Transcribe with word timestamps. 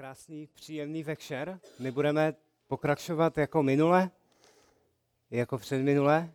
krásný, 0.00 0.48
příjemný 0.54 1.02
večer. 1.02 1.60
My 1.78 1.90
budeme 1.90 2.34
pokračovat 2.68 3.38
jako 3.38 3.62
minule, 3.62 4.10
jako 5.30 5.58
předminule, 5.58 6.30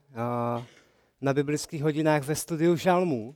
na 1.22 1.34
biblických 1.34 1.84
hodinách 1.84 2.24
ve 2.24 2.36
studiu 2.36 2.76
žalmů. 2.76 3.36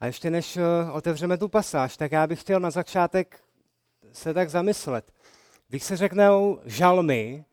A 0.00 0.06
ještě 0.06 0.30
než 0.30 0.56
eh, 0.56 0.62
otevřeme 0.92 1.38
tu 1.38 1.48
pasáž, 1.48 1.96
tak 1.96 2.12
já 2.12 2.26
bych 2.26 2.40
chtěl 2.40 2.60
na 2.60 2.70
začátek 2.70 3.40
se 4.12 4.34
tak 4.34 4.50
zamyslet. 4.50 5.12
Když 5.68 5.82
se 5.82 5.96
řeknou 5.96 6.60
žalmy, 6.64 7.44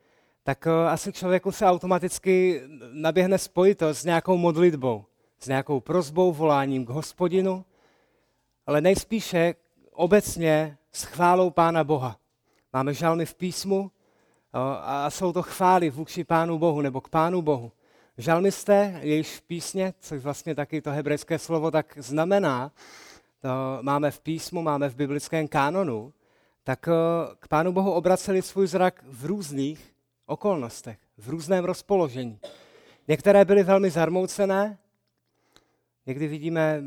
tak 0.43 0.67
eh, 0.67 0.89
asi 0.89 1.13
člověku 1.13 1.51
se 1.51 1.65
automaticky 1.65 2.61
naběhne 2.91 3.37
spojitost 3.37 4.01
s 4.01 4.05
nějakou 4.05 4.37
modlitbou, 4.37 5.05
s 5.39 5.47
nějakou 5.47 5.79
prozbou, 5.79 6.33
voláním 6.33 6.85
k 6.85 6.89
hospodinu, 6.89 7.65
ale 8.65 8.81
nejspíše 8.81 9.55
obecně 9.97 10.77
s 10.91 11.03
chválou 11.03 11.49
Pána 11.49 11.83
Boha. 11.83 12.17
Máme 12.73 12.93
žalmy 12.93 13.25
v 13.25 13.35
písmu 13.35 13.91
a 14.81 15.09
jsou 15.09 15.33
to 15.33 15.41
chvály 15.41 15.89
vůči 15.89 16.23
Pánu 16.23 16.57
Bohu 16.57 16.81
nebo 16.81 17.01
k 17.01 17.09
Pánu 17.09 17.41
Bohu. 17.41 17.71
Žalmisté, 18.17 18.99
jejíž 19.01 19.35
v 19.35 19.41
písně, 19.41 19.93
což 19.99 20.21
vlastně 20.21 20.55
taky 20.55 20.81
to 20.81 20.91
hebrejské 20.91 21.39
slovo 21.39 21.71
tak 21.71 21.97
znamená, 21.97 22.71
to 23.41 23.49
máme 23.81 24.11
v 24.11 24.19
písmu, 24.19 24.61
máme 24.61 24.89
v 24.89 24.95
biblickém 24.95 25.47
kánonu, 25.47 26.13
tak 26.63 26.79
k 27.39 27.47
Pánu 27.47 27.71
Bohu 27.71 27.91
obraceli 27.91 28.41
svůj 28.41 28.67
zrak 28.67 29.03
v 29.07 29.25
různých 29.25 29.95
okolnostech, 30.25 30.97
v 31.17 31.29
různém 31.29 31.65
rozpoložení. 31.65 32.39
Některé 33.07 33.45
byly 33.45 33.63
velmi 33.63 33.89
zarmoucené, 33.89 34.77
někdy 36.05 36.27
vidíme 36.27 36.83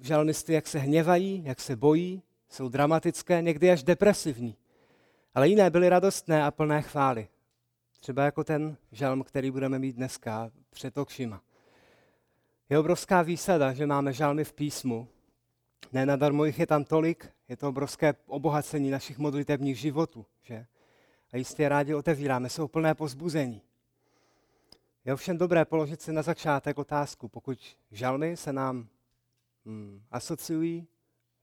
žalmisty, 0.00 0.52
jak 0.52 0.66
se 0.66 0.78
hněvají, 0.78 1.42
jak 1.44 1.60
se 1.60 1.76
bojí, 1.76 2.22
jsou 2.48 2.68
dramatické, 2.68 3.42
někdy 3.42 3.70
až 3.70 3.82
depresivní. 3.82 4.56
Ale 5.34 5.48
jiné 5.48 5.70
byly 5.70 5.88
radostné 5.88 6.44
a 6.44 6.50
plné 6.50 6.82
chvály. 6.82 7.28
Třeba 8.00 8.24
jako 8.24 8.44
ten 8.44 8.76
žalm, 8.92 9.22
který 9.22 9.50
budeme 9.50 9.78
mít 9.78 9.96
dneska 9.96 10.50
před 10.70 10.98
okšima. 10.98 11.42
Je 12.70 12.78
obrovská 12.78 13.22
výsada, 13.22 13.72
že 13.72 13.86
máme 13.86 14.12
žalmy 14.12 14.44
v 14.44 14.52
písmu. 14.52 15.08
Ne 15.92 16.06
nadarmo 16.06 16.44
jich 16.44 16.58
je 16.58 16.66
tam 16.66 16.84
tolik, 16.84 17.32
je 17.48 17.56
to 17.56 17.68
obrovské 17.68 18.14
obohacení 18.26 18.90
našich 18.90 19.18
modlitebních 19.18 19.78
životů. 19.78 20.26
Že? 20.42 20.66
A 21.32 21.36
jistě 21.36 21.68
rádi 21.68 21.94
otevíráme, 21.94 22.48
jsou 22.48 22.68
plné 22.68 22.94
pozbuzení. 22.94 23.62
Je 25.04 25.14
ovšem 25.14 25.38
dobré 25.38 25.64
položit 25.64 26.02
si 26.02 26.12
na 26.12 26.22
začátek 26.22 26.78
otázku, 26.78 27.28
pokud 27.28 27.76
žalmy 27.90 28.36
se 28.36 28.52
nám 28.52 28.88
hmm, 29.66 30.02
asociují 30.10 30.86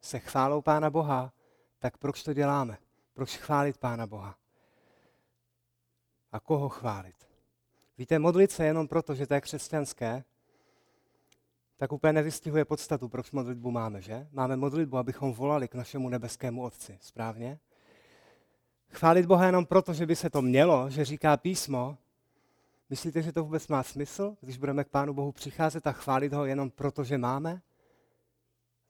se 0.06 0.20
chválou 0.20 0.62
Pána 0.62 0.90
Boha, 0.90 1.34
tak 1.80 1.98
proč 1.98 2.24
to 2.24 2.34
děláme? 2.34 2.78
Proč 3.14 3.38
chválit 3.38 3.78
Pána 3.78 4.08
Boha? 4.08 4.36
A 6.32 6.40
koho 6.40 6.70
chválit? 6.70 7.16
Víte, 7.98 8.20
modlit 8.20 8.52
se 8.52 8.66
jenom 8.66 8.88
proto, 8.88 9.16
že 9.16 9.28
to 9.28 9.34
je 9.34 9.42
křesťanské, 9.42 10.24
tak 11.78 11.92
úplně 11.92 12.14
nevystihuje 12.14 12.66
podstatu, 12.66 13.10
proč 13.10 13.32
modlitbu 13.32 13.72
máme, 13.72 14.02
že? 14.02 14.28
Máme 14.32 14.56
modlitbu, 14.56 14.98
abychom 14.98 15.34
volali 15.34 15.68
k 15.68 15.76
našemu 15.76 16.10
nebeskému 16.10 16.64
Otci, 16.64 16.98
správně? 17.02 17.60
Chválit 18.90 19.26
Boha 19.26 19.46
jenom 19.46 19.66
proto, 19.66 19.94
že 19.94 20.06
by 20.06 20.16
se 20.16 20.30
to 20.30 20.42
mělo, 20.42 20.90
že 20.90 21.06
říká 21.06 21.38
písmo, 21.38 21.98
myslíte, 22.90 23.22
že 23.22 23.32
to 23.32 23.44
vůbec 23.44 23.68
má 23.68 23.84
smysl, 23.84 24.38
když 24.42 24.58
budeme 24.58 24.84
k 24.84 24.90
Pánu 24.90 25.14
Bohu 25.14 25.32
přicházet 25.32 25.88
a 25.88 25.92
chválit 25.92 26.34
ho 26.34 26.46
jenom 26.46 26.70
proto, 26.70 27.04
že 27.04 27.18
máme? 27.18 27.62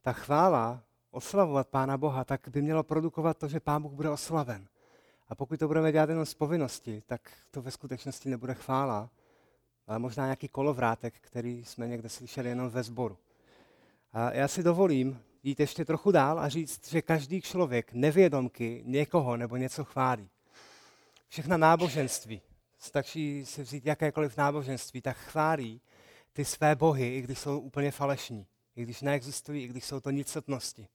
Ta 0.02 0.14
chvála 0.14 0.85
oslavovat 1.16 1.68
Pána 1.68 1.98
Boha, 1.98 2.24
tak 2.24 2.50
by 2.50 2.62
mělo 2.62 2.84
produkovat 2.84 3.38
to, 3.38 3.48
že 3.48 3.60
Pán 3.60 3.82
Bůh 3.82 3.92
bude 3.92 4.10
oslaven. 4.10 4.68
A 5.28 5.36
pokud 5.36 5.60
to 5.60 5.68
budeme 5.68 5.92
dělat 5.92 6.10
jenom 6.10 6.26
z 6.26 6.34
povinnosti, 6.34 7.04
tak 7.06 7.22
to 7.52 7.62
ve 7.62 7.72
skutečnosti 7.72 8.30
nebude 8.30 8.54
chvála, 8.54 9.10
ale 9.88 10.00
možná 10.00 10.26
nějaký 10.26 10.48
kolovrátek, 10.48 11.14
který 11.22 11.66
jsme 11.66 11.88
někde 11.88 12.10
slyšeli 12.10 12.50
jenom 12.50 12.70
ve 12.70 12.84
sboru. 12.84 13.18
A 14.14 14.34
já 14.34 14.48
si 14.48 14.64
dovolím 14.64 15.22
jít 15.44 15.60
ještě 15.60 15.86
trochu 15.86 16.12
dál 16.12 16.40
a 16.40 16.50
říct, 16.50 16.88
že 16.90 17.02
každý 17.02 17.42
člověk 17.42 17.94
nevědomky 17.94 18.82
někoho 18.86 19.38
nebo 19.38 19.58
něco 19.58 19.84
chválí. 19.84 20.30
Všechna 21.28 21.58
náboženství, 21.58 22.42
stačí 22.78 23.46
si 23.46 23.64
vzít 23.64 23.86
jakékoliv 23.86 24.38
náboženství, 24.38 25.02
tak 25.02 25.18
chválí 25.18 25.82
ty 26.34 26.46
své 26.46 26.76
bohy, 26.76 27.16
i 27.18 27.22
když 27.22 27.40
jsou 27.40 27.60
úplně 27.60 27.92
falešní, 27.92 28.48
i 28.76 28.84
když 28.84 29.02
neexistují, 29.02 29.64
i 29.64 29.68
když 29.68 29.86
jsou 29.86 30.00
to 30.00 30.12
nicotnosti. 30.12 30.88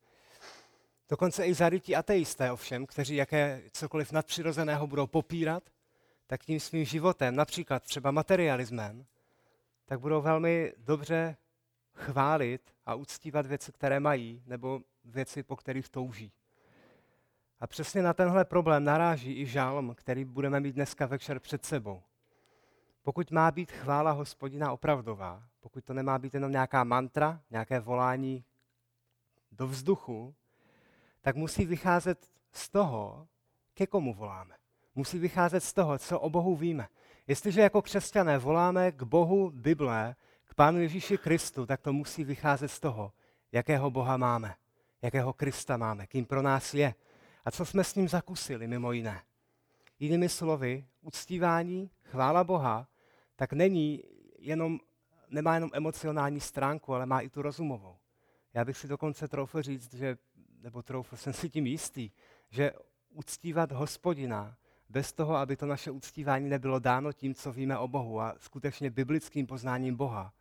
Dokonce 1.10 1.46
i 1.46 1.54
zarytí 1.54 1.96
ateisté 1.96 2.52
ovšem, 2.52 2.86
kteří 2.86 3.16
jaké 3.16 3.62
cokoliv 3.72 4.12
nadpřirozeného 4.12 4.86
budou 4.86 5.06
popírat, 5.06 5.62
tak 6.26 6.44
tím 6.44 6.60
svým 6.60 6.84
životem, 6.84 7.36
například 7.36 7.82
třeba 7.82 8.10
materialismem, 8.10 9.06
tak 9.84 10.00
budou 10.00 10.22
velmi 10.22 10.72
dobře 10.76 11.36
chválit 11.94 12.74
a 12.86 12.94
uctívat 12.94 13.46
věci, 13.46 13.72
které 13.72 14.00
mají, 14.00 14.42
nebo 14.46 14.80
věci, 15.04 15.42
po 15.42 15.56
kterých 15.56 15.88
touží. 15.88 16.32
A 17.60 17.66
přesně 17.66 18.02
na 18.02 18.12
tenhle 18.12 18.44
problém 18.44 18.84
naráží 18.84 19.40
i 19.40 19.46
žálm, 19.46 19.94
který 19.94 20.24
budeme 20.24 20.60
mít 20.60 20.74
dneska 20.74 21.06
večer 21.06 21.40
před 21.40 21.64
sebou. 21.64 22.02
Pokud 23.02 23.30
má 23.30 23.50
být 23.50 23.72
chvála 23.72 24.10
hospodina 24.10 24.72
opravdová, 24.72 25.42
pokud 25.60 25.84
to 25.84 25.94
nemá 25.94 26.18
být 26.18 26.34
jenom 26.34 26.52
nějaká 26.52 26.84
mantra, 26.84 27.40
nějaké 27.50 27.80
volání 27.80 28.44
do 29.52 29.66
vzduchu, 29.66 30.34
tak 31.22 31.36
musí 31.36 31.66
vycházet 31.66 32.30
z 32.52 32.68
toho, 32.68 33.28
ke 33.74 33.86
komu 33.86 34.14
voláme. 34.14 34.54
Musí 34.94 35.18
vycházet 35.18 35.60
z 35.60 35.72
toho, 35.72 35.98
co 35.98 36.20
o 36.20 36.30
Bohu 36.30 36.56
víme. 36.56 36.88
Jestliže 37.26 37.60
jako 37.60 37.82
křesťané 37.82 38.38
voláme 38.38 38.92
k 38.92 39.02
Bohu 39.02 39.50
Bible, 39.50 40.14
k 40.44 40.54
Pánu 40.54 40.80
Ježíši 40.80 41.18
Kristu, 41.18 41.66
tak 41.66 41.80
to 41.80 41.92
musí 41.92 42.24
vycházet 42.24 42.68
z 42.68 42.80
toho, 42.80 43.12
jakého 43.52 43.90
Boha 43.90 44.16
máme, 44.16 44.54
jakého 45.02 45.32
Krista 45.32 45.76
máme, 45.76 46.06
kým 46.06 46.26
pro 46.26 46.42
nás 46.42 46.74
je 46.74 46.94
a 47.44 47.50
co 47.50 47.64
jsme 47.64 47.84
s 47.84 47.94
ním 47.94 48.08
zakusili, 48.08 48.66
mimo 48.66 48.92
jiné. 48.92 49.22
Jinými 49.98 50.28
slovy, 50.28 50.84
uctívání, 51.00 51.90
chvála 52.02 52.44
Boha, 52.44 52.88
tak 53.36 53.52
není 53.52 54.02
jenom, 54.38 54.80
nemá 55.30 55.54
jenom 55.54 55.70
emocionální 55.72 56.40
stránku, 56.40 56.94
ale 56.94 57.06
má 57.06 57.20
i 57.20 57.28
tu 57.28 57.42
rozumovou. 57.42 57.96
Já 58.54 58.64
bych 58.64 58.76
si 58.76 58.88
dokonce 58.88 59.28
troufl 59.28 59.62
říct, 59.62 59.94
že 59.94 60.16
nebo 60.62 60.82
troufl 60.82 61.16
jsem 61.16 61.32
si 61.32 61.50
tím 61.50 61.66
jistý, 61.66 62.10
že 62.50 62.72
uctívat 63.10 63.72
hospodina 63.72 64.56
bez 64.88 65.12
toho, 65.12 65.36
aby 65.36 65.56
to 65.56 65.66
naše 65.66 65.90
uctívání 65.90 66.48
nebylo 66.48 66.78
dáno 66.78 67.12
tím, 67.12 67.34
co 67.34 67.52
víme 67.52 67.78
o 67.78 67.88
Bohu 67.88 68.20
a 68.20 68.34
skutečně 68.38 68.90
biblickým 68.90 69.46
poznáním 69.46 69.96
Boha, 69.96 70.32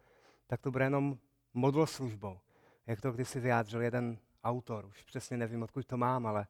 tak 0.48 0.62
to 0.62 0.72
bude 0.72 0.86
jenom 0.86 1.18
modloslužbou. 1.54 2.40
Jak 2.88 3.02
to 3.02 3.12
kdysi 3.12 3.40
vyjádřil 3.40 3.82
jeden 3.82 4.18
autor, 4.44 4.86
už 4.86 5.04
přesně 5.04 5.38
nevím, 5.38 5.64
odkud 5.64 5.86
to 5.86 5.98
mám, 5.98 6.26
ale 6.26 6.48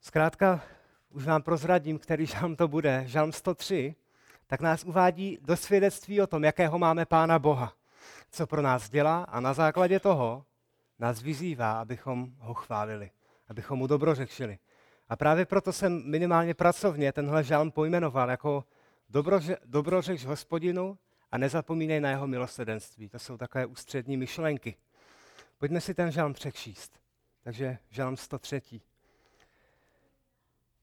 zkrátka 0.00 0.62
už 1.10 1.24
vám 1.24 1.42
prozradím, 1.42 1.98
který 1.98 2.26
žalm 2.26 2.56
to 2.56 2.68
bude, 2.68 3.02
žalm 3.06 3.32
103, 3.32 3.94
tak 4.46 4.60
nás 4.60 4.84
uvádí 4.84 5.38
do 5.42 5.56
svědectví 5.56 6.20
o 6.20 6.26
tom, 6.26 6.44
jakého 6.44 6.78
máme 6.78 7.06
Pána 7.06 7.38
Boha, 7.38 7.72
co 8.30 8.46
pro 8.46 8.62
nás 8.62 8.90
dělá 8.90 9.22
a 9.22 9.40
na 9.40 9.54
základě 9.54 10.00
toho 10.00 10.44
nás 10.98 11.22
vyzývá, 11.22 11.80
abychom 11.80 12.32
ho 12.38 12.54
chválili, 12.54 13.10
abychom 13.48 13.78
mu 13.78 13.86
dobrořečili. 13.86 14.58
A 15.08 15.16
právě 15.16 15.46
proto 15.46 15.72
jsem 15.72 16.10
minimálně 16.10 16.54
pracovně 16.54 17.12
tenhle 17.12 17.44
žalm 17.44 17.70
pojmenoval 17.70 18.30
jako 18.30 18.64
dobroře, 19.10 19.56
dobrořeč 19.64 20.24
hospodinu 20.24 20.98
a 21.30 21.38
nezapomínej 21.38 22.00
na 22.00 22.10
jeho 22.10 22.26
milosedenství. 22.26 23.08
To 23.08 23.18
jsou 23.18 23.36
takové 23.36 23.66
ústřední 23.66 24.16
myšlenky. 24.16 24.76
Pojďme 25.58 25.80
si 25.80 25.94
ten 25.94 26.10
žalm 26.10 26.32
přečíst. 26.32 27.00
Takže 27.42 27.78
žalm 27.90 28.16
103. 28.16 28.80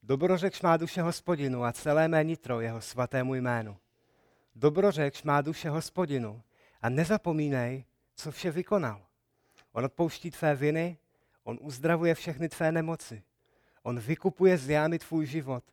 Dobrořeč 0.04 0.62
má 0.62 0.78
duše 0.78 1.02
hospodinu 1.02 1.64
a 1.64 1.74
celé 1.74 2.08
mé 2.08 2.24
nitro 2.24 2.62
jeho 2.62 2.82
svatému 2.82 3.36
jménu. 3.36 3.78
Dobrořeč 4.56 5.24
má 5.24 5.42
duše 5.42 5.70
hospodinu 5.70 6.44
a 6.82 6.90
nezapomínej, 6.90 7.86
co 8.16 8.32
vše 8.32 8.52
vykonal. 8.52 9.06
On 9.74 9.86
odpouští 9.86 10.32
tvé 10.32 10.56
viny, 10.56 10.98
on 11.44 11.58
uzdravuje 11.62 12.16
všechny 12.16 12.50
tvé 12.50 12.72
nemoci. 12.72 13.24
On 13.84 14.00
vykupuje 14.00 14.58
z 14.58 14.70
jámy 14.70 15.00
tvůj 15.00 15.26
život, 15.26 15.64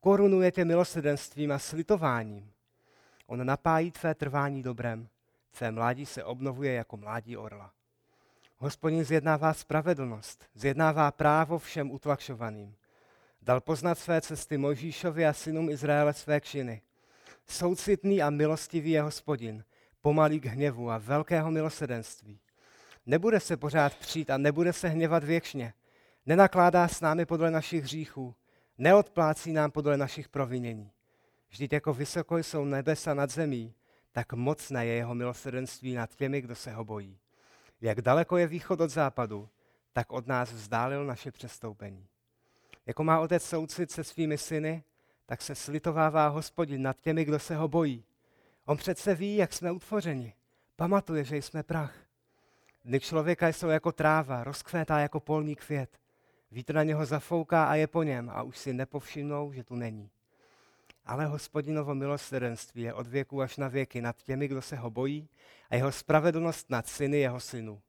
korunuje 0.00 0.52
tě 0.52 0.64
milosedenstvím 0.64 1.52
a 1.52 1.58
slitováním. 1.58 2.52
On 3.26 3.46
napájí 3.46 3.90
tvé 3.90 4.14
trvání 4.14 4.62
dobrem, 4.62 5.08
tvé 5.50 5.70
mládí 5.70 6.06
se 6.06 6.24
obnovuje 6.24 6.72
jako 6.72 6.96
mládí 6.96 7.36
orla. 7.36 7.72
Hospodin 8.56 9.04
zjednává 9.04 9.54
spravedlnost, 9.54 10.44
zjednává 10.54 11.10
právo 11.10 11.58
všem 11.58 11.90
utlačovaným. 11.90 12.76
Dal 13.42 13.60
poznat 13.60 13.98
své 13.98 14.20
cesty 14.20 14.58
Mojžíšovi 14.58 15.26
a 15.26 15.32
synům 15.32 15.70
Izraele 15.70 16.14
své 16.14 16.40
kšiny. 16.40 16.82
Soucitný 17.46 18.22
a 18.22 18.30
milostivý 18.30 18.90
je 18.90 19.02
hospodin, 19.02 19.64
pomalý 20.00 20.40
k 20.40 20.44
hněvu 20.44 20.90
a 20.90 20.98
velkého 20.98 21.50
milosedenství. 21.50 22.40
Nebude 23.06 23.40
se 23.40 23.56
pořád 23.56 23.94
přijít 23.94 24.30
a 24.30 24.38
nebude 24.38 24.72
se 24.72 24.88
hněvat 24.88 25.24
věčně. 25.24 25.74
Nenakládá 26.26 26.88
s 26.88 27.00
námi 27.00 27.26
podle 27.26 27.50
našich 27.50 27.82
hříchů, 27.82 28.34
neodplácí 28.78 29.52
nám 29.52 29.70
podle 29.70 29.96
našich 29.96 30.28
provinění. 30.28 30.90
Vždyť 31.50 31.72
jako 31.72 31.94
vysoko 31.94 32.38
jsou 32.38 32.64
nebesa 32.64 33.14
nad 33.14 33.30
zemí, 33.30 33.74
tak 34.12 34.32
mocné 34.32 34.86
je 34.86 34.94
jeho 34.94 35.14
milosrdenství 35.14 35.94
nad 35.94 36.14
těmi, 36.14 36.40
kdo 36.40 36.54
se 36.54 36.72
ho 36.72 36.84
bojí. 36.84 37.18
Jak 37.80 38.00
daleko 38.00 38.36
je 38.36 38.46
východ 38.46 38.80
od 38.80 38.90
západu, 38.90 39.48
tak 39.92 40.12
od 40.12 40.26
nás 40.26 40.52
vzdálil 40.52 41.06
naše 41.06 41.30
přestoupení. 41.30 42.06
Jako 42.86 43.04
má 43.04 43.20
otec 43.20 43.44
soucit 43.44 43.90
se 43.90 44.04
svými 44.04 44.38
syny, 44.38 44.84
tak 45.26 45.42
se 45.42 45.54
slitovává 45.54 46.28
hospodin 46.28 46.82
nad 46.82 47.00
těmi, 47.00 47.24
kdo 47.24 47.38
se 47.38 47.56
ho 47.56 47.68
bojí. 47.68 48.04
On 48.64 48.76
přece 48.76 49.14
ví, 49.14 49.36
jak 49.36 49.52
jsme 49.52 49.72
utvořeni. 49.72 50.34
Pamatuje, 50.76 51.24
že 51.24 51.36
jsme 51.36 51.62
prach. 51.62 52.01
Dny 52.84 53.00
člověka 53.00 53.48
jsou 53.48 53.68
jako 53.68 53.92
tráva, 53.92 54.44
rozkvétá 54.44 54.98
jako 54.98 55.20
polní 55.20 55.56
květ. 55.56 55.98
Vítr 56.50 56.74
na 56.74 56.82
něho 56.82 57.06
zafouká 57.06 57.64
a 57.64 57.74
je 57.74 57.86
po 57.86 58.02
něm 58.02 58.30
a 58.30 58.42
už 58.42 58.58
si 58.58 58.72
nepovšimnou, 58.72 59.52
že 59.52 59.64
tu 59.64 59.74
není. 59.74 60.10
Ale 61.06 61.26
hospodinovo 61.26 61.94
milosrdenství 61.94 62.82
je 62.82 62.94
od 62.94 63.06
věku 63.06 63.42
až 63.42 63.56
na 63.56 63.68
věky 63.68 64.00
nad 64.00 64.22
těmi, 64.22 64.48
kdo 64.48 64.62
se 64.62 64.76
ho 64.76 64.90
bojí 64.90 65.28
a 65.70 65.76
jeho 65.76 65.92
spravedlnost 65.92 66.70
nad 66.70 66.86
syny 66.86 67.18
jeho 67.18 67.40
synů. 67.40 67.80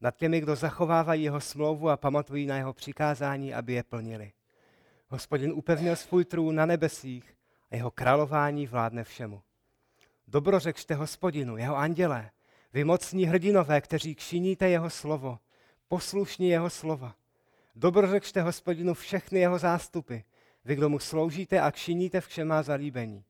Nad 0.00 0.16
těmi, 0.16 0.40
kdo 0.40 0.56
zachovávají 0.56 1.22
jeho 1.22 1.40
smlouvu 1.40 1.90
a 1.90 1.96
pamatují 1.96 2.46
na 2.46 2.56
jeho 2.56 2.72
přikázání, 2.72 3.54
aby 3.54 3.72
je 3.72 3.82
plnili. 3.82 4.32
Hospodin 5.08 5.52
upevnil 5.52 5.96
svůj 5.96 6.24
trůn 6.24 6.54
na 6.54 6.66
nebesích 6.66 7.36
a 7.70 7.76
jeho 7.76 7.90
králování 7.90 8.66
vládne 8.66 9.04
všemu. 9.04 9.42
Dobro 10.28 10.58
řekšte 10.58 10.94
hospodinu, 10.94 11.56
jeho 11.56 11.76
andělé, 11.76 12.30
vy 12.72 12.84
mocní 12.84 13.24
hrdinové, 13.24 13.80
kteří 13.80 14.14
kšiníte 14.14 14.68
jeho 14.68 14.90
slovo, 14.90 15.38
poslušní 15.88 16.48
jeho 16.48 16.70
slova. 16.70 17.14
Dobro 17.74 18.10
řekšte 18.10 18.42
hospodinu 18.42 18.94
všechny 18.94 19.40
jeho 19.40 19.58
zástupy, 19.58 20.18
vy, 20.64 20.76
kdo 20.76 20.88
mu 20.88 20.98
sloužíte 20.98 21.60
a 21.60 21.70
kšiníte 21.70 22.20
v 22.20 22.26
všem 22.26 22.54
zalíbení. 22.62 23.24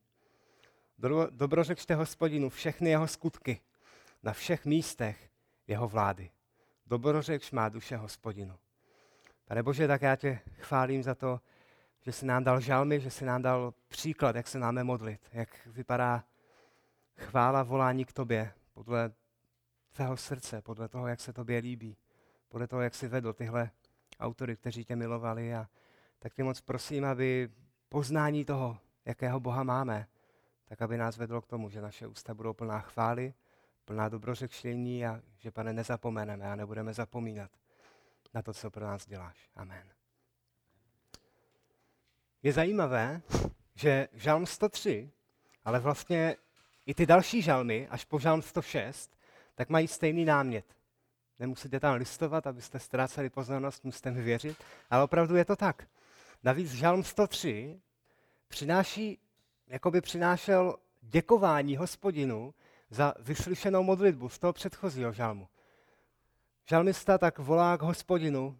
Dobro 1.29 1.63
řekšte 1.63 1.95
hospodinu 1.95 2.49
všechny 2.49 2.89
jeho 2.89 3.07
skutky, 3.07 3.61
na 4.23 4.33
všech 4.33 4.65
místech 4.65 5.29
jeho 5.67 5.87
vlády. 5.87 6.29
Dobrořekš 6.87 7.51
má 7.51 7.69
duše 7.69 7.97
hospodinu. 7.97 8.55
Pane 9.45 9.63
Bože, 9.63 9.87
tak 9.87 10.01
já 10.01 10.15
tě 10.15 10.39
chválím 10.59 11.03
za 11.03 11.15
to, 11.15 11.39
že 12.01 12.11
jsi 12.11 12.25
nám 12.25 12.43
dal 12.43 12.59
žalmy, 12.59 12.99
že 12.99 13.11
jsi 13.11 13.25
nám 13.25 13.41
dal 13.41 13.73
příklad, 13.87 14.35
jak 14.35 14.47
se 14.47 14.59
máme 14.59 14.83
modlit, 14.83 15.21
jak 15.33 15.67
vypadá 15.67 16.23
chvála, 17.17 17.63
volání 17.63 18.05
k 18.05 18.13
tobě 18.13 18.53
podle 18.73 19.11
tvého 19.93 20.17
srdce, 20.17 20.61
podle 20.61 20.87
toho, 20.87 21.07
jak 21.07 21.19
se 21.19 21.33
tobě 21.33 21.59
líbí, 21.59 21.97
podle 22.47 22.67
toho, 22.67 22.81
jak 22.81 22.95
jsi 22.95 23.07
vedl 23.07 23.33
tyhle 23.33 23.71
autory, 24.19 24.55
kteří 24.55 24.85
tě 24.85 24.95
milovali. 24.95 25.55
A 25.55 25.67
tak 26.19 26.33
tě 26.33 26.43
moc 26.43 26.61
prosím, 26.61 27.05
aby 27.05 27.49
poznání 27.89 28.45
toho, 28.45 28.77
jakého 29.05 29.39
Boha 29.39 29.63
máme, 29.63 30.07
tak 30.65 30.81
aby 30.81 30.97
nás 30.97 31.17
vedlo 31.17 31.41
k 31.41 31.47
tomu, 31.47 31.69
že 31.69 31.81
naše 31.81 32.07
ústa 32.07 32.33
budou 32.33 32.53
plná 32.53 32.79
chvály, 32.79 33.33
plná 33.85 34.09
dobrořekštění 34.09 35.05
a 35.05 35.21
že, 35.37 35.51
pane, 35.51 35.73
nezapomeneme 35.73 36.51
a 36.51 36.55
nebudeme 36.55 36.93
zapomínat 36.93 37.51
na 38.33 38.41
to, 38.41 38.53
co 38.53 38.71
pro 38.71 38.85
nás 38.85 39.05
děláš. 39.05 39.49
Amen. 39.55 39.89
Je 42.43 42.53
zajímavé, 42.53 43.21
že 43.75 44.07
žalm 44.13 44.45
103, 44.45 45.11
ale 45.65 45.79
vlastně 45.79 46.35
i 46.85 46.93
ty 46.93 47.05
další 47.05 47.41
žalmy, 47.41 47.87
až 47.87 48.05
po 48.05 48.19
žalm 48.19 48.41
106, 48.41 49.17
tak 49.55 49.69
mají 49.69 49.87
stejný 49.87 50.25
námět. 50.25 50.65
Nemusíte 51.39 51.79
tam 51.79 51.95
listovat, 51.95 52.47
abyste 52.47 52.79
ztráceli 52.79 53.29
pozornost, 53.29 53.83
musíte 53.83 54.11
mi 54.11 54.21
věřit, 54.21 54.63
ale 54.89 55.03
opravdu 55.03 55.35
je 55.35 55.45
to 55.45 55.55
tak. 55.55 55.87
Navíc 56.43 56.71
žalm 56.71 57.03
103 57.03 57.81
přináší, 58.47 59.19
jako 59.67 59.91
by 59.91 60.01
přinášel 60.01 60.75
děkování 61.01 61.77
hospodinu 61.77 62.53
za 62.89 63.13
vyslyšenou 63.19 63.83
modlitbu 63.83 64.29
z 64.29 64.39
toho 64.39 64.53
předchozího 64.53 65.13
žalmu. 65.13 65.47
Žalmista 66.65 67.17
tak 67.17 67.39
volá 67.39 67.77
k 67.77 67.81
hospodinu 67.81 68.57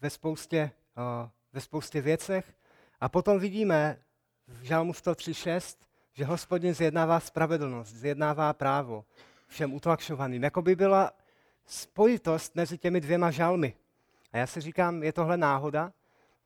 ve 0.00 0.10
spoustě, 0.10 0.70
uh, 0.96 1.28
ve 1.52 1.60
spoustě 1.60 2.00
věcech 2.00 2.54
a 3.00 3.08
potom 3.08 3.38
vidíme 3.38 3.98
v 4.46 4.62
žalmu 4.62 4.92
103.6, 4.92 5.76
že 6.12 6.24
hospodin 6.24 6.74
zjednává 6.74 7.20
spravedlnost, 7.20 7.92
zjednává 7.92 8.52
právo 8.52 9.04
všem 9.46 9.74
utlakšovaným. 9.74 10.42
Jako 10.42 10.62
by 10.62 10.76
byla 10.76 11.12
spojitost 11.66 12.54
mezi 12.54 12.78
těmi 12.78 13.00
dvěma 13.00 13.30
žalmy. 13.30 13.74
A 14.32 14.38
já 14.38 14.46
si 14.46 14.60
říkám, 14.60 15.02
je 15.02 15.12
tohle 15.12 15.36
náhoda? 15.36 15.92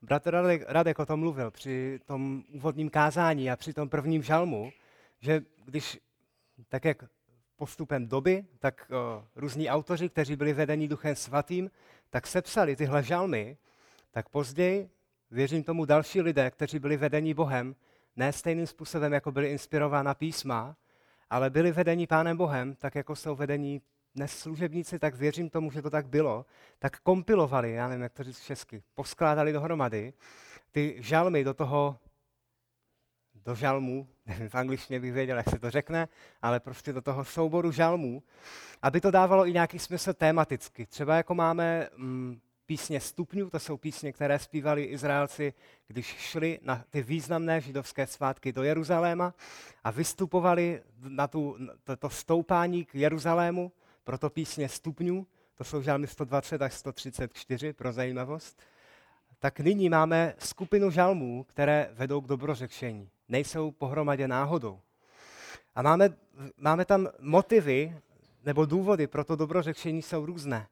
Bratr 0.01 0.43
Radek, 0.67 0.99
o 0.99 1.05
tom 1.05 1.19
mluvil 1.19 1.51
při 1.51 1.99
tom 2.05 2.43
úvodním 2.53 2.89
kázání 2.89 3.51
a 3.51 3.55
při 3.55 3.73
tom 3.73 3.89
prvním 3.89 4.23
žalmu, 4.23 4.71
že 5.19 5.41
když 5.65 5.99
tak 6.69 6.85
jak 6.85 7.03
postupem 7.55 8.07
doby, 8.07 8.45
tak 8.59 8.91
o, 8.91 9.25
různí 9.35 9.69
autoři, 9.69 10.09
kteří 10.09 10.35
byli 10.35 10.53
vedeni 10.53 10.87
Duchem 10.87 11.15
Svatým, 11.15 11.71
tak 12.09 12.27
sepsali 12.27 12.75
tyhle 12.75 13.03
žalmy, 13.03 13.57
tak 14.11 14.29
později, 14.29 14.89
věřím 15.31 15.63
tomu, 15.63 15.85
další 15.85 16.21
lidé, 16.21 16.51
kteří 16.51 16.79
byli 16.79 16.97
vedeni 16.97 17.33
Bohem, 17.33 17.75
ne 18.15 18.33
stejným 18.33 18.67
způsobem, 18.67 19.13
jako 19.13 19.31
byly 19.31 19.51
inspirována 19.51 20.13
písma, 20.13 20.75
ale 21.31 21.49
byli 21.49 21.71
vedeni 21.71 22.07
Pánem 22.07 22.37
Bohem, 22.37 22.75
tak 22.75 22.95
jako 22.95 23.15
jsou 23.15 23.35
vedení 23.35 23.81
dnes 24.15 24.39
služebníci, 24.39 24.99
tak 24.99 25.15
věřím 25.15 25.49
tomu, 25.49 25.71
že 25.71 25.81
to 25.81 25.89
tak 25.89 26.07
bylo, 26.07 26.45
tak 26.79 26.99
kompilovali, 26.99 27.71
já 27.71 27.87
nevím, 27.87 28.03
jak 28.03 28.13
to 28.13 28.23
říct 28.23 28.43
česky, 28.43 28.83
poskládali 28.95 29.53
dohromady 29.53 30.13
ty 30.71 30.95
žalmy 30.99 31.43
do 31.43 31.53
toho, 31.53 31.99
do 33.45 33.55
žalmu, 33.55 34.07
nevím, 34.25 34.49
v 34.49 34.55
angličtině 34.55 34.99
bych 34.99 35.13
věděl, 35.13 35.37
jak 35.37 35.49
se 35.49 35.59
to 35.59 35.71
řekne, 35.71 36.07
ale 36.41 36.59
prostě 36.59 36.93
do 36.93 37.01
toho 37.01 37.25
souboru 37.25 37.71
žalmů, 37.71 38.23
aby 38.81 39.01
to 39.01 39.11
dávalo 39.11 39.47
i 39.47 39.53
nějaký 39.53 39.79
smysl 39.79 40.13
tematicky. 40.13 40.85
Třeba 40.85 41.15
jako 41.15 41.35
máme 41.35 41.89
mm, 41.97 42.39
písně 42.71 42.99
stupňů, 42.99 43.49
to 43.49 43.59
jsou 43.59 43.77
písně, 43.77 44.13
které 44.13 44.39
zpívali 44.39 44.83
Izraelci, 44.83 45.53
když 45.87 46.05
šli 46.05 46.59
na 46.61 46.83
ty 46.89 47.01
významné 47.01 47.61
židovské 47.61 48.07
svátky 48.07 48.53
do 48.53 48.63
Jeruzaléma 48.63 49.33
a 49.83 49.91
vystupovali 49.91 50.81
na 50.99 51.27
tu, 51.27 51.57
to, 51.83 51.95
to 51.95 52.09
stoupání 52.09 52.85
k 52.85 52.95
Jeruzalému, 52.95 53.71
proto 54.03 54.29
písně 54.29 54.69
stupňů, 54.69 55.27
to 55.55 55.63
jsou 55.63 55.81
žalmy 55.81 56.07
120 56.07 56.61
až 56.61 56.73
134 56.73 57.73
pro 57.73 57.91
zajímavost. 57.91 58.61
Tak 59.39 59.59
nyní 59.59 59.89
máme 59.89 60.33
skupinu 60.37 60.91
žalmů, 60.91 61.43
které 61.43 61.89
vedou 61.93 62.21
k 62.21 62.27
dobrořekšení. 62.27 63.09
Nejsou 63.29 63.71
pohromadě 63.71 64.27
náhodou. 64.27 64.79
A 65.75 65.81
máme, 65.81 66.09
máme 66.57 66.85
tam 66.85 67.07
motivy 67.19 67.97
nebo 68.45 68.65
důvody 68.65 69.07
pro 69.07 69.23
to 69.23 69.35
dobrořekšení 69.35 70.01
jsou 70.01 70.25
různé. 70.25 70.67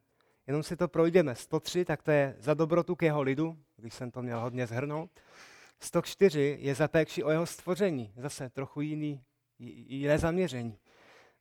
Jenom 0.50 0.64
si 0.64 0.76
to 0.76 0.88
projdeme. 0.88 1.36
103, 1.36 1.86
tak 1.86 2.04
to 2.04 2.12
je 2.12 2.36
za 2.40 2.54
dobrotu 2.54 2.96
k 2.96 3.02
jeho 3.02 3.22
lidu, 3.22 3.58
když 3.78 3.94
jsem 3.94 4.12
to 4.12 4.22
měl 4.22 4.40
hodně 4.40 4.68
zhrnout. 4.68 5.12
104 5.80 6.58
je 6.62 6.76
za 6.76 6.88
péči 6.88 7.24
o 7.24 7.30
jeho 7.30 7.46
stvoření, 7.46 8.14
zase 8.18 8.50
trochu 8.50 8.82
jiný, 8.82 9.22
jiné 9.60 10.18
zaměření. 10.18 10.78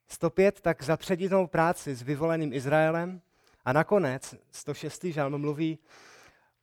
105 0.08 0.60
tak 0.60 0.82
za 0.82 0.96
předivnou 0.96 1.46
práci 1.46 1.94
s 1.94 2.02
vyvoleným 2.02 2.52
Izraelem 2.52 3.20
a 3.64 3.72
nakonec 3.72 4.34
106. 4.50 5.04
žalm 5.04 5.38
mluví 5.38 5.78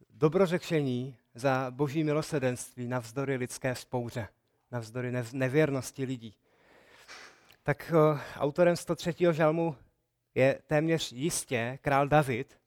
dobrořekšení 0.09 1.17
za 1.35 1.67
boží 1.69 2.03
milosedenství 2.03 2.87
navzdory 2.87 3.35
lidské 3.35 3.75
spouře, 3.75 4.27
navzdory 4.71 5.13
nevěrnosti 5.33 6.03
lidí. 6.03 6.35
Tak 7.63 7.91
uh, 7.95 8.19
autorem 8.39 8.75
103. 8.75 9.13
žalmu 9.31 9.75
je 10.35 10.59
téměř 10.67 11.11
jistě 11.11 11.79
král 11.81 12.07
David. 12.07 12.59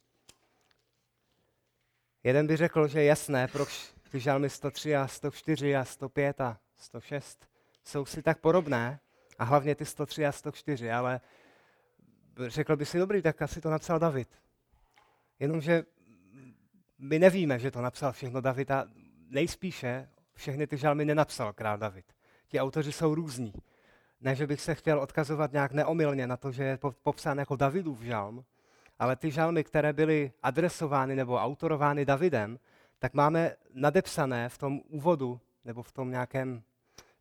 Jeden 2.24 2.46
by 2.46 2.56
řekl, 2.56 2.88
že 2.88 3.04
jasné, 3.04 3.48
proč 3.48 3.94
ty 4.10 4.20
žalmy 4.20 4.50
103 4.50 4.96
a 4.96 5.08
104 5.08 5.76
a 5.76 5.84
105 5.84 6.40
a 6.40 6.60
106 6.76 7.48
jsou 7.84 8.06
si 8.06 8.22
tak 8.22 8.38
podobné, 8.38 9.00
a 9.38 9.44
hlavně 9.44 9.74
ty 9.74 9.84
103 9.84 10.26
a 10.26 10.32
104, 10.32 10.90
ale 10.90 11.20
řekl 12.46 12.76
by 12.76 12.86
si, 12.86 12.98
dobrý, 12.98 13.22
tak 13.22 13.42
asi 13.42 13.60
to 13.60 13.70
napsal 13.70 13.98
David. 13.98 14.28
Jenomže 15.38 15.84
my 16.98 17.18
nevíme, 17.18 17.58
že 17.58 17.70
to 17.70 17.82
napsal 17.82 18.12
všechno 18.12 18.40
David 18.40 18.70
a 18.70 18.88
nejspíše 19.28 20.08
všechny 20.34 20.66
ty 20.66 20.76
žalmy 20.76 21.04
nenapsal 21.04 21.52
král 21.52 21.78
David. 21.78 22.04
Ti 22.48 22.60
autoři 22.60 22.92
jsou 22.92 23.14
různí. 23.14 23.52
Ne, 24.20 24.34
že 24.34 24.46
bych 24.46 24.60
se 24.60 24.74
chtěl 24.74 25.00
odkazovat 25.00 25.52
nějak 25.52 25.72
neomylně 25.72 26.26
na 26.26 26.36
to, 26.36 26.52
že 26.52 26.64
je 26.64 26.78
popsán 27.02 27.38
jako 27.38 27.56
Davidův 27.56 28.00
žalm, 28.00 28.44
ale 28.98 29.16
ty 29.16 29.30
žalmy, 29.30 29.64
které 29.64 29.92
byly 29.92 30.32
adresovány 30.42 31.16
nebo 31.16 31.36
autorovány 31.36 32.04
Davidem, 32.04 32.58
tak 32.98 33.14
máme 33.14 33.56
nadepsané 33.74 34.48
v 34.48 34.58
tom 34.58 34.80
úvodu 34.88 35.40
nebo 35.64 35.82
v 35.82 35.92
tom 35.92 36.10
nějakém, 36.10 36.62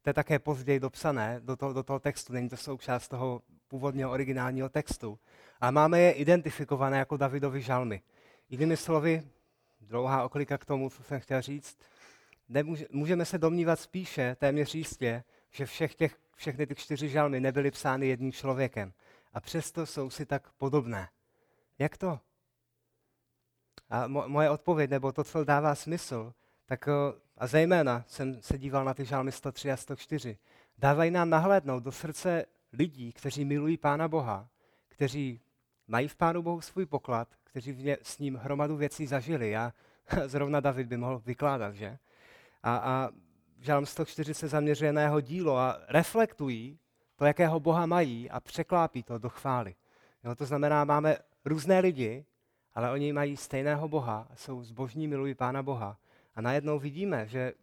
to 0.01 0.09
je 0.09 0.13
také 0.13 0.39
později 0.39 0.79
dopsané 0.79 1.39
do 1.43 1.55
toho, 1.55 1.73
do 1.73 1.83
toho 1.83 1.99
textu, 1.99 2.33
není 2.33 2.49
to 2.49 2.57
součást 2.57 3.07
toho 3.07 3.41
původního 3.67 4.11
originálního 4.11 4.69
textu. 4.69 5.19
A 5.61 5.71
máme 5.71 5.99
je 5.99 6.11
identifikované 6.11 6.97
jako 6.97 7.17
Davidovy 7.17 7.61
žalmy. 7.61 8.01
Jinými 8.49 8.77
slovy, 8.77 9.23
dlouhá 9.81 10.23
oklika 10.23 10.57
k 10.57 10.65
tomu, 10.65 10.89
co 10.89 11.03
jsem 11.03 11.19
chtěl 11.19 11.41
říct. 11.41 11.77
Můžeme 12.91 13.25
se 13.25 13.37
domnívat 13.37 13.79
spíše, 13.79 14.35
téměř 14.39 14.75
jistě, 14.75 15.23
že 15.51 15.65
všech 15.65 15.95
těch, 15.95 16.17
všechny 16.37 16.67
ty 16.67 16.75
čtyři 16.75 17.09
žalmy 17.09 17.39
nebyly 17.39 17.71
psány 17.71 18.07
jedním 18.07 18.31
člověkem. 18.31 18.93
A 19.33 19.39
přesto 19.39 19.85
jsou 19.85 20.09
si 20.09 20.25
tak 20.25 20.51
podobné. 20.51 21.09
Jak 21.79 21.97
to? 21.97 22.19
A 23.89 24.07
mo, 24.07 24.23
moje 24.27 24.49
odpověď, 24.49 24.89
nebo 24.89 25.11
to, 25.11 25.23
co 25.23 25.43
dává 25.43 25.75
smysl, 25.75 26.33
tak 26.65 26.89
a 27.37 27.47
zejména 27.47 28.03
jsem 28.07 28.41
se 28.41 28.57
díval 28.57 28.85
na 28.85 28.93
ty 28.93 29.05
žalmy 29.05 29.31
103 29.31 29.71
a 29.71 29.77
104, 29.77 30.37
dávají 30.77 31.11
nám 31.11 31.29
nahlédnout 31.29 31.83
do 31.83 31.91
srdce 31.91 32.45
lidí, 32.73 33.13
kteří 33.13 33.45
milují 33.45 33.77
Pána 33.77 34.07
Boha, 34.07 34.49
kteří 34.87 35.41
mají 35.87 36.07
v 36.07 36.15
Pánu 36.15 36.41
Bohu 36.41 36.61
svůj 36.61 36.85
poklad, 36.85 37.27
kteří 37.43 37.71
v 37.71 37.83
ně, 37.83 37.97
s 38.01 38.19
ním 38.19 38.35
hromadu 38.35 38.77
věcí 38.77 39.07
zažili. 39.07 39.49
Já, 39.49 39.73
zrovna 40.25 40.59
David 40.59 40.87
by 40.87 40.97
mohl 40.97 41.19
vykládat, 41.25 41.75
že? 41.75 41.97
A, 42.63 42.77
a 42.77 43.09
žalm 43.59 43.85
104 43.85 44.33
se 44.33 44.47
zaměřuje 44.47 44.93
na 44.93 45.01
jeho 45.01 45.21
dílo 45.21 45.57
a 45.57 45.79
reflektují 45.87 46.79
to, 47.15 47.25
jakého 47.25 47.59
Boha 47.59 47.85
mají 47.85 48.29
a 48.29 48.39
překlápí 48.39 49.03
to 49.03 49.17
do 49.17 49.29
chvály. 49.29 49.75
Jo, 50.23 50.35
to 50.35 50.45
znamená, 50.45 50.83
máme 50.83 51.17
různé 51.45 51.79
lidi, 51.79 52.25
ale 52.75 52.91
oni 52.91 53.13
mají 53.13 53.37
stejného 53.37 53.87
Boha, 53.87 54.27
jsou 54.35 54.63
zbožní, 54.63 55.07
milují 55.07 55.35
Pána 55.35 55.63
Boha. 55.63 55.97
A 56.35 56.41
najednou 56.41 56.79
vidíme, 56.79 57.27
že 57.27 57.53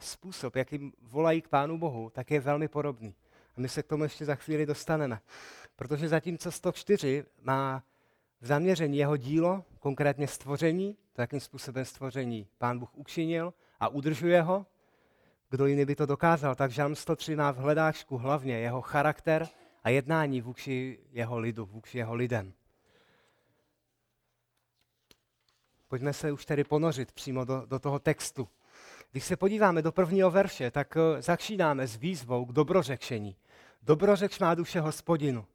způsob, 0.00 0.56
jakým 0.56 0.92
volají 1.02 1.42
k 1.42 1.48
Pánu 1.48 1.78
Bohu, 1.78 2.10
tak 2.10 2.30
je 2.30 2.40
velmi 2.40 2.68
podobný. 2.68 3.14
A 3.56 3.60
my 3.60 3.68
se 3.68 3.82
k 3.82 3.86
tomu 3.86 4.02
ještě 4.02 4.24
za 4.24 4.34
chvíli 4.34 4.66
dostaneme. 4.66 5.20
Protože 5.76 6.08
zatímco 6.08 6.52
104 6.52 7.24
má 7.42 7.84
v 8.40 8.46
zaměření 8.46 8.98
jeho 8.98 9.16
dílo, 9.16 9.64
konkrétně 9.78 10.28
stvoření, 10.28 10.96
to, 11.12 11.20
jakým 11.20 11.40
způsobem 11.40 11.84
stvoření 11.84 12.48
Pán 12.58 12.78
Bůh 12.78 12.94
učinil 12.94 13.54
a 13.80 13.88
udržuje 13.88 14.42
ho, 14.42 14.66
kdo 15.50 15.66
jiný 15.66 15.84
by 15.84 15.96
to 15.96 16.06
dokázal, 16.06 16.54
tak 16.54 16.70
103 16.94 17.36
má 17.36 17.50
v 17.50 17.56
hledáčku 17.56 18.18
hlavně 18.18 18.58
jeho 18.58 18.82
charakter 18.82 19.48
a 19.84 19.88
jednání 19.88 20.40
vůči 20.40 20.98
jeho 21.12 21.38
lidu, 21.38 21.66
vůči 21.66 21.98
jeho 21.98 22.14
lidem. 22.14 22.52
Pojďme 25.88 26.12
se 26.12 26.32
už 26.32 26.46
tedy 26.46 26.64
ponořit 26.64 27.12
přímo 27.12 27.44
do, 27.44 27.66
do 27.66 27.78
toho 27.78 27.98
textu. 27.98 28.48
Když 29.12 29.24
se 29.24 29.36
podíváme 29.36 29.82
do 29.82 29.92
prvního 29.92 30.30
verše, 30.30 30.70
tak 30.70 30.96
uh, 30.96 31.20
začínáme 31.20 31.86
s 31.86 31.96
výzvou 31.96 32.44
k 32.44 32.52
dobrořekšení. 32.52 33.36
Dobrořekš 33.82 34.38
má 34.38 34.54
duše 34.54 34.80
hospodinu 34.80 35.46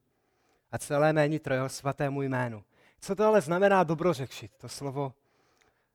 a 0.72 0.77
celé 0.77 1.13
mé 1.13 1.27
nitro 1.27 1.69
svatému 1.69 2.22
jménu. 2.22 2.63
Co 3.01 3.15
to 3.15 3.25
ale 3.25 3.41
znamená 3.41 3.84
dobrořekšit? 3.84 4.51
To 4.58 4.69
slovo 4.69 5.13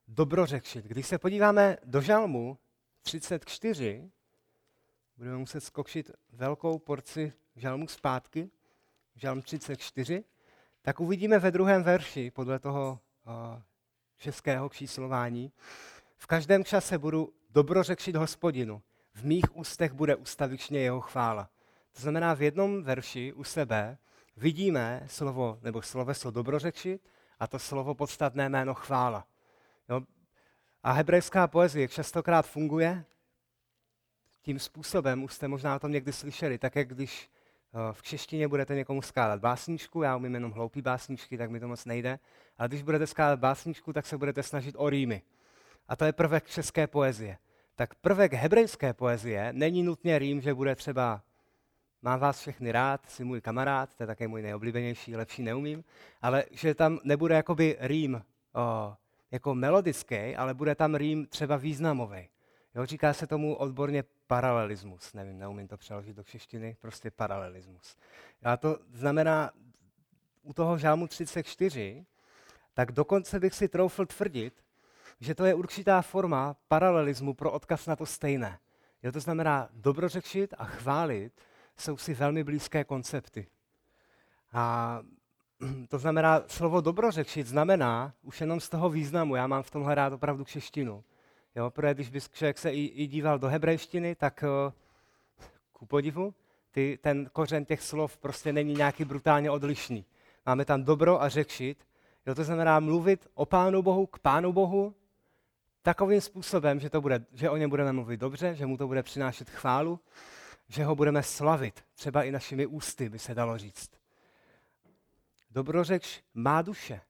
dobrořekšit. 0.08 0.84
Když 0.84 1.06
se 1.06 1.18
podíváme 1.18 1.76
do 1.84 2.00
žalmu 2.00 2.58
34, 3.04 4.10
budeme 5.16 5.36
muset 5.36 5.60
skokšit 5.60 6.10
velkou 6.32 6.78
porci 6.78 7.32
žalmu 7.56 7.88
zpátky, 7.88 8.50
žalm 9.14 9.42
34, 9.42 10.24
tak 10.82 11.00
uvidíme 11.00 11.38
ve 11.38 11.50
druhém 11.50 11.82
verši, 11.82 12.30
podle 12.30 12.58
toho 12.58 13.00
uh, 13.26 13.62
českého 14.16 14.68
číslování, 14.68 15.52
v 16.16 16.26
každém 16.26 16.64
čase 16.64 16.98
budu 16.98 17.32
dobrořekšit 17.50 18.16
hospodinu, 18.16 18.82
v 19.14 19.24
mých 19.24 19.56
ústech 19.56 19.92
bude 19.92 20.16
ustavičně 20.16 20.80
jeho 20.80 21.00
chvála. 21.00 21.50
To 21.92 22.02
znamená, 22.02 22.34
v 22.34 22.42
jednom 22.42 22.82
verši 22.82 23.32
u 23.32 23.44
sebe 23.44 23.98
vidíme 24.36 25.06
slovo, 25.06 25.58
nebo 25.62 25.82
sloveso 25.82 26.30
dobrořečit 26.30 27.02
a 27.38 27.46
to 27.46 27.58
slovo 27.58 27.94
podstatné 27.94 28.48
jméno 28.48 28.74
chvála. 28.74 29.26
Jo? 29.88 30.00
A 30.84 30.92
hebrejská 30.92 31.46
poezie 31.46 31.88
častokrát 31.88 32.46
funguje 32.46 33.04
tím 34.42 34.58
způsobem, 34.58 35.24
už 35.24 35.32
jste 35.34 35.48
možná 35.48 35.76
o 35.76 35.78
tom 35.78 35.92
někdy 35.92 36.12
slyšeli, 36.12 36.58
tak 36.58 36.76
jak 36.76 36.88
když 36.88 37.30
eh, 37.30 37.92
v 37.92 38.02
češtině 38.02 38.48
budete 38.48 38.74
někomu 38.74 39.02
skládat 39.02 39.40
básničku, 39.40 40.02
já 40.02 40.16
umím 40.16 40.34
jenom 40.34 40.52
hloupý 40.52 40.82
básničky, 40.82 41.38
tak 41.38 41.50
mi 41.50 41.60
to 41.60 41.68
moc 41.68 41.84
nejde, 41.84 42.18
ale 42.58 42.68
když 42.68 42.82
budete 42.82 43.06
skládat 43.06 43.38
básničku, 43.38 43.92
tak 43.92 44.06
se 44.06 44.18
budete 44.18 44.42
snažit 44.42 44.74
o 44.78 44.90
rýmy. 44.90 45.22
A 45.88 45.96
to 45.96 46.04
je 46.04 46.12
prvek 46.12 46.48
české 46.48 46.86
poezie. 46.86 47.38
Tak 47.74 47.94
prvek 47.94 48.32
hebrejské 48.32 48.92
poezie 48.92 49.52
není 49.52 49.82
nutně 49.82 50.18
rým, 50.18 50.40
že 50.40 50.54
bude 50.54 50.74
třeba 50.74 51.22
mám 52.02 52.20
vás 52.20 52.40
všechny 52.40 52.72
rád, 52.72 53.10
jsi 53.10 53.24
můj 53.24 53.40
kamarád, 53.40 53.94
to 53.94 54.02
je 54.02 54.06
také 54.06 54.28
můj 54.28 54.42
nejoblíbenější, 54.42 55.16
lepší 55.16 55.42
neumím, 55.42 55.84
ale 56.22 56.44
že 56.50 56.74
tam 56.74 56.98
nebude 57.04 57.34
jakoby 57.34 57.76
rým 57.80 58.24
o, 58.54 58.94
jako 59.34 59.54
melodický, 59.54 60.36
ale 60.36 60.54
bude 60.54 60.74
tam 60.74 60.94
rým 60.94 61.26
třeba 61.26 61.56
významový. 61.56 62.28
Jo, 62.74 62.86
říká 62.86 63.12
se 63.12 63.26
tomu 63.26 63.54
odborně 63.54 64.04
paralelismus. 64.26 65.12
Nevím, 65.12 65.38
neumím 65.38 65.68
to 65.68 65.76
přeložit 65.76 66.16
do 66.16 66.22
češtiny, 66.22 66.76
prostě 66.80 67.10
paralelismus. 67.10 67.96
A 68.42 68.56
to 68.56 68.78
znamená, 68.92 69.50
u 70.42 70.52
toho 70.52 70.78
žálmu 70.78 71.06
34, 71.06 72.06
tak 72.74 72.92
dokonce 72.92 73.40
bych 73.40 73.54
si 73.54 73.68
troufl 73.68 74.06
tvrdit, 74.06 74.64
že 75.20 75.34
to 75.34 75.44
je 75.44 75.54
určitá 75.54 76.02
forma 76.02 76.56
paralelismu 76.68 77.34
pro 77.34 77.52
odkaz 77.52 77.86
na 77.86 77.96
to 77.96 78.06
stejné. 78.06 78.58
Jo, 79.02 79.12
to 79.12 79.20
znamená 79.20 79.68
dobrořečit 79.72 80.54
a 80.58 80.64
chválit 80.64 81.32
jsou 81.76 81.96
si 81.96 82.14
velmi 82.14 82.44
blízké 82.44 82.84
koncepty. 82.84 83.46
A 84.52 85.00
to 85.88 85.98
znamená, 85.98 86.42
slovo 86.46 86.80
dobrořečit 86.80 87.46
znamená, 87.46 88.14
už 88.22 88.40
jenom 88.40 88.60
z 88.60 88.68
toho 88.68 88.90
významu, 88.90 89.36
já 89.36 89.46
mám 89.46 89.62
v 89.62 89.70
tomhle 89.70 89.94
rád 89.94 90.12
opravdu 90.12 90.44
češtinu. 90.44 91.04
Jo, 91.56 91.70
protože 91.70 91.94
když 91.94 92.10
by 92.10 92.20
člověk 92.20 92.58
se 92.58 92.72
i, 92.72 92.84
i 92.84 93.06
díval 93.06 93.38
do 93.38 93.48
hebrejštiny, 93.48 94.14
tak 94.14 94.44
uh, 94.66 94.72
ku 95.72 95.86
podivu, 95.86 96.34
ty, 96.70 96.98
ten 97.02 97.30
kořen 97.32 97.64
těch 97.64 97.82
slov 97.82 98.16
prostě 98.16 98.52
není 98.52 98.74
nějaký 98.74 99.04
brutálně 99.04 99.50
odlišný. 99.50 100.04
Máme 100.46 100.64
tam 100.64 100.84
dobro 100.84 101.22
a 101.22 101.28
řekšit. 101.28 101.86
Jo, 102.26 102.34
to 102.34 102.44
znamená 102.44 102.80
mluvit 102.80 103.26
o 103.34 103.46
Pánu 103.46 103.82
Bohu 103.82 104.06
k 104.06 104.18
Pánu 104.18 104.52
Bohu 104.52 104.94
takovým 105.82 106.20
způsobem, 106.20 106.80
že, 106.80 106.90
to 106.90 107.00
bude, 107.00 107.24
že 107.32 107.50
o 107.50 107.56
něm 107.56 107.70
budeme 107.70 107.92
mluvit 107.92 108.20
dobře, 108.20 108.54
že 108.54 108.66
mu 108.66 108.76
to 108.76 108.86
bude 108.86 109.02
přinášet 109.02 109.50
chválu 109.50 110.00
že 110.68 110.84
ho 110.84 110.94
budeme 110.94 111.22
slavit, 111.22 111.84
třeba 111.94 112.22
i 112.22 112.30
našimi 112.30 112.66
ústy, 112.66 113.08
by 113.08 113.18
se 113.18 113.34
dalo 113.34 113.58
říct. 113.58 113.90
Dobrořeč 115.54 116.22
má 116.34 116.62
duše. 116.62 117.00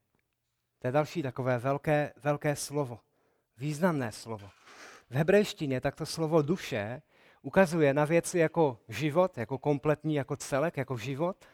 To 0.78 0.86
je 0.86 0.92
další 0.92 1.22
takové 1.22 1.58
velké, 1.58 2.12
velké 2.22 2.56
slovo, 2.56 3.00
významné 3.58 4.12
slovo. 4.12 4.50
V 5.10 5.14
hebrejštině 5.14 5.80
takto 5.80 6.06
slovo 6.06 6.42
duše 6.42 7.02
ukazuje 7.42 7.94
na 7.94 8.04
věci 8.04 8.38
jako 8.38 8.78
život, 8.88 9.38
jako 9.38 9.58
kompletní, 9.58 10.14
jako 10.14 10.36
celek, 10.36 10.76
jako 10.76 10.96
život, 10.96 11.44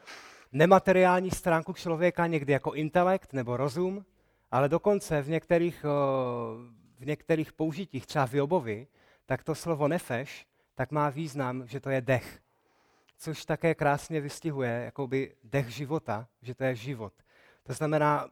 nemateriální 0.53 1.31
stránku 1.31 1.73
člověka 1.73 2.27
někdy 2.27 2.53
jako 2.53 2.73
intelekt 2.73 3.33
nebo 3.33 3.57
rozum, 3.57 4.05
ale 4.51 4.69
dokonce 4.69 5.23
v 5.23 5.29
některých, 5.29 5.85
v 6.99 7.07
některých 7.07 7.53
použitích, 7.53 8.07
třeba 8.07 8.27
v 8.27 8.35
Jobovi, 8.35 8.87
tak 9.27 9.45
to 9.45 9.55
slovo 9.55 9.89
nefeš 9.89 10.47
tak 10.81 10.93
má 10.93 11.11
význam, 11.11 11.67
že 11.67 11.81
to 11.81 11.91
je 11.91 12.01
dech. 12.01 12.41
Což 13.23 13.45
také 13.45 13.75
krásně 13.75 14.21
vystihuje 14.21 14.83
jakoby 14.85 15.37
dech 15.45 15.69
života, 15.69 16.29
že 16.43 16.55
to 16.55 16.65
je 16.65 16.75
život. 16.75 17.13
To 17.63 17.73
znamená, 17.73 18.29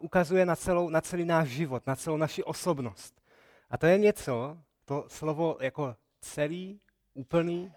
ukazuje 0.00 0.46
na, 0.46 0.56
celou, 0.56 0.88
na 0.88 1.00
celý 1.00 1.24
náš 1.24 1.48
život, 1.48 1.86
na 1.86 1.96
celou 1.96 2.16
naši 2.16 2.44
osobnost. 2.44 3.22
A 3.70 3.78
to 3.78 3.86
je 3.86 3.98
něco, 3.98 4.58
to 4.84 5.04
slovo 5.08 5.58
jako 5.60 5.96
celý, 6.20 6.80
úplný, 7.14 7.72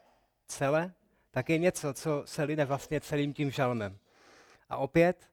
celé, 0.48 0.94
tak 1.32 1.50
je 1.50 1.58
něco, 1.58 1.94
co 1.94 2.24
se 2.25 2.44
line 2.44 2.66
vlastně 2.66 3.02
celým 3.02 3.34
tím 3.34 3.52
žalmem. 3.52 3.98
A 4.70 4.78
opět 4.78 5.30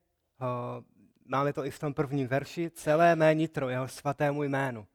máme 1.25 1.53
to 1.53 1.65
i 1.65 1.71
v 1.71 1.79
tom 1.79 1.95
prvním 1.95 2.29
verši, 2.29 2.71
celé 2.71 3.17
mé 3.17 3.35
nitro, 3.35 3.69
jeho 3.69 3.89
svatému 3.89 4.43
jménu. 4.43 4.87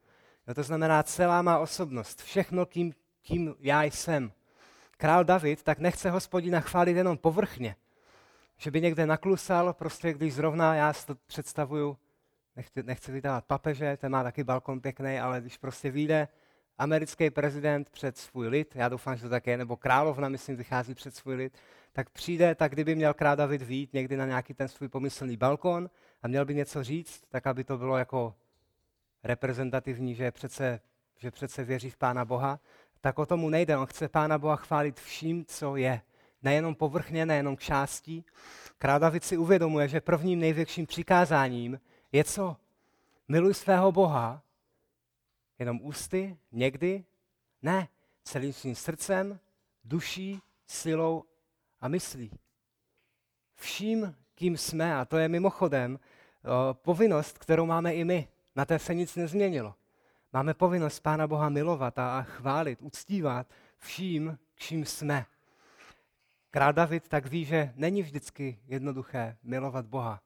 No 0.47 0.53
to 0.53 0.63
znamená 0.63 1.03
celá 1.03 1.41
má 1.41 1.59
osobnost, 1.59 2.21
všechno, 2.21 2.65
kým, 2.65 2.93
kým 3.21 3.55
já 3.59 3.83
jsem. 3.83 4.31
Král 4.97 5.23
David 5.23 5.63
tak 5.63 5.79
nechce 5.79 6.09
hospodina 6.09 6.59
chválit 6.59 6.97
jenom 6.97 7.17
povrchně, 7.17 7.75
že 8.57 8.71
by 8.71 8.81
někde 8.81 9.05
naklusal, 9.05 9.73
prostě 9.73 10.13
když 10.13 10.33
zrovna 10.33 10.75
já 10.75 10.93
si 10.93 11.07
to 11.07 11.15
představuju, 11.15 11.97
nechci, 12.55 12.83
nechci 12.83 13.11
vydávat 13.11 13.45
papeže, 13.45 13.97
ten 13.97 14.11
má 14.11 14.23
taky 14.23 14.43
balkon 14.43 14.81
pěkný, 14.81 15.19
ale 15.19 15.41
když 15.41 15.57
prostě 15.57 15.91
vyjde 15.91 16.27
americký 16.77 17.29
prezident 17.29 17.89
před 17.89 18.17
svůj 18.17 18.47
lid, 18.47 18.75
já 18.75 18.89
doufám, 18.89 19.15
že 19.15 19.23
to 19.23 19.29
také, 19.29 19.57
nebo 19.57 19.77
královna, 19.77 20.29
myslím, 20.29 20.55
vychází 20.55 20.93
před 20.93 21.15
svůj 21.15 21.35
lid, 21.35 21.57
tak 21.93 22.09
přijde, 22.09 22.55
tak 22.55 22.71
kdyby 22.71 22.95
měl 22.95 23.13
král 23.13 23.35
David 23.35 23.61
výjít 23.61 23.93
někdy 23.93 24.17
na 24.17 24.25
nějaký 24.25 24.53
ten 24.53 24.67
svůj 24.67 24.89
pomyslný 24.89 25.37
balkon 25.37 25.89
a 26.21 26.27
měl 26.27 26.45
by 26.45 26.55
něco 26.55 26.83
říct, 26.83 27.23
tak 27.29 27.47
aby 27.47 27.63
to 27.63 27.77
bylo 27.77 27.97
jako 27.97 28.35
reprezentativní, 29.23 30.15
že 30.15 30.31
přece, 30.31 30.79
že 31.17 31.31
přece 31.31 31.63
věří 31.63 31.89
v 31.89 31.97
Pána 31.97 32.25
Boha, 32.25 32.59
tak 33.07 33.19
o 33.19 33.25
tomu 33.25 33.49
nejde. 33.49 33.77
On 33.77 33.85
chce 33.85 34.07
Pána 34.07 34.37
Boha 34.37 34.55
chválit 34.55 34.99
vším, 34.99 35.45
co 35.45 35.75
je. 35.75 36.01
Nejenom 36.43 36.75
povrchně, 36.75 37.25
nejenom 37.25 37.55
k 37.55 37.59
části. 37.59 38.23
Král 38.77 38.99
David 38.99 39.23
si 39.23 39.37
uvědomuje, 39.37 39.87
že 39.87 40.01
prvním 40.01 40.39
největším 40.39 40.85
přikázáním 40.85 41.79
je 42.11 42.23
co? 42.23 42.57
Miluj 43.27 43.53
svého 43.53 43.91
Boha 43.91 44.41
Jenom 45.59 45.79
ústy? 45.83 46.37
Někdy? 46.51 47.03
Ne. 47.61 47.87
Celým 48.23 48.53
svým 48.53 48.75
srdcem, 48.75 49.39
duší, 49.83 50.41
silou 50.65 51.23
a 51.81 51.87
myslí. 51.87 52.31
Vším, 53.55 54.15
kým 54.35 54.57
jsme, 54.57 54.95
a 54.95 55.05
to 55.05 55.17
je 55.17 55.27
mimochodem 55.27 55.99
povinnost, 56.71 57.37
kterou 57.37 57.65
máme 57.65 57.93
i 57.93 58.03
my. 58.03 58.27
Na 58.55 58.65
té 58.65 58.79
se 58.79 58.93
nic 58.93 59.15
nezměnilo. 59.15 59.75
Máme 60.33 60.53
povinnost 60.53 60.99
Pána 60.99 61.27
Boha 61.27 61.49
milovat 61.49 61.99
a 61.99 62.21
chválit, 62.21 62.81
uctívat 62.81 63.47
vším, 63.77 64.39
čím 64.55 64.85
jsme. 64.85 65.25
Král 66.51 66.73
David 66.73 67.07
tak 67.07 67.25
ví, 67.25 67.45
že 67.45 67.73
není 67.75 68.01
vždycky 68.01 68.59
jednoduché 68.67 69.37
milovat 69.43 69.85
Boha 69.85 70.21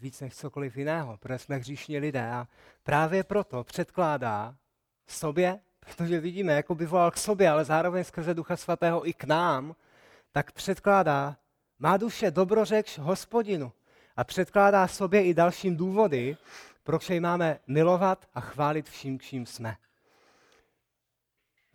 víc 0.00 0.20
než 0.20 0.34
cokoliv 0.34 0.76
jiného, 0.76 1.16
protože 1.16 1.38
jsme 1.38 1.56
hříšní 1.56 1.98
lidé 1.98 2.30
a 2.30 2.48
právě 2.82 3.24
proto 3.24 3.64
předkládá 3.64 4.56
sobě, 5.06 5.60
protože 5.80 6.20
vidíme, 6.20 6.52
jako 6.52 6.74
by 6.74 6.86
volal 6.86 7.10
k 7.10 7.16
sobě, 7.16 7.50
ale 7.50 7.64
zároveň 7.64 8.04
skrze 8.04 8.34
Ducha 8.34 8.56
Svatého 8.56 9.08
i 9.08 9.12
k 9.12 9.24
nám, 9.24 9.76
tak 10.32 10.52
předkládá, 10.52 11.36
má 11.78 11.96
duše 11.96 12.30
dobrořekš 12.30 12.98
hospodinu 12.98 13.72
a 14.16 14.24
předkládá 14.24 14.88
sobě 14.88 15.24
i 15.24 15.34
dalším 15.34 15.76
důvody, 15.76 16.36
proč 16.82 17.10
jej 17.10 17.20
máme 17.20 17.58
milovat 17.66 18.28
a 18.34 18.40
chválit 18.40 18.88
vším, 18.88 19.20
čím 19.20 19.46
jsme. 19.46 19.76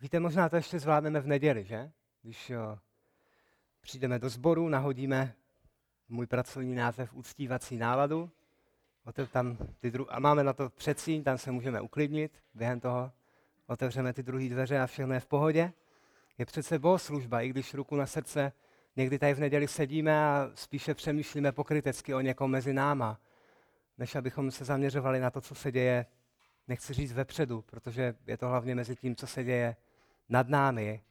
Víte, 0.00 0.20
možná 0.20 0.48
to 0.48 0.56
ještě 0.56 0.78
zvládneme 0.78 1.20
v 1.20 1.26
neděli, 1.26 1.64
že? 1.64 1.90
Když 2.22 2.50
jo, 2.50 2.78
přijdeme 3.80 4.18
do 4.18 4.28
sboru, 4.28 4.68
nahodíme 4.68 5.34
můj 6.08 6.26
pracovní 6.26 6.74
název 6.74 7.14
uctívací 7.14 7.76
náladu. 7.76 8.30
Tam 9.32 9.56
ty 9.80 9.90
dru- 9.90 10.06
a 10.08 10.20
máme 10.20 10.44
na 10.44 10.52
to 10.52 10.70
předsíň, 10.70 11.22
tam 11.22 11.38
se 11.38 11.50
můžeme 11.50 11.80
uklidnit 11.80 12.32
během 12.54 12.80
toho. 12.80 13.12
Otevřeme 13.66 14.12
ty 14.12 14.22
druhé 14.22 14.48
dveře 14.48 14.80
a 14.80 14.86
všechno 14.86 15.14
je 15.14 15.20
v 15.20 15.26
pohodě. 15.26 15.72
Je 16.38 16.46
přece 16.46 16.78
bohoslužba, 16.78 17.40
i 17.40 17.48
když 17.48 17.74
ruku 17.74 17.96
na 17.96 18.06
srdce 18.06 18.52
někdy 18.96 19.18
tady 19.18 19.34
v 19.34 19.40
neděli 19.40 19.68
sedíme 19.68 20.26
a 20.26 20.50
spíše 20.54 20.94
přemýšlíme 20.94 21.52
pokrytecky 21.52 22.14
o 22.14 22.20
někom 22.20 22.50
mezi 22.50 22.72
náma, 22.72 23.20
než 23.98 24.14
abychom 24.14 24.50
se 24.50 24.64
zaměřovali 24.64 25.20
na 25.20 25.30
to, 25.30 25.40
co 25.40 25.54
se 25.54 25.72
děje, 25.72 26.06
nechci 26.68 26.94
říct 26.94 27.12
vepředu, 27.12 27.62
protože 27.62 28.14
je 28.26 28.36
to 28.36 28.48
hlavně 28.48 28.74
mezi 28.74 28.96
tím, 28.96 29.16
co 29.16 29.26
se 29.26 29.44
děje 29.44 29.76
nad 30.28 30.48
námi 30.48 31.02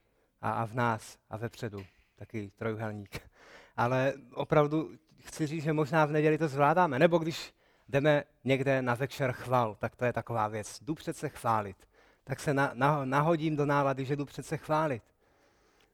a, 0.41 0.51
a 0.51 0.65
v 0.65 0.73
nás 0.73 1.17
a 1.29 1.37
vepředu. 1.37 1.85
Taky 2.15 2.51
trojuhelník 2.55 3.19
ale 3.77 4.13
opravdu 4.33 4.91
chci 5.19 5.47
říct, 5.47 5.63
že 5.63 5.73
možná 5.73 6.05
v 6.05 6.11
neděli 6.11 6.37
to 6.37 6.47
zvládáme. 6.47 6.99
Nebo 6.99 7.17
když 7.17 7.53
jdeme 7.89 8.23
někde 8.43 8.81
na 8.81 8.95
večer 8.95 9.31
chval, 9.31 9.75
tak 9.75 9.95
to 9.95 10.05
je 10.05 10.13
taková 10.13 10.47
věc. 10.47 10.79
Jdu 10.81 10.95
přece 10.95 11.29
chválit. 11.29 11.77
Tak 12.23 12.39
se 12.39 12.53
na, 12.53 12.71
na, 12.73 13.05
nahodím 13.05 13.55
do 13.55 13.65
nálady, 13.65 14.05
že 14.05 14.15
jdu 14.15 14.25
přece 14.25 14.57
chválit. 14.57 15.03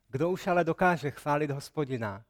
Kdo 0.10 0.30
už 0.30 0.48
ale 0.48 0.64
dokáže 0.64 1.12
chválit 1.12 1.52
hospodina 1.52 2.24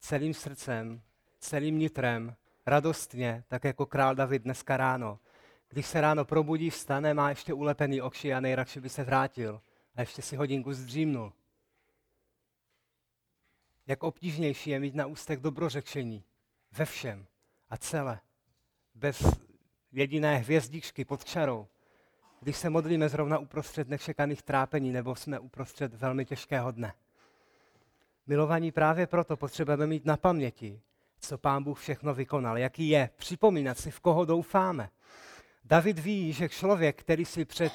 celým 0.00 0.34
srdcem, 0.34 1.00
celým 1.38 1.78
nitrem, 1.78 2.36
radostně, 2.66 3.44
tak 3.48 3.64
jako 3.64 3.86
král 3.86 4.14
David 4.14 4.42
dneska 4.42 4.76
ráno. 4.76 5.18
Když 5.68 5.86
se 5.86 6.00
ráno 6.00 6.24
probudí, 6.24 6.70
vstane, 6.70 7.14
má 7.14 7.28
ještě 7.28 7.54
ulepený 7.54 8.02
oči 8.02 8.34
a 8.34 8.40
nejradši 8.40 8.80
by 8.80 8.88
se 8.88 9.04
vrátil 9.04 9.60
a 9.94 10.00
ještě 10.00 10.22
si 10.22 10.36
hodinku 10.36 10.72
zdřímnul 10.72 11.32
jak 13.86 14.02
obtížnější 14.02 14.70
je 14.70 14.80
mít 14.80 14.94
na 14.94 15.06
ústech 15.06 15.40
dobrořečení 15.40 16.24
ve 16.72 16.84
všem 16.84 17.26
a 17.70 17.76
celé, 17.76 18.20
bez 18.94 19.22
jediné 19.92 20.36
hvězdičky 20.36 21.04
pod 21.04 21.24
čarou, 21.24 21.66
když 22.40 22.56
se 22.56 22.70
modlíme 22.70 23.08
zrovna 23.08 23.38
uprostřed 23.38 23.88
nečekaných 23.88 24.42
trápení 24.42 24.92
nebo 24.92 25.16
jsme 25.16 25.38
uprostřed 25.38 25.94
velmi 25.94 26.24
těžkého 26.24 26.70
dne. 26.70 26.94
Milovaní 28.26 28.72
právě 28.72 29.06
proto 29.06 29.36
potřebujeme 29.36 29.86
mít 29.86 30.04
na 30.04 30.16
paměti, 30.16 30.80
co 31.24 31.38
pán 31.38 31.62
Bůh 31.62 31.80
všechno 31.80 32.14
vykonal, 32.14 32.58
jaký 32.58 32.88
je, 32.88 33.10
připomínat 33.16 33.78
si, 33.78 33.90
v 33.90 34.00
koho 34.00 34.24
doufáme. 34.24 34.90
David 35.64 35.98
ví, 35.98 36.32
že 36.32 36.48
člověk, 36.48 37.00
který 37.00 37.24
si 37.24 37.44
před 37.44 37.72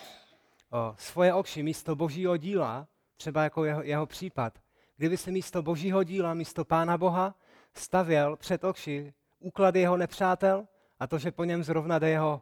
o, 0.69 0.95
svoje 0.97 1.33
oči 1.33 1.63
místo 1.63 1.95
božího 1.95 2.38
díla, 2.38 2.88
třeba 3.17 3.43
jako 3.43 3.65
jeho, 3.65 3.83
jeho 3.83 4.05
případ, 4.05 4.59
kdyby 4.97 5.17
se 5.17 5.31
místo 5.31 5.62
božího 5.62 6.03
díla, 6.03 6.33
místo 6.33 6.65
Pána 6.65 6.97
Boha, 6.97 7.35
stavěl 7.73 8.35
před 8.35 8.63
oči 8.63 9.13
úklady 9.39 9.79
jeho 9.79 9.97
nepřátel 9.97 10.67
a 10.99 11.07
to, 11.07 11.17
že 11.17 11.31
po 11.31 11.43
něm 11.43 11.63
zrovna 11.63 11.99
jde 11.99 12.09
jeho, 12.09 12.41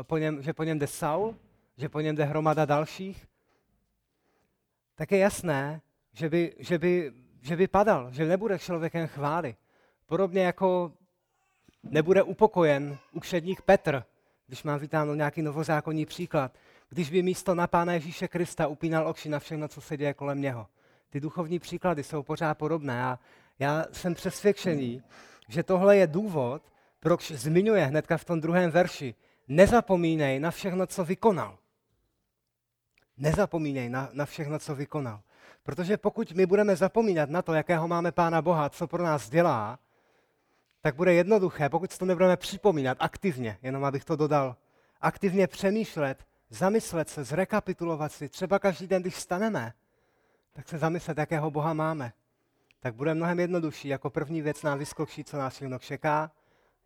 eh, 0.00 0.04
po 0.04 0.18
něm, 0.18 0.42
že 0.42 0.52
po 0.52 0.64
něm 0.64 0.78
jde 0.78 0.86
Saul, 0.86 1.36
že 1.76 1.88
po 1.88 2.00
něm 2.00 2.16
jde 2.16 2.24
hromada 2.24 2.64
dalších, 2.64 3.26
tak 4.94 5.12
je 5.12 5.18
jasné, 5.18 5.80
že 6.12 6.28
by, 6.28 6.54
že 6.58 6.78
by, 6.78 7.12
že 7.40 7.56
by 7.56 7.68
padal, 7.68 8.12
že 8.12 8.26
nebude 8.26 8.58
člověkem 8.58 9.06
chvály. 9.06 9.56
Podobně 10.10 10.42
jako 10.42 10.92
nebude 11.82 12.22
upokojen 12.22 12.98
učedník 13.12 13.62
Petr, 13.62 14.04
když 14.46 14.62
mám 14.62 14.78
vytáhnout 14.78 15.14
nějaký 15.14 15.42
novozákonní 15.42 16.06
příklad, 16.06 16.52
když 16.88 17.10
by 17.10 17.22
místo 17.22 17.54
na 17.54 17.66
Pána 17.66 17.92
Ježíše 17.92 18.28
Krista 18.28 18.66
upínal 18.66 19.08
oči 19.08 19.28
na 19.28 19.38
všechno, 19.38 19.68
co 19.68 19.80
se 19.80 19.96
děje 19.96 20.14
kolem 20.14 20.40
něho 20.40 20.66
ty 21.10 21.20
duchovní 21.20 21.58
příklady 21.58 22.02
jsou 22.02 22.22
pořád 22.22 22.58
podobné 22.58 23.04
a 23.04 23.18
já 23.58 23.84
jsem 23.92 24.14
přesvědčený, 24.14 25.02
že 25.48 25.62
tohle 25.62 25.96
je 25.96 26.06
důvod, 26.06 26.62
proč 27.00 27.30
zmiňuje 27.30 27.84
hnedka 27.84 28.16
v 28.16 28.24
tom 28.24 28.40
druhém 28.40 28.70
verši, 28.70 29.14
nezapomínej 29.48 30.40
na 30.40 30.50
všechno, 30.50 30.86
co 30.86 31.04
vykonal. 31.04 31.58
Nezapomínej 33.16 33.88
na, 33.88 34.08
na 34.12 34.26
všechno, 34.26 34.58
co 34.58 34.74
vykonal. 34.74 35.20
Protože 35.62 35.96
pokud 35.96 36.32
my 36.32 36.46
budeme 36.46 36.76
zapomínat 36.76 37.30
na 37.30 37.42
to, 37.42 37.54
jakého 37.54 37.88
máme 37.88 38.12
Pána 38.12 38.42
Boha, 38.42 38.68
co 38.68 38.86
pro 38.86 39.02
nás 39.02 39.30
dělá, 39.30 39.78
tak 40.80 40.94
bude 40.94 41.14
jednoduché, 41.14 41.68
pokud 41.68 41.92
si 41.92 41.98
to 41.98 42.04
nebudeme 42.04 42.36
připomínat 42.36 42.98
aktivně, 43.00 43.58
jenom 43.62 43.84
abych 43.84 44.04
to 44.04 44.16
dodal, 44.16 44.56
aktivně 45.00 45.46
přemýšlet, 45.46 46.24
zamyslet 46.50 47.08
se, 47.08 47.24
zrekapitulovat 47.24 48.12
si, 48.12 48.28
třeba 48.28 48.58
každý 48.58 48.86
den, 48.86 49.02
když 49.02 49.14
staneme, 49.14 49.72
tak 50.52 50.68
se 50.68 50.78
zamyslet, 50.78 51.18
jakého 51.18 51.50
Boha 51.50 51.74
máme. 51.74 52.12
Tak 52.80 52.94
bude 52.94 53.14
mnohem 53.14 53.40
jednodušší. 53.40 53.88
Jako 53.88 54.10
první 54.10 54.42
věc 54.42 54.62
nám 54.62 54.78
vyskočí, 54.78 55.24
co 55.24 55.38
nás 55.38 55.54
všechno 55.54 55.78
čeká, 55.78 56.30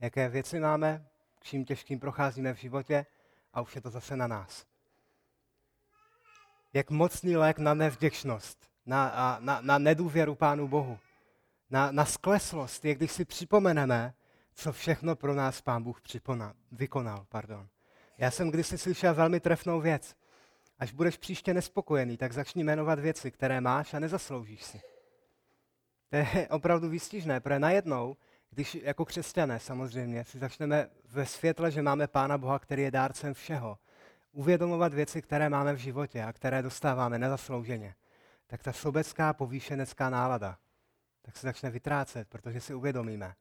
jaké 0.01 0.29
věci 0.29 0.61
máme, 0.61 1.07
čím 1.41 1.65
těžkým 1.65 2.01
procházíme 2.01 2.55
v 2.55 2.57
životě 2.57 3.07
a 3.53 3.61
už 3.61 3.75
je 3.75 3.81
to 3.81 3.91
zase 3.91 4.17
na 4.17 4.27
nás. 4.27 4.67
Jak 6.73 6.91
mocný 6.91 7.37
lék 7.37 7.59
na 7.59 7.75
nevděčnost, 7.75 8.71
na, 8.87 9.39
na, 9.41 9.61
na 9.61 9.79
nedůvěru 9.79 10.35
Pánu 10.35 10.69
Bohu, 10.69 10.99
na, 11.71 11.93
na 11.93 12.05
skleslost 12.05 12.85
je, 12.85 12.95
když 12.95 13.13
si 13.13 13.25
připomeneme, 13.25 14.15
co 14.55 14.73
všechno 14.73 15.17
pro 15.17 15.35
nás 15.35 15.61
Pán 15.61 15.83
Bůh 15.83 16.01
připona, 16.01 16.55
vykonal. 16.73 17.27
Pardon. 17.29 17.69
Já 18.19 18.31
jsem 18.31 18.51
kdysi 18.51 18.79
slyšel 18.79 19.15
velmi 19.15 19.41
trefnou 19.41 19.81
věc. 19.81 20.15
Až 20.79 20.93
budeš 20.93 21.17
příště 21.17 21.55
nespokojený, 21.55 22.17
tak 22.17 22.33
začni 22.33 22.65
jmenovat 22.65 22.99
věci, 22.99 23.31
které 23.31 23.61
máš 23.61 23.95
a 23.95 23.99
nezasloužíš 23.99 24.63
si. 24.63 24.81
To 26.11 26.17
je 26.17 26.49
opravdu 26.51 26.89
výstižné, 26.89 27.41
protože 27.41 27.59
najednou, 27.59 28.17
když 28.51 28.75
jako 28.75 29.05
křesťané 29.05 29.61
samozřejmě 29.61 30.25
si 30.25 30.39
začneme 30.39 30.89
ve 31.05 31.27
světle, 31.27 31.71
že 31.71 31.83
máme 31.83 32.07
Pána 32.07 32.39
Boha, 32.39 32.59
který 32.59 32.83
je 32.83 32.91
dárcem 32.91 33.35
všeho, 33.35 33.79
uvědomovat 34.33 34.95
věci, 34.95 35.23
které 35.23 35.49
máme 35.49 35.73
v 35.73 35.79
životě 35.79 36.23
a 36.23 36.33
které 36.33 36.63
dostáváme 36.63 37.19
nezaslouženě, 37.19 37.95
tak 38.47 38.63
ta 38.63 38.73
sobecká 38.73 39.33
povýšenecká 39.33 40.11
nálada 40.11 40.59
tak 41.25 41.37
se 41.37 41.47
začne 41.47 41.71
vytrácet, 41.71 42.29
protože 42.29 42.61
si 42.61 42.75
uvědomíme, 42.75 43.35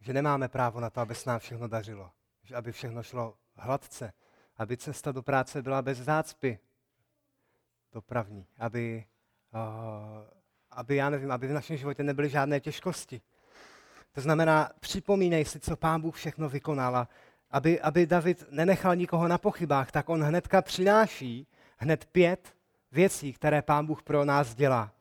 že 0.00 0.12
nemáme 0.12 0.48
právo 0.48 0.80
na 0.80 0.90
to, 0.90 1.00
aby 1.00 1.14
se 1.14 1.30
nám 1.30 1.38
všechno 1.38 1.68
dařilo, 1.68 2.10
že 2.42 2.54
aby 2.56 2.72
všechno 2.72 3.02
šlo 3.02 3.34
hladce, 3.56 4.12
aby 4.56 4.76
cesta 4.76 5.12
do 5.12 5.22
práce 5.22 5.62
byla 5.62 5.82
bez 5.82 5.98
zácpy 5.98 6.58
dopravní, 7.92 8.46
aby, 8.58 9.04
uh, 9.54 9.60
aby, 10.70 10.96
já 10.96 11.10
nevím, 11.10 11.30
aby 11.30 11.46
v 11.46 11.52
našem 11.52 11.76
životě 11.76 12.02
nebyly 12.02 12.28
žádné 12.28 12.60
těžkosti. 12.60 13.20
To 14.12 14.20
znamená, 14.20 14.70
připomínej 14.80 15.44
si, 15.44 15.60
co 15.60 15.76
pán 15.76 16.00
Bůh 16.00 16.16
všechno 16.16 16.48
vykonal. 16.48 17.08
Aby, 17.50 17.80
aby 17.80 18.06
David 18.06 18.44
nenechal 18.50 18.96
nikoho 18.96 19.28
na 19.28 19.38
pochybách, 19.38 19.90
tak 19.90 20.08
on 20.08 20.22
hnedka 20.22 20.62
přináší 20.62 21.46
hned 21.76 22.04
pět 22.04 22.56
věcí, 22.92 23.32
které 23.32 23.62
pán 23.62 23.86
Bůh 23.86 24.02
pro 24.02 24.24
nás 24.24 24.54
dělá. 24.54 24.92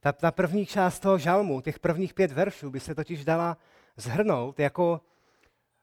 Ta, 0.00 0.12
ta 0.12 0.30
první 0.30 0.66
část 0.66 1.00
toho 1.00 1.18
žalmu, 1.18 1.60
těch 1.60 1.78
prvních 1.78 2.14
pět 2.14 2.32
veršů, 2.32 2.70
by 2.70 2.80
se 2.80 2.94
totiž 2.94 3.24
dala 3.24 3.56
zhrnout 3.96 4.60
jako 4.60 5.00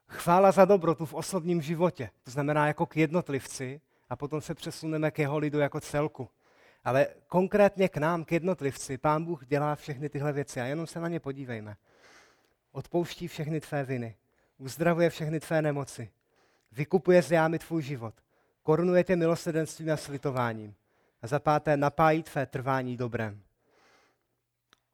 chvála 0.08 0.52
za 0.52 0.64
dobrotu 0.64 1.06
v 1.06 1.14
osobním 1.14 1.62
životě. 1.62 2.10
To 2.24 2.30
znamená 2.30 2.66
jako 2.66 2.86
k 2.86 2.96
jednotlivci 2.96 3.80
a 4.08 4.16
potom 4.16 4.40
se 4.40 4.54
přesuneme 4.54 5.10
k 5.10 5.18
jeho 5.18 5.38
lidu 5.38 5.58
jako 5.58 5.80
celku. 5.80 6.28
Ale 6.84 7.06
konkrétně 7.28 7.88
k 7.88 7.96
nám, 7.96 8.24
k 8.24 8.32
jednotlivci, 8.32 8.98
Pán 8.98 9.24
Bůh 9.24 9.46
dělá 9.46 9.74
všechny 9.74 10.08
tyhle 10.08 10.32
věci 10.32 10.60
a 10.60 10.64
jenom 10.64 10.86
se 10.86 11.00
na 11.00 11.08
ně 11.08 11.20
podívejme. 11.20 11.76
Odpouští 12.72 13.28
všechny 13.28 13.60
tvé 13.60 13.84
viny, 13.84 14.16
uzdravuje 14.58 15.10
všechny 15.10 15.40
tvé 15.40 15.62
nemoci, 15.62 16.10
vykupuje 16.72 17.22
z 17.22 17.30
jámy 17.30 17.58
tvůj 17.58 17.82
život, 17.82 18.14
korunuje 18.62 19.04
tě 19.04 19.16
milosedenstvím 19.16 19.90
a 19.90 19.96
slitováním. 19.96 20.74
A 21.22 21.26
za 21.26 21.38
páté, 21.38 21.76
napájí 21.76 22.22
tvé 22.22 22.46
trvání 22.46 22.96
dobrem. 22.96 23.42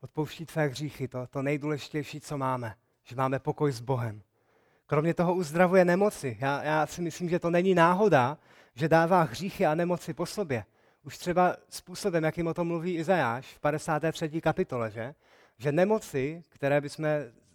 Odpouští 0.02 0.46
tvé 0.46 0.66
hříchy, 0.66 1.08
to, 1.08 1.26
to 1.26 1.42
nejdůležitější, 1.42 2.20
co 2.20 2.38
máme. 2.38 2.74
Že 3.04 3.16
máme 3.16 3.38
pokoj 3.38 3.72
s 3.72 3.80
Bohem. 3.80 4.22
Kromě 4.86 5.14
toho 5.14 5.34
uzdravuje 5.34 5.84
nemoci. 5.84 6.36
Já, 6.40 6.62
já 6.62 6.86
si 6.86 7.02
myslím, 7.02 7.28
že 7.28 7.38
to 7.38 7.50
není 7.50 7.74
náhoda, 7.74 8.38
že 8.74 8.88
dává 8.88 9.22
hříchy 9.22 9.66
a 9.66 9.74
nemoci 9.74 10.14
po 10.14 10.26
sobě. 10.26 10.64
Už 11.04 11.18
třeba 11.18 11.56
způsobem, 11.68 12.24
jakým 12.24 12.46
o 12.46 12.54
tom 12.54 12.66
mluví 12.66 12.96
Izajáš 12.96 13.46
v 13.46 13.60
53. 13.60 14.40
kapitole, 14.40 14.90
že? 14.90 15.14
Že 15.58 15.72
nemoci, 15.72 16.42
které 16.48 16.80
bychom 16.80 17.06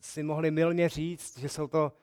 si 0.02 0.24
mohli 0.24 0.52
milně 0.52 0.90
říct, 0.90 1.38
že 1.38 1.50
jsou 1.50 1.68
to, 1.68 1.94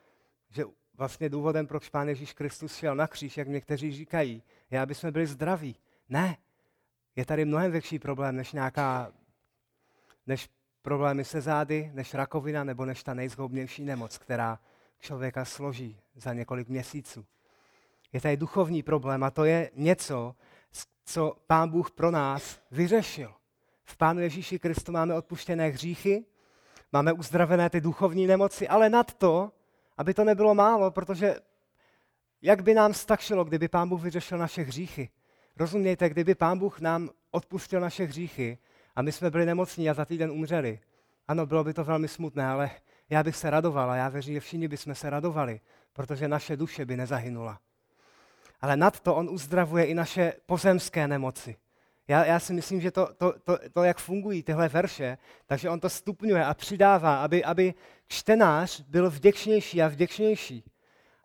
že 0.49 0.63
vlastně 0.97 1.29
důvodem, 1.29 1.67
proč 1.67 1.89
Pán 1.89 2.09
Ježíš 2.09 2.33
Kristus 2.33 2.75
šel 2.75 2.95
na 2.95 3.07
kříž, 3.07 3.37
jak 3.37 3.47
někteří 3.47 3.91
říkají, 3.91 4.43
je, 4.71 4.79
aby 4.79 4.95
jsme 4.95 5.11
byli 5.11 5.27
zdraví. 5.27 5.75
Ne, 6.09 6.37
je 7.15 7.25
tady 7.25 7.45
mnohem 7.45 7.71
větší 7.71 7.99
problém, 7.99 8.35
než 8.35 8.51
nějaká, 8.51 9.11
než 10.27 10.49
problémy 10.81 11.25
se 11.25 11.41
zády, 11.41 11.91
než 11.93 12.13
rakovina 12.13 12.63
nebo 12.63 12.85
než 12.85 13.03
ta 13.03 13.13
nejzhoubnější 13.13 13.85
nemoc, 13.85 14.17
která 14.17 14.59
člověka 14.99 15.45
složí 15.45 15.99
za 16.15 16.33
několik 16.33 16.69
měsíců. 16.69 17.25
Je 18.13 18.21
tady 18.21 18.37
duchovní 18.37 18.83
problém 18.83 19.23
a 19.23 19.31
to 19.31 19.45
je 19.45 19.71
něco, 19.75 20.35
co 21.05 21.37
Pán 21.47 21.69
Bůh 21.69 21.91
pro 21.91 22.11
nás 22.11 22.59
vyřešil. 22.71 23.33
V 23.83 23.97
Pánu 23.97 24.19
Ježíši 24.19 24.59
Kristu 24.59 24.91
máme 24.91 25.13
odpuštěné 25.13 25.69
hříchy, 25.69 26.25
máme 26.91 27.13
uzdravené 27.13 27.69
ty 27.69 27.81
duchovní 27.81 28.27
nemoci, 28.27 28.67
ale 28.67 28.89
nad 28.89 29.13
to, 29.13 29.51
aby 29.97 30.13
to 30.13 30.23
nebylo 30.23 30.55
málo, 30.55 30.91
protože 30.91 31.35
jak 32.41 32.63
by 32.63 32.73
nám 32.73 32.93
stačilo, 32.93 33.43
kdyby 33.43 33.67
Pán 33.67 33.89
Bůh 33.89 34.01
vyřešil 34.01 34.37
naše 34.37 34.61
hříchy? 34.61 35.09
Rozumějte, 35.57 36.09
kdyby 36.09 36.35
Pán 36.35 36.59
Bůh 36.59 36.79
nám 36.79 37.09
odpustil 37.31 37.79
naše 37.79 38.03
hříchy 38.03 38.57
a 38.95 39.01
my 39.01 39.11
jsme 39.11 39.31
byli 39.31 39.45
nemocní 39.45 39.89
a 39.89 39.93
za 39.93 40.05
týden 40.05 40.31
umřeli. 40.31 40.79
Ano, 41.27 41.45
bylo 41.45 41.63
by 41.63 41.73
to 41.73 41.83
velmi 41.83 42.07
smutné, 42.07 42.45
ale 42.47 42.71
já 43.09 43.23
bych 43.23 43.35
se 43.35 43.49
radoval 43.49 43.91
a 43.91 43.95
já 43.95 44.09
věřím, 44.09 44.33
že 44.33 44.39
všichni 44.39 44.67
bychom 44.67 44.95
se 44.95 45.09
radovali, 45.09 45.59
protože 45.93 46.27
naše 46.27 46.57
duše 46.57 46.85
by 46.85 46.97
nezahynula. 46.97 47.59
Ale 48.61 48.77
nad 48.77 48.99
to 48.99 49.15
on 49.15 49.29
uzdravuje 49.29 49.85
i 49.85 49.93
naše 49.93 50.33
pozemské 50.45 51.07
nemoci. 51.07 51.55
Já, 52.07 52.25
já 52.25 52.39
si 52.39 52.53
myslím, 52.53 52.81
že 52.81 52.91
to, 52.91 53.09
to, 53.17 53.33
to, 53.43 53.57
to, 53.73 53.83
jak 53.83 53.97
fungují 53.97 54.43
tyhle 54.43 54.69
verše, 54.69 55.17
takže 55.45 55.69
on 55.69 55.79
to 55.79 55.89
stupňuje 55.89 56.45
a 56.45 56.53
přidává, 56.53 57.23
aby, 57.23 57.43
aby 57.43 57.73
čtenář 58.07 58.81
byl 58.81 59.09
vděčnější 59.09 59.81
a 59.81 59.87
vděčnější. 59.87 60.63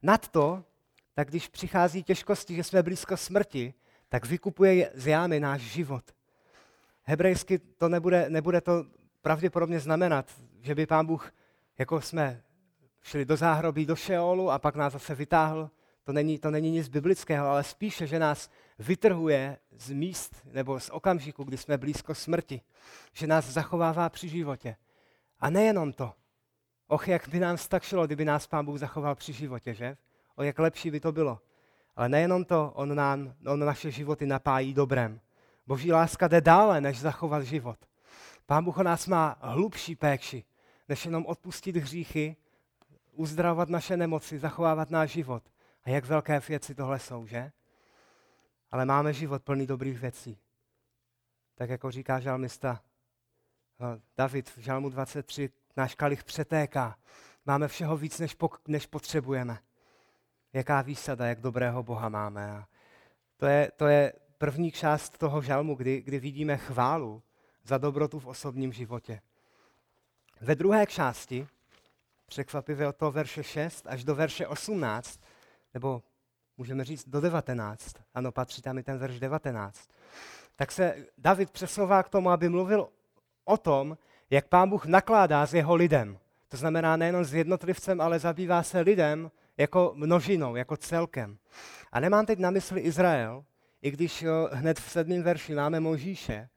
Nad 0.03 0.29
to, 0.29 0.65
tak 1.15 1.29
když 1.29 1.49
přichází 1.49 2.03
těžkosti, 2.03 2.57
že 2.57 2.65
jsme 2.65 2.83
blízko 2.83 3.17
smrti, 3.17 3.75
tak 4.09 4.27
vykupuje 4.27 4.91
z 4.95 5.07
jámy 5.07 5.41
náš 5.41 5.61
život. 5.61 6.05
Hebrejsky 7.11 7.59
to 7.59 7.89
nebude, 7.89 8.31
nebude 8.31 8.61
to 8.61 8.85
pravděpodobně 9.23 9.81
znamenat, 9.81 10.27
že 10.63 10.75
by 10.75 10.87
pán 10.87 11.07
Bůh, 11.07 11.33
jako 11.79 12.01
jsme 12.01 12.43
šli 13.03 13.25
do 13.25 13.37
záhrobí, 13.37 13.87
do 13.87 13.97
Šeolu 13.97 14.51
a 14.51 14.59
pak 14.59 14.77
nás 14.77 14.93
zase 14.93 15.15
vytáhl. 15.15 15.71
To 16.05 16.13
není, 16.13 16.39
to 16.39 16.51
není 16.51 16.71
nic 16.71 16.89
biblického, 16.89 17.47
ale 17.49 17.65
spíše, 17.65 18.07
že 18.07 18.19
nás 18.19 18.51
vytrhuje 18.79 19.59
z 19.73 19.91
míst 19.91 20.37
nebo 20.53 20.81
z 20.81 20.91
okamžiku, 20.91 21.45
kdy 21.45 21.57
jsme 21.57 21.79
blízko 21.79 22.15
smrti. 22.15 22.61
Že 23.13 23.27
nás 23.27 23.47
zachovává 23.51 24.09
při 24.09 24.29
životě. 24.29 24.77
A 25.41 25.51
nejenom 25.51 25.93
to. 25.93 26.13
Och, 26.89 27.09
jak 27.09 27.29
by 27.29 27.41
nám 27.41 27.59
stačilo, 27.59 28.07
kdyby 28.07 28.25
nás 28.25 28.47
pán 28.47 28.65
Bůh 28.65 28.79
zachoval 28.79 29.15
při 29.15 29.33
životě, 29.33 29.75
že? 29.75 29.97
O 30.37 30.43
jak 30.43 30.59
lepší 30.59 30.91
by 30.91 31.01
to 31.01 31.13
bylo. 31.13 31.41
Ale 31.97 32.09
nejenom 32.09 32.45
to, 32.45 32.73
on, 32.75 32.95
nám, 32.95 33.35
on 33.47 33.61
naše 33.61 33.91
životy 33.91 34.27
napájí 34.27 34.75
dobrem. 34.75 35.21
Boží 35.67 35.93
láska 35.93 36.29
jde 36.29 36.41
dále, 36.41 36.81
než 36.81 37.01
zachovat 37.01 37.43
život. 37.43 37.79
Pán 38.47 38.65
Bůh 38.65 38.79
o 38.79 38.83
nás 38.83 39.07
má 39.07 39.37
hlubší 39.41 39.97
péči, 39.97 40.45
než 40.89 41.05
jenom 41.05 41.27
odpustit 41.27 41.77
hříchy, 41.77 42.37
uzdravovat 43.13 43.69
naše 43.69 43.97
nemoci, 43.97 44.39
zachovávat 44.39 44.91
náš 44.91 45.11
život. 45.11 45.43
A 45.85 45.91
jak 45.91 46.05
velké 46.05 46.41
věci 46.41 46.75
tohle 46.75 46.99
jsou, 46.99 47.27
že? 47.27 47.53
Ale 48.71 48.85
máme 48.85 49.13
život 49.13 49.43
plný 49.43 49.67
dobrých 49.67 49.99
věcí. 49.99 50.39
Tak 51.55 51.71
jako 51.71 51.91
říká 51.91 52.21
žalmista 52.21 52.81
no, 53.81 54.01
David 54.17 54.51
v 54.51 54.59
žalmu 54.59 54.89
23, 54.89 55.51
náš 55.77 55.95
kalich 55.95 56.25
přetéká. 56.25 56.97
Máme 57.47 57.69
všeho 57.69 57.97
víc, 57.97 58.19
než, 58.19 58.37
pok- 58.37 58.59
než 58.69 58.87
potřebujeme. 58.87 59.59
Jaká 60.53 60.83
výsada, 60.83 61.27
jak 61.27 61.41
dobrého 61.41 61.83
Boha 61.83 62.09
máme. 62.09 62.51
A 62.51 62.67
to 63.37 63.47
je, 63.47 63.73
to 63.77 63.87
je 63.87 64.13
první 64.41 64.71
část 64.71 65.19
toho 65.19 65.43
žalmu, 65.43 65.75
kdy, 65.75 66.01
kdy 66.01 66.21
vidíme 66.21 66.57
chválu 66.57 67.23
za 67.65 67.79
dobrotu 67.79 68.19
v 68.19 68.27
osobním 68.27 68.73
životě. 68.73 69.21
Ve 70.41 70.55
druhé 70.55 70.87
části, 70.87 71.47
překvapivě 72.27 72.89
od 72.89 72.97
toho 72.97 73.13
verše 73.13 73.43
6 73.43 73.87
až 73.87 74.05
do 74.05 74.15
verše 74.15 74.47
18, 74.47 75.21
nebo 75.75 76.03
můžeme 76.57 76.85
říct 76.85 77.09
do 77.09 77.21
19, 77.21 77.95
ano, 78.15 78.33
patří 78.33 78.63
tam 78.63 78.79
i 78.79 78.83
ten 78.83 78.99
verš 78.99 79.21
19, 79.21 79.89
tak 80.57 80.73
se 80.73 81.07
David 81.19 81.51
přesouvá 81.51 82.03
k 82.03 82.09
tomu, 82.09 82.31
aby 82.31 82.49
mluvil 82.49 82.89
o 83.45 83.57
tom, 83.57 83.99
jak 84.31 84.49
pán 84.49 84.71
Bůh 84.71 84.87
nakládá 84.87 85.47
s 85.47 85.55
jeho 85.55 85.75
lidem. 85.75 86.19
To 86.49 86.57
znamená 86.57 86.97
nejenom 86.97 87.25
s 87.25 87.35
jednotlivcem, 87.35 88.01
ale 88.01 88.19
zabývá 88.19 88.63
se 88.63 88.81
lidem 88.81 89.31
jako 89.57 89.93
množinou, 89.95 90.57
jako 90.57 90.77
celkem. 90.77 91.39
A 91.93 92.01
nemám 92.01 92.27
teď 92.27 92.39
na 92.39 92.51
mysli 92.51 92.81
Izrael, 92.81 93.45
i 93.83 93.91
když 93.91 94.23
jo, 94.23 94.49
hned 94.53 94.81
v 94.81 94.91
sedmém 94.91 95.23
verši 95.23 95.55
máme 95.55 95.81
Možíše 95.81 96.49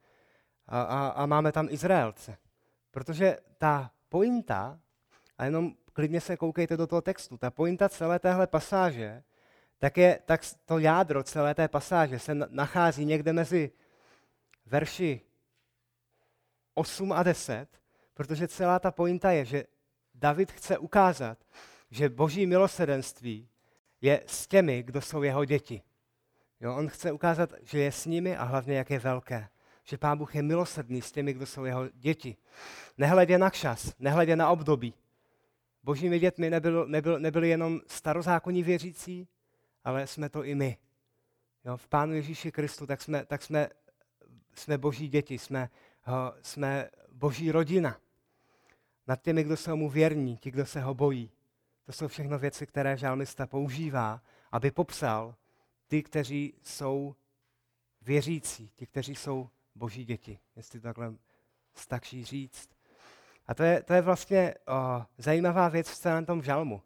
a, 0.67 0.81
a, 0.81 1.07
a 1.07 1.25
máme 1.25 1.51
tam 1.51 1.67
Izraelce. 1.69 2.37
Protože 2.91 3.37
ta 3.57 3.91
pointa, 4.09 4.79
a 5.37 5.45
jenom 5.45 5.73
klidně 5.93 6.21
se 6.21 6.37
koukejte 6.37 6.77
do 6.77 6.87
toho 6.87 7.01
textu, 7.01 7.37
ta 7.37 7.51
pointa 7.51 7.89
celé 7.89 8.19
téhle 8.19 8.47
pasáže, 8.47 9.23
tak, 9.79 9.97
je, 9.97 10.19
tak 10.25 10.41
to 10.65 10.79
jádro 10.79 11.23
celé 11.23 11.55
té 11.55 11.67
pasáže 11.67 12.19
se 12.19 12.35
nachází 12.35 13.05
někde 13.05 13.33
mezi 13.33 13.71
verši 14.65 15.21
8 16.73 17.11
a 17.11 17.23
10, 17.23 17.67
protože 18.13 18.47
celá 18.47 18.79
ta 18.79 18.91
pointa 18.91 19.31
je, 19.31 19.45
že 19.45 19.63
David 20.15 20.51
chce 20.51 20.77
ukázat, 20.77 21.37
že 21.91 22.09
boží 22.09 22.45
milosedenství 22.45 23.49
je 24.01 24.23
s 24.25 24.47
těmi, 24.47 24.83
kdo 24.83 25.01
jsou 25.01 25.23
jeho 25.23 25.45
děti. 25.45 25.81
Jo, 26.63 26.75
on 26.75 26.89
chce 26.89 27.11
ukázat, 27.11 27.53
že 27.63 27.79
je 27.79 27.91
s 27.91 28.05
nimi 28.05 28.37
a 28.37 28.43
hlavně, 28.43 28.77
jak 28.77 28.89
je 28.89 28.99
velké. 28.99 29.49
Že 29.83 29.97
Pán 29.97 30.17
Bůh 30.17 30.35
je 30.35 30.41
milosrdný 30.41 31.01
s 31.01 31.11
těmi, 31.11 31.33
kdo 31.33 31.45
jsou 31.45 31.65
jeho 31.65 31.89
děti. 31.93 32.37
Nehledě 32.97 33.37
na 33.37 33.49
čas, 33.49 33.93
nehledě 33.99 34.35
na 34.35 34.49
období. 34.49 34.93
Božími 35.83 36.19
dětmi 36.19 36.49
nebyl, 36.49 36.87
nebyl, 36.87 37.19
nebyli 37.19 37.49
jenom 37.49 37.81
starozákonní 37.87 38.63
věřící, 38.63 39.27
ale 39.83 40.07
jsme 40.07 40.29
to 40.29 40.43
i 40.43 40.55
my. 40.55 40.77
Jo, 41.65 41.77
v 41.77 41.87
Pánu 41.87 42.13
Ježíši 42.13 42.51
Kristu 42.51 42.87
tak 42.87 43.01
jsme, 43.01 43.25
tak 43.25 43.41
jsme, 43.41 43.69
jsme 44.55 44.77
boží 44.77 45.07
děti, 45.07 45.37
jsme, 45.37 45.69
ho, 46.03 46.33
jsme 46.41 46.89
boží 47.11 47.51
rodina. 47.51 47.97
Nad 49.07 49.21
těmi, 49.21 49.43
kdo 49.43 49.57
jsou 49.57 49.75
mu 49.75 49.89
věrní, 49.89 50.37
ti, 50.37 50.51
kdo 50.51 50.65
se 50.65 50.81
ho 50.81 50.93
bojí. 50.93 51.31
To 51.85 51.91
jsou 51.91 52.07
všechno 52.07 52.39
věci, 52.39 52.67
které 52.67 52.97
žálmista 52.97 53.47
používá, 53.47 54.21
aby 54.51 54.71
popsal 54.71 55.35
ty, 55.87 56.03
kteří 56.03 56.53
jsou 56.63 57.15
věřící, 58.01 58.69
ti, 58.75 58.85
kteří 58.85 59.15
jsou 59.15 59.49
boží 59.75 60.05
děti, 60.05 60.39
jestli 60.55 60.79
to 60.79 60.83
takhle 60.83 61.13
stačí 61.73 62.25
říct. 62.25 62.69
A 63.47 63.53
to 63.53 63.63
je, 63.63 63.83
to 63.83 63.93
je 63.93 64.01
vlastně 64.01 64.55
o, 64.67 65.05
zajímavá 65.17 65.69
věc 65.69 65.89
v 65.89 65.97
celém 65.97 66.25
tom 66.25 66.43
žalmu. 66.43 66.81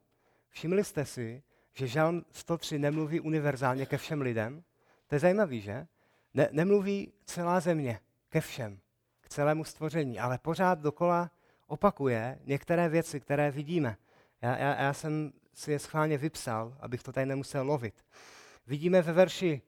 Všimli 0.50 0.84
jste 0.84 1.06
si, 1.06 1.44
že 1.74 1.88
žalm 1.88 2.26
103 2.32 2.80
nemluví 2.80 3.20
univerzálně 3.20 3.86
ke 3.86 3.98
všem 3.98 4.22
lidem? 4.22 4.64
To 5.08 5.16
je 5.16 5.20
zajímavý, 5.20 5.62
že? 5.62 5.88
Ne, 6.34 6.50
nemluví 6.52 7.14
celá 7.26 7.60
země 7.60 8.00
ke 8.30 8.42
všem, 8.42 8.80
k 9.22 9.30
celému 9.30 9.64
stvoření, 9.64 10.20
ale 10.20 10.38
pořád 10.38 10.80
dokola 10.80 11.32
opakuje 11.68 12.40
některé 12.44 12.90
věci, 12.90 13.20
které 13.20 13.52
vidíme. 13.52 13.98
Já, 14.42 14.58
já, 14.58 14.82
já 14.82 14.94
jsem 14.94 15.34
si 15.54 15.72
je 15.72 15.80
schválně 15.80 16.18
vypsal, 16.18 16.78
abych 16.80 17.04
to 17.04 17.12
tady 17.12 17.26
nemusel 17.26 17.66
lovit. 17.68 18.06
Vidíme 18.68 19.02
ve 19.02 19.14
verši 19.14 19.62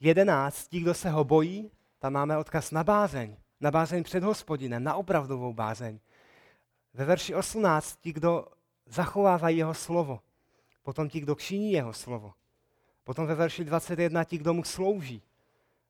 11, 0.00 0.68
ti, 0.68 0.80
kdo 0.80 0.94
se 0.94 1.10
ho 1.10 1.24
bojí, 1.24 1.70
tam 1.98 2.12
máme 2.12 2.38
odkaz 2.38 2.70
na 2.70 2.84
bázeň, 2.84 3.36
na 3.60 3.70
bázeň 3.70 4.04
před 4.04 4.22
hospodinem, 4.22 4.84
na 4.84 4.94
opravdovou 4.94 5.52
bázeň. 5.52 5.98
Ve 6.94 7.04
verši 7.04 7.34
18, 7.34 8.00
ti, 8.00 8.12
kdo 8.12 8.46
zachovávají 8.86 9.58
jeho 9.58 9.74
slovo, 9.74 10.20
potom 10.82 11.08
ti, 11.08 11.20
kdo 11.20 11.34
kšiní 11.34 11.72
jeho 11.72 11.92
slovo. 11.92 12.34
Potom 13.04 13.26
ve 13.26 13.34
verši 13.34 13.64
21 13.64 14.24
ti, 14.24 14.38
kdo 14.38 14.54
mu 14.54 14.64
slouží. 14.64 15.22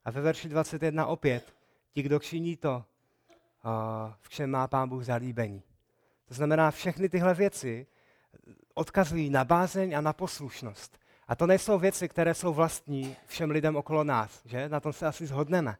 A 0.05 0.11
ve 0.11 0.21
verši 0.21 0.49
21 0.49 1.07
opět 1.07 1.55
ti, 1.93 2.03
kdo 2.03 2.21
kšiní 2.21 2.57
to, 2.57 2.85
v 4.21 4.29
čem 4.29 4.51
má 4.51 4.69
pán 4.69 4.89
Bůh 4.89 5.05
zalíbení. 5.05 5.63
To 6.29 6.35
znamená, 6.35 6.71
všechny 6.71 7.09
tyhle 7.09 7.35
věci 7.35 7.87
odkazují 8.75 9.31
na 9.31 9.45
bázeň 9.45 9.97
a 9.97 10.01
na 10.01 10.13
poslušnost. 10.13 11.04
A 11.29 11.35
to 11.37 11.47
nejsou 11.47 11.79
věci, 11.79 12.09
které 12.09 12.35
jsou 12.35 12.55
vlastní 12.55 13.17
všem 13.27 13.51
lidem 13.51 13.77
okolo 13.77 14.05
nás, 14.05 14.43
že? 14.45 14.69
Na 14.69 14.81
tom 14.81 14.93
se 14.93 15.07
asi 15.07 15.27
shodneme. 15.27 15.77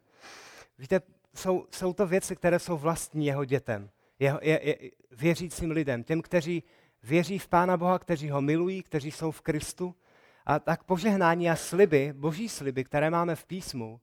Víte, 0.77 1.01
jsou, 1.35 1.67
jsou 1.71 1.93
to 1.93 2.07
věci, 2.07 2.35
které 2.35 2.59
jsou 2.59 2.77
vlastní 2.77 3.25
jeho 3.25 3.45
dětem, 3.45 3.89
jeho, 4.19 4.39
je, 4.41 4.59
je, 4.63 4.91
věřícím 5.11 5.71
lidem, 5.71 6.03
těm, 6.03 6.21
kteří 6.21 6.63
věří 7.03 7.39
v 7.39 7.47
Pána 7.47 7.77
Boha, 7.77 7.99
kteří 7.99 8.29
ho 8.29 8.41
milují, 8.41 8.83
kteří 8.83 9.11
jsou 9.11 9.31
v 9.31 9.41
Kristu. 9.41 9.95
A 10.45 10.59
tak 10.59 10.83
požehnání 10.83 11.49
a 11.49 11.55
sliby, 11.55 12.13
boží 12.13 12.49
sliby, 12.49 12.83
které 12.83 13.09
máme 13.09 13.35
v 13.35 13.45
písmu, 13.45 14.01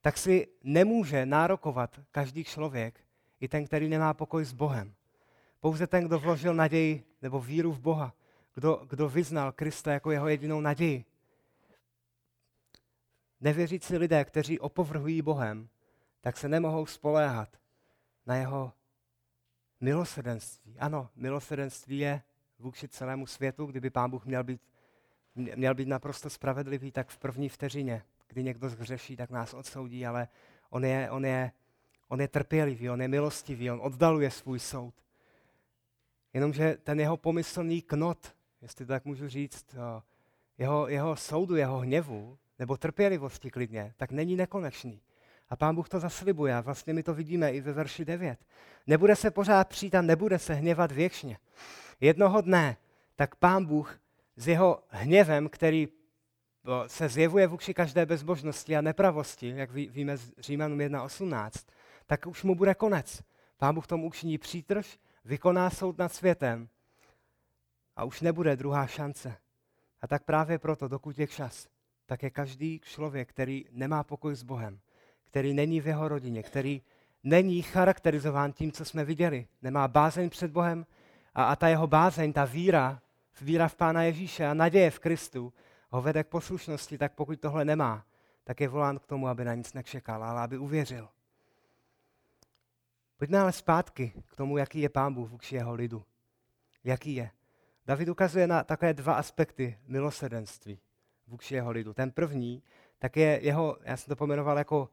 tak 0.00 0.18
si 0.18 0.48
nemůže 0.62 1.26
nárokovat 1.26 2.00
každý 2.12 2.44
člověk, 2.44 3.00
i 3.40 3.48
ten, 3.48 3.64
který 3.64 3.88
nemá 3.88 4.14
pokoj 4.14 4.44
s 4.44 4.52
Bohem. 4.52 4.94
Pouze 5.60 5.86
ten, 5.86 6.04
kdo 6.04 6.18
vložil 6.18 6.54
naději 6.54 7.04
nebo 7.22 7.40
víru 7.40 7.72
v 7.72 7.80
Boha, 7.80 8.14
kdo, 8.58 8.86
kdo 8.88 9.08
vyznal 9.08 9.52
Krista 9.52 9.92
jako 9.92 10.10
jeho 10.10 10.28
jedinou 10.28 10.60
naději. 10.60 11.04
Nevěřící 13.40 13.96
lidé, 13.96 14.24
kteří 14.24 14.60
opovrhují 14.60 15.22
Bohem, 15.22 15.68
tak 16.20 16.36
se 16.36 16.48
nemohou 16.48 16.86
spoléhat 16.86 17.48
na 18.26 18.36
jeho 18.36 18.72
milosrdenství. 19.80 20.78
Ano, 20.78 21.10
milosrdenství 21.16 21.98
je 21.98 22.22
vůči 22.58 22.88
celému 22.88 23.26
světu, 23.26 23.66
kdyby 23.66 23.90
pán 23.90 24.10
Bůh 24.10 24.26
měl 24.26 24.44
být, 24.44 24.60
měl 25.34 25.74
být 25.74 25.88
naprosto 25.88 26.30
spravedlivý, 26.30 26.92
tak 26.92 27.08
v 27.08 27.18
první 27.18 27.48
vteřině, 27.48 28.02
kdy 28.28 28.42
někdo 28.42 28.68
zhřeší, 28.68 29.16
tak 29.16 29.30
nás 29.30 29.54
odsoudí, 29.54 30.06
ale 30.06 30.28
on 30.70 30.84
je, 30.84 31.10
on 31.10 31.24
je, 31.26 31.52
on 32.08 32.20
je 32.20 32.28
trpělivý, 32.28 32.90
on 32.90 33.02
je 33.02 33.08
milostivý, 33.08 33.70
on 33.70 33.80
oddaluje 33.82 34.30
svůj 34.30 34.58
soud. 34.58 34.94
Jenomže 36.32 36.76
ten 36.82 37.00
jeho 37.00 37.16
pomyslný 37.16 37.82
knot, 37.82 38.37
jestli 38.62 38.86
to 38.86 38.92
tak 38.92 39.04
můžu 39.04 39.28
říct, 39.28 39.76
jeho, 40.58 40.88
jeho 40.88 41.16
soudu, 41.16 41.56
jeho 41.56 41.78
hněvu, 41.78 42.38
nebo 42.58 42.76
trpělivosti 42.76 43.50
klidně, 43.50 43.94
tak 43.96 44.12
není 44.12 44.36
nekonečný. 44.36 45.00
A 45.48 45.56
pán 45.56 45.74
Bůh 45.74 45.88
to 45.88 46.00
zaslibuje 46.00 46.54
a 46.54 46.60
vlastně 46.60 46.94
my 46.94 47.02
to 47.02 47.14
vidíme 47.14 47.52
i 47.52 47.60
ve 47.60 47.72
verši 47.72 48.04
9. 48.04 48.38
Nebude 48.86 49.16
se 49.16 49.30
pořád 49.30 49.68
přijít 49.68 49.94
a 49.94 50.02
nebude 50.02 50.38
se 50.38 50.54
hněvat 50.54 50.92
věčně. 50.92 51.38
Jednoho 52.00 52.40
dne, 52.40 52.76
tak 53.16 53.34
pán 53.34 53.64
Bůh 53.64 54.00
s 54.36 54.48
jeho 54.48 54.82
hněvem, 54.88 55.48
který 55.48 55.88
se 56.86 57.08
zjevuje 57.08 57.46
vůči 57.46 57.74
každé 57.74 58.06
bezbožnosti 58.06 58.76
a 58.76 58.80
nepravosti, 58.80 59.52
jak 59.56 59.70
víme 59.70 60.16
z 60.16 60.32
Římanům 60.38 60.78
1.18, 60.78 61.66
tak 62.06 62.26
už 62.26 62.42
mu 62.42 62.54
bude 62.54 62.74
konec. 62.74 63.22
Pán 63.58 63.74
Bůh 63.74 63.86
tomu 63.86 64.06
učiní 64.06 64.38
přítrž, 64.38 64.98
vykoná 65.24 65.70
soud 65.70 65.98
nad 65.98 66.12
světem 66.12 66.68
a 67.98 68.04
už 68.04 68.20
nebude 68.20 68.56
druhá 68.56 68.86
šance. 68.86 69.36
A 70.00 70.06
tak 70.06 70.24
právě 70.24 70.58
proto, 70.58 70.88
dokud 70.88 71.18
je 71.18 71.26
čas, 71.26 71.68
tak 72.06 72.22
je 72.22 72.30
každý 72.30 72.80
člověk, 72.80 73.28
který 73.28 73.64
nemá 73.70 74.04
pokoj 74.04 74.34
s 74.34 74.42
Bohem, 74.42 74.80
který 75.24 75.54
není 75.54 75.80
v 75.80 75.86
jeho 75.86 76.08
rodině, 76.08 76.42
který 76.42 76.82
není 77.24 77.62
charakterizován 77.62 78.52
tím, 78.52 78.72
co 78.72 78.84
jsme 78.84 79.04
viděli, 79.04 79.46
nemá 79.62 79.88
bázeň 79.88 80.30
před 80.30 80.50
Bohem 80.50 80.86
a, 81.34 81.44
a 81.44 81.56
ta 81.56 81.68
jeho 81.68 81.86
bázeň, 81.86 82.32
ta 82.32 82.44
víra, 82.44 83.02
víra 83.40 83.68
v 83.68 83.76
Pána 83.76 84.02
Ježíše 84.02 84.46
a 84.46 84.54
naděje 84.54 84.90
v 84.90 84.98
Kristu 84.98 85.52
ho 85.90 86.02
vede 86.02 86.24
k 86.24 86.28
poslušnosti, 86.28 86.98
tak 86.98 87.14
pokud 87.14 87.40
tohle 87.40 87.64
nemá, 87.64 88.04
tak 88.44 88.60
je 88.60 88.68
volán 88.68 88.98
k 88.98 89.06
tomu, 89.06 89.28
aby 89.28 89.44
na 89.44 89.54
nic 89.54 89.72
nečekal, 89.72 90.24
ale 90.24 90.40
aby 90.40 90.58
uvěřil. 90.58 91.08
Pojďme 93.16 93.40
ale 93.40 93.52
zpátky 93.52 94.12
k 94.26 94.36
tomu, 94.36 94.58
jaký 94.58 94.80
je 94.80 94.88
Pán 94.88 95.14
Bůh 95.14 95.30
vůči 95.30 95.54
jeho 95.54 95.74
lidu. 95.74 96.04
Jaký 96.84 97.14
je? 97.14 97.30
David 97.88 98.08
ukazuje 98.08 98.46
na 98.46 98.64
takové 98.64 98.94
dva 98.94 99.14
aspekty 99.14 99.78
milosedenství 99.86 100.78
vůči 101.26 101.54
jeho 101.54 101.70
lidu. 101.70 101.94
Ten 101.94 102.10
první, 102.10 102.62
tak 102.98 103.16
je 103.16 103.40
jeho, 103.42 103.78
já 103.82 103.96
jsem 103.96 104.08
to 104.08 104.16
pomenoval 104.16 104.58
jako 104.58 104.88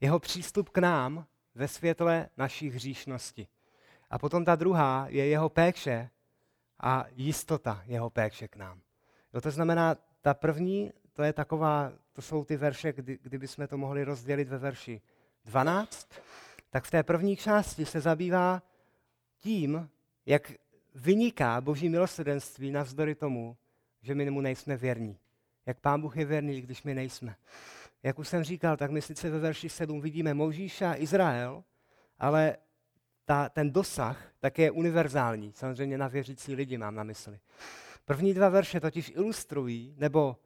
jeho 0.00 0.18
přístup 0.18 0.68
k 0.68 0.78
nám 0.78 1.26
ve 1.54 1.68
světle 1.68 2.28
našich 2.36 2.74
hříšnosti. 2.74 3.48
A 4.10 4.18
potom 4.18 4.44
ta 4.44 4.56
druhá 4.56 5.06
je 5.08 5.26
jeho 5.26 5.48
péče 5.48 6.10
a 6.80 7.04
jistota 7.10 7.82
jeho 7.86 8.10
péče 8.10 8.48
k 8.48 8.56
nám. 8.56 8.80
Jo, 9.34 9.40
to 9.40 9.50
znamená, 9.50 9.96
ta 10.20 10.34
první, 10.34 10.92
to 11.12 11.22
je 11.22 11.32
taková, 11.32 11.92
to 12.12 12.22
jsou 12.22 12.44
ty 12.44 12.56
verše, 12.56 12.92
kdy, 12.92 13.18
kdybychom 13.22 13.66
to 13.66 13.78
mohli 13.78 14.04
rozdělit 14.04 14.48
ve 14.48 14.58
verši 14.58 15.00
12, 15.44 16.08
tak 16.70 16.84
v 16.84 16.90
té 16.90 17.02
první 17.02 17.36
části 17.36 17.86
se 17.86 18.00
zabývá 18.00 18.62
tím, 19.38 19.90
jak 20.26 20.52
vyniká 20.98 21.60
boží 21.60 21.88
milosrdenství 21.88 22.70
navzdory 22.70 23.14
tomu, 23.14 23.56
že 24.02 24.14
my 24.14 24.30
mu 24.30 24.40
nejsme 24.40 24.76
věrní. 24.76 25.18
Jak 25.66 25.80
pán 25.80 26.00
Bůh 26.00 26.16
je 26.16 26.24
věrný, 26.24 26.60
když 26.60 26.82
my 26.82 26.94
nejsme. 26.94 27.36
Jak 28.02 28.18
už 28.18 28.28
jsem 28.28 28.44
říkal, 28.44 28.76
tak 28.76 28.90
my 28.90 29.02
sice 29.02 29.30
ve 29.30 29.38
verši 29.38 29.68
7 29.68 30.00
vidíme 30.00 30.34
Možíša 30.34 30.90
a 30.90 30.96
Izrael, 30.96 31.64
ale 32.18 32.56
ta, 33.24 33.48
ten 33.48 33.72
dosah 33.72 34.32
tak 34.40 34.58
je 34.58 34.70
univerzální. 34.70 35.52
Samozřejmě 35.52 35.98
na 35.98 36.08
věřící 36.08 36.54
lidi 36.54 36.78
mám 36.78 36.94
na 36.94 37.02
mysli. 37.02 37.40
První 38.04 38.34
dva 38.34 38.48
verše 38.48 38.80
totiž 38.80 39.12
ilustrují 39.14 39.94
nebo 39.98 40.36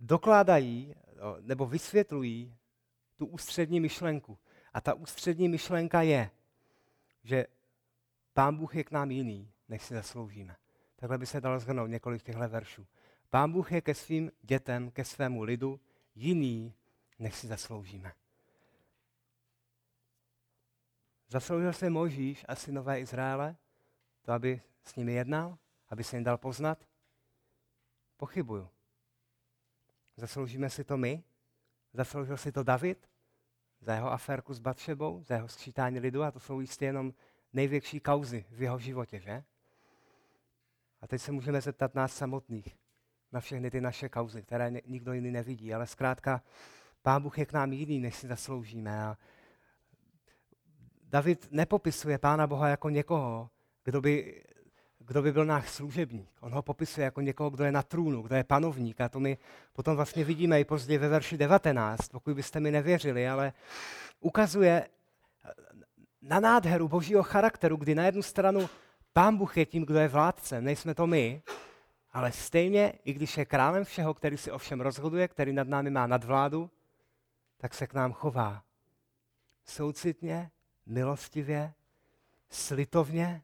dokládají 0.00 0.94
nebo 1.40 1.66
vysvětlují 1.66 2.56
tu 3.16 3.26
ústřední 3.26 3.80
myšlenku. 3.80 4.38
A 4.74 4.80
ta 4.80 4.94
ústřední 4.94 5.48
myšlenka 5.48 6.02
je, 6.02 6.30
že 7.24 7.46
Pán 8.34 8.56
Bůh 8.56 8.76
je 8.76 8.84
k 8.84 8.90
nám 8.90 9.10
jiný, 9.10 9.50
než 9.68 9.82
si 9.82 9.94
zasloužíme. 9.94 10.56
Takhle 10.96 11.18
by 11.18 11.26
se 11.26 11.40
dalo 11.40 11.60
zhrnout 11.60 11.90
několik 11.90 12.22
těchto 12.22 12.48
veršů. 12.48 12.86
Pán 13.30 13.52
Bůh 13.52 13.72
je 13.72 13.80
ke 13.80 13.94
svým 13.94 14.30
dětem, 14.42 14.90
ke 14.90 15.04
svému 15.04 15.42
lidu 15.42 15.80
jiný, 16.14 16.74
než 17.18 17.34
si 17.34 17.46
zasloužíme. 17.46 18.12
Zasloužil 21.28 21.72
se 21.72 21.90
Možíš 21.90 22.44
a 22.48 22.54
synové 22.54 23.00
Izraele, 23.00 23.56
to, 24.22 24.32
aby 24.32 24.62
s 24.84 24.96
nimi 24.96 25.12
jednal, 25.12 25.58
aby 25.88 26.04
se 26.04 26.16
jim 26.16 26.24
dal 26.24 26.38
poznat? 26.38 26.88
Pochybuju. 28.16 28.68
Zasloužíme 30.16 30.70
si 30.70 30.84
to 30.84 30.96
my? 30.96 31.22
Zasloužil 31.92 32.36
si 32.36 32.52
to 32.52 32.62
David? 32.62 33.08
Za 33.80 33.94
jeho 33.94 34.12
aférku 34.12 34.54
s 34.54 34.58
Batšebou? 34.58 35.22
Za 35.22 35.34
jeho 35.34 35.48
sčítání 35.48 35.98
lidu? 35.98 36.22
A 36.22 36.30
to 36.30 36.40
jsou 36.40 36.60
jistě 36.60 36.84
jenom 36.84 37.14
největší 37.52 38.00
kauzy 38.00 38.44
v 38.50 38.62
jeho 38.62 38.78
životě, 38.78 39.20
že? 39.20 39.44
A 41.00 41.06
teď 41.06 41.20
se 41.22 41.32
můžeme 41.32 41.60
zeptat 41.60 41.94
nás 41.94 42.16
samotných 42.16 42.76
na 43.32 43.40
všechny 43.40 43.70
ty 43.70 43.80
naše 43.80 44.08
kauzy, 44.08 44.42
které 44.42 44.70
nikdo 44.86 45.12
jiný 45.12 45.30
nevidí. 45.30 45.74
Ale 45.74 45.86
zkrátka, 45.86 46.42
Pán 47.02 47.22
Bůh 47.22 47.38
je 47.38 47.46
k 47.46 47.52
nám 47.52 47.72
jiný, 47.72 48.00
než 48.00 48.16
si 48.16 48.28
zasloužíme. 48.28 49.02
A 49.02 49.16
David 51.02 51.48
nepopisuje 51.50 52.18
Pána 52.18 52.46
Boha 52.46 52.68
jako 52.68 52.90
někoho, 52.90 53.50
kdo 53.84 54.00
by, 54.00 54.42
kdo 54.98 55.22
by 55.22 55.32
byl 55.32 55.44
náš 55.44 55.70
služebník. 55.70 56.30
On 56.40 56.52
ho 56.52 56.62
popisuje 56.62 57.04
jako 57.04 57.20
někoho, 57.20 57.50
kdo 57.50 57.64
je 57.64 57.72
na 57.72 57.82
trůnu, 57.82 58.22
kdo 58.22 58.36
je 58.36 58.44
panovník. 58.44 59.00
A 59.00 59.08
to 59.08 59.20
my 59.20 59.38
potom 59.72 59.96
vlastně 59.96 60.24
vidíme 60.24 60.60
i 60.60 60.64
později 60.64 60.98
ve 60.98 61.08
verši 61.08 61.38
19, 61.38 62.08
pokud 62.08 62.34
byste 62.34 62.60
mi 62.60 62.70
nevěřili, 62.70 63.28
ale 63.28 63.52
ukazuje 64.20 64.88
na 66.22 66.40
nádheru 66.40 66.88
božího 66.88 67.22
charakteru, 67.22 67.76
kdy 67.76 67.94
na 67.94 68.04
jednu 68.04 68.22
stranu 68.22 68.68
Pán 69.18 69.36
Bůh 69.36 69.56
je 69.56 69.66
tím, 69.66 69.84
kdo 69.84 69.98
je 69.98 70.08
vládcem, 70.08 70.64
nejsme 70.64 70.94
to 70.94 71.06
my, 71.06 71.42
ale 72.12 72.32
stejně, 72.32 72.92
i 73.04 73.12
když 73.12 73.36
je 73.36 73.44
králem 73.44 73.84
všeho, 73.84 74.14
který 74.14 74.36
si 74.36 74.50
ovšem 74.50 74.80
rozhoduje, 74.80 75.28
který 75.28 75.52
nad 75.52 75.68
námi 75.68 75.90
má 75.90 76.06
nadvládu, 76.06 76.70
tak 77.56 77.74
se 77.74 77.86
k 77.86 77.94
nám 77.94 78.12
chová 78.12 78.62
soucitně, 79.64 80.50
milostivě, 80.86 81.72
slitovně, 82.50 83.42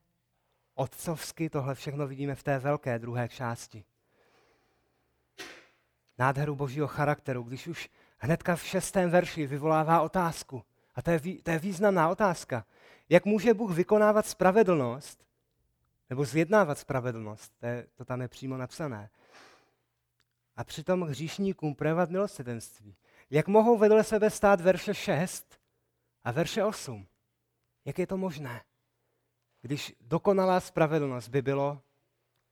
otcovsky, 0.75 1.51
tohle 1.51 1.75
všechno 1.75 2.07
vidíme 2.07 2.35
v 2.35 2.43
té 2.43 2.59
velké 2.59 2.99
druhé 2.99 3.29
části. 3.29 3.85
Nádheru 6.19 6.57
božího 6.57 6.87
charakteru, 6.87 7.43
když 7.43 7.67
už 7.67 7.91
hnedka 8.19 8.57
v 8.57 8.63
šestém 8.63 9.11
verši 9.11 9.47
vyvolává 9.47 10.01
otázku. 10.01 10.65
A 10.95 11.03
to 11.03 11.11
je, 11.11 11.21
to 11.43 11.51
je 11.51 11.59
významná 11.59 12.09
otázka. 12.09 12.65
Jak 13.09 13.25
může 13.25 13.55
Bůh 13.55 13.71
vykonávat 13.71 14.27
spravedlnost, 14.27 15.24
nebo 16.15 16.25
zjednávat 16.25 16.79
spravedlnost, 16.79 17.53
to, 17.59 17.67
je, 17.67 17.87
to 17.95 18.05
tam 18.05 18.21
je 18.21 18.29
přímo 18.29 18.57
napsané, 18.57 19.11
a 20.57 20.65
přitom 20.65 21.03
hříšníkům 21.03 21.75
projevat 21.75 22.11
milosrdenství. 22.11 22.97
Jak 23.31 23.49
mohou 23.49 23.79
vedle 23.79 24.05
sebe 24.05 24.31
stát 24.31 24.61
verše 24.61 24.95
6 24.95 25.61
a 26.25 26.33
verše 26.33 26.65
8? 26.65 27.07
Jak 27.85 27.99
je 27.99 28.07
to 28.07 28.17
možné? 28.17 28.65
Když 29.63 29.95
dokonalá 30.01 30.61
spravedlnost 30.61 31.29
by 31.29 31.43
bylo 31.43 31.83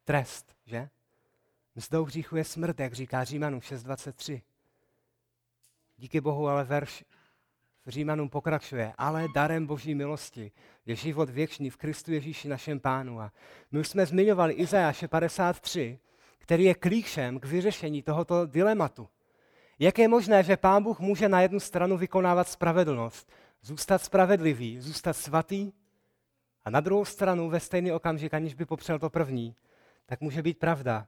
trest, 0.05 0.57
že? 0.65 0.89
Mzdou 1.75 2.05
hříchu 2.05 2.37
je 2.37 2.45
smrt, 2.45 2.81
jak 2.81 2.93
říká 2.93 3.25
Římanům 3.25 3.61
6.23. 3.61 4.43
Díky 5.97 6.21
Bohu 6.21 6.49
ale 6.49 6.65
verš 6.65 7.05
v 7.87 7.91
Římanům 7.91 8.29
pokračuje, 8.29 8.93
ale 8.99 9.29
darem 9.35 9.67
boží 9.67 9.95
milosti 9.95 10.53
je 10.87 10.97
život 10.97 11.31
věčný 11.31 11.71
v 11.71 11.77
Kristu 11.77 12.13
Ježíši 12.13 12.49
našem 12.49 12.81
pánu. 12.81 13.21
A 13.21 13.33
my 13.71 13.81
už 13.81 13.89
jsme 13.89 14.07
zmiňovali 14.07 14.55
Izajáše 14.55 15.09
53, 15.09 15.99
který 16.39 16.65
je 16.65 16.75
klíčem 16.75 17.41
k 17.41 17.45
vyřešení 17.45 18.03
tohoto 18.03 18.47
dilematu. 18.47 19.09
Jak 19.79 19.99
je 19.99 20.09
možné, 20.09 20.43
že 20.43 20.57
Pán 20.57 20.83
Bůh 20.83 21.01
může 21.01 21.29
na 21.29 21.41
jednu 21.41 21.61
stranu 21.61 21.97
vykonávat 21.97 22.49
spravedlnost, 22.49 23.33
zůstat 23.63 24.03
spravedlivý, 24.03 24.81
zůstat 24.81 25.13
svatý, 25.13 25.73
a 26.65 26.71
na 26.71 26.81
druhou 26.81 27.05
stranu 27.05 27.51
ve 27.51 27.61
stejný 27.61 27.93
okamžik, 27.93 28.35
aniž 28.35 28.55
by 28.55 28.65
popřel 28.65 28.99
to 28.99 29.11
první, 29.11 29.57
tak 30.07 30.21
může 30.21 30.43
být 30.43 30.59
pravda, 30.59 31.07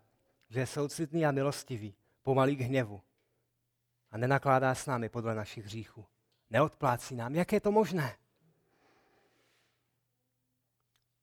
že 0.51 0.61
je 0.61 0.67
soucitný 0.67 1.27
a 1.27 1.31
milostivý, 1.31 1.95
pomalý 2.23 2.57
k 2.57 2.61
hněvu 2.61 3.01
a 4.11 4.19
nenakládá 4.19 4.75
s 4.75 4.87
námi 4.87 5.09
podle 5.09 5.35
našich 5.35 5.65
hříchů. 5.65 6.07
Neodplácí 6.55 7.15
nám. 7.15 7.35
Jak 7.35 7.53
je 7.53 7.61
to 7.61 7.73
možné? 7.73 8.17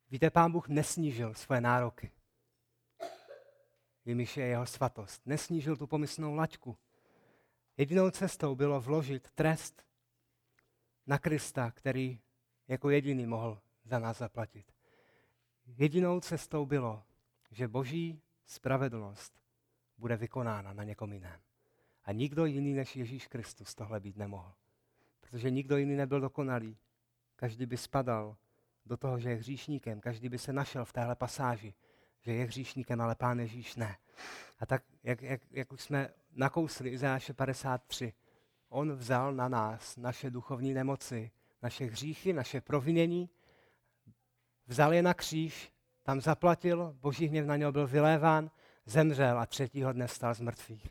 Víte, 0.10 0.30
pán 0.30 0.52
Bůh 0.52 0.68
nesnížil 0.68 1.34
svoje 1.34 1.62
nároky. 1.62 2.12
Jimiž 4.06 4.38
je 4.38 4.46
jeho 4.46 4.66
svatost. 4.66 5.22
Nesnížil 5.26 5.78
tu 5.78 5.88
pomyslnou 5.88 6.36
laťku. 6.36 6.78
Jedinou 7.78 8.10
cestou 8.10 8.56
bylo 8.56 8.82
vložit 8.82 9.32
trest 9.32 9.86
na 11.08 11.20
Krista, 11.20 11.72
který 11.72 12.20
jako 12.68 12.90
jediný 12.90 13.26
mohl 13.26 13.62
za 13.84 14.00
nás 14.00 14.18
zaplatit. 14.18 14.74
Jedinou 15.66 16.20
cestou 16.20 16.66
bylo, 16.66 17.04
že 17.52 17.68
boží 17.68 18.22
spravedlnost 18.46 19.42
bude 19.98 20.18
vykonána 20.18 20.74
na 20.74 20.84
někom 20.84 21.14
jiném. 21.14 21.40
A 22.04 22.12
nikdo 22.12 22.46
jiný 22.46 22.74
než 22.74 22.96
Ježíš 22.96 23.28
Kristus 23.28 23.76
tohle 23.76 24.00
být 24.00 24.18
nemohl. 24.18 24.54
Protože 25.32 25.52
nikdo 25.52 25.78
jiný 25.78 25.96
nebyl 25.96 26.22
dokonalý. 26.22 26.78
Každý 27.36 27.66
by 27.66 27.78
spadal 27.78 28.38
do 28.86 28.98
toho, 28.98 29.20
že 29.20 29.30
je 29.30 29.36
hříšníkem. 29.36 30.02
Každý 30.02 30.30
by 30.30 30.38
se 30.38 30.54
našel 30.54 30.86
v 30.86 30.94
téhle 30.94 31.16
pasáži, 31.16 31.74
že 32.22 32.34
je 32.34 32.46
hříšníkem, 32.46 33.02
ale 33.02 33.16
pán 33.16 33.40
Ježíš 33.40 33.76
ne. 33.76 33.98
A 34.60 34.66
tak, 34.66 34.84
jak, 35.04 35.22
jak, 35.22 35.42
jak 35.52 35.74
už 35.74 35.82
jsme 35.82 36.10
nakousli 36.32 36.90
Izáše 36.90 37.34
53, 37.34 38.14
on 38.70 38.94
vzal 38.94 39.34
na 39.34 39.48
nás 39.50 39.98
naše 39.98 40.30
duchovní 40.30 40.74
nemoci, 40.74 41.32
naše 41.62 41.86
hříchy, 41.86 42.34
naše 42.34 42.62
provinění, 42.62 43.30
vzal 44.68 44.94
je 44.94 45.02
na 45.02 45.14
kříž, 45.14 45.72
tam 46.04 46.22
zaplatil, 46.22 46.98
boží 47.02 47.26
hněv 47.26 47.46
na 47.46 47.58
něho 47.58 47.72
byl 47.72 47.88
vyléván, 47.88 48.52
zemřel 48.86 49.40
a 49.40 49.46
třetího 49.46 49.94
dne 49.94 50.08
stal 50.08 50.34
z 50.34 50.42
mrtvých. 50.42 50.90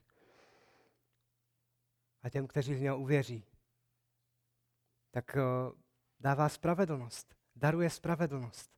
A 2.22 2.31
těm, 2.31 2.46
kteří 2.46 2.74
v 2.74 2.81
něho 2.81 2.98
uvěří, 2.98 3.49
tak 5.11 5.37
uh, 5.37 5.73
dává 6.20 6.49
spravedlnost, 6.49 7.35
daruje 7.57 7.90
spravedlnost. 7.90 8.70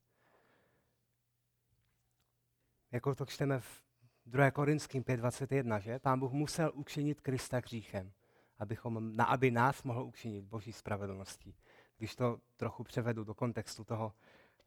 Jako 2.92 3.14
to 3.14 3.26
čteme 3.26 3.60
v 3.60 3.82
2. 4.26 4.50
Korinským 4.50 5.02
5.21, 5.02 5.80
že? 5.80 5.98
Pán 5.98 6.20
Bůh 6.20 6.32
musel 6.32 6.72
učinit 6.74 7.20
Krista 7.20 7.56
hříchem, 7.56 8.12
abychom, 8.58 9.16
na, 9.16 9.24
aby 9.24 9.50
nás 9.50 9.82
mohl 9.82 10.04
učinit 10.04 10.44
boží 10.44 10.72
spravedlností. 10.72 11.54
Když 11.98 12.16
to 12.16 12.40
trochu 12.56 12.84
převedu 12.84 13.24
do 13.24 13.34
kontextu 13.34 13.84
toho 13.84 14.12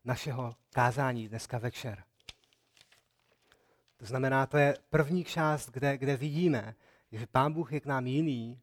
našeho 0.04 0.56
kázání 0.69 1.30
dneska 1.30 1.58
večer. 1.58 2.04
To 3.97 4.06
znamená, 4.06 4.45
to 4.45 4.58
je 4.58 4.78
první 4.89 5.23
část, 5.23 5.69
kde, 5.69 5.97
kde 5.97 6.17
vidíme, 6.17 6.75
že 7.12 7.28
Pán 7.28 7.54
Bůh 7.54 7.73
je 7.73 7.80
k 7.80 7.86
nám 7.86 8.08
jiný, 8.08 8.62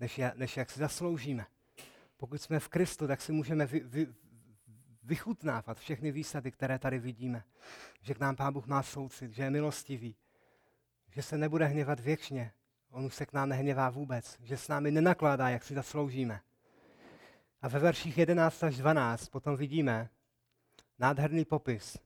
než, 0.00 0.18
je, 0.18 0.32
než 0.36 0.56
jak 0.56 0.70
si 0.70 0.78
zasloužíme. 0.80 1.46
Pokud 2.20 2.42
jsme 2.42 2.60
v 2.60 2.68
Kristu, 2.68 3.06
tak 3.06 3.20
si 3.20 3.32
můžeme 3.32 3.66
vy, 3.66 3.80
vy, 3.80 4.06
vychutnávat 5.02 5.78
všechny 5.78 6.12
výsady, 6.12 6.50
které 6.50 6.78
tady 6.78 6.98
vidíme. 6.98 7.44
Že 8.02 8.14
k 8.14 8.20
nám 8.20 8.36
Pán 8.36 8.52
Bůh 8.52 8.66
má 8.66 8.82
soucit, 8.82 9.32
že 9.32 9.42
je 9.42 9.50
milostivý, 9.50 10.16
že 11.10 11.22
se 11.22 11.38
nebude 11.38 11.66
hněvat 11.66 12.00
věčně, 12.00 12.52
on 12.90 13.04
už 13.04 13.14
se 13.14 13.26
k 13.26 13.32
nám 13.32 13.48
nehněvá 13.48 13.90
vůbec, 13.90 14.36
že 14.40 14.56
s 14.56 14.68
námi 14.68 14.90
nenakládá, 14.90 15.48
jak 15.48 15.64
si 15.64 15.74
zasloužíme. 15.74 16.40
A 17.62 17.68
ve 17.68 17.78
verších 17.78 18.18
11 18.18 18.64
až 18.64 18.76
12 18.76 19.28
potom 19.28 19.56
vidíme 19.56 20.10
nádherný 20.98 21.44
popis, 21.44 21.98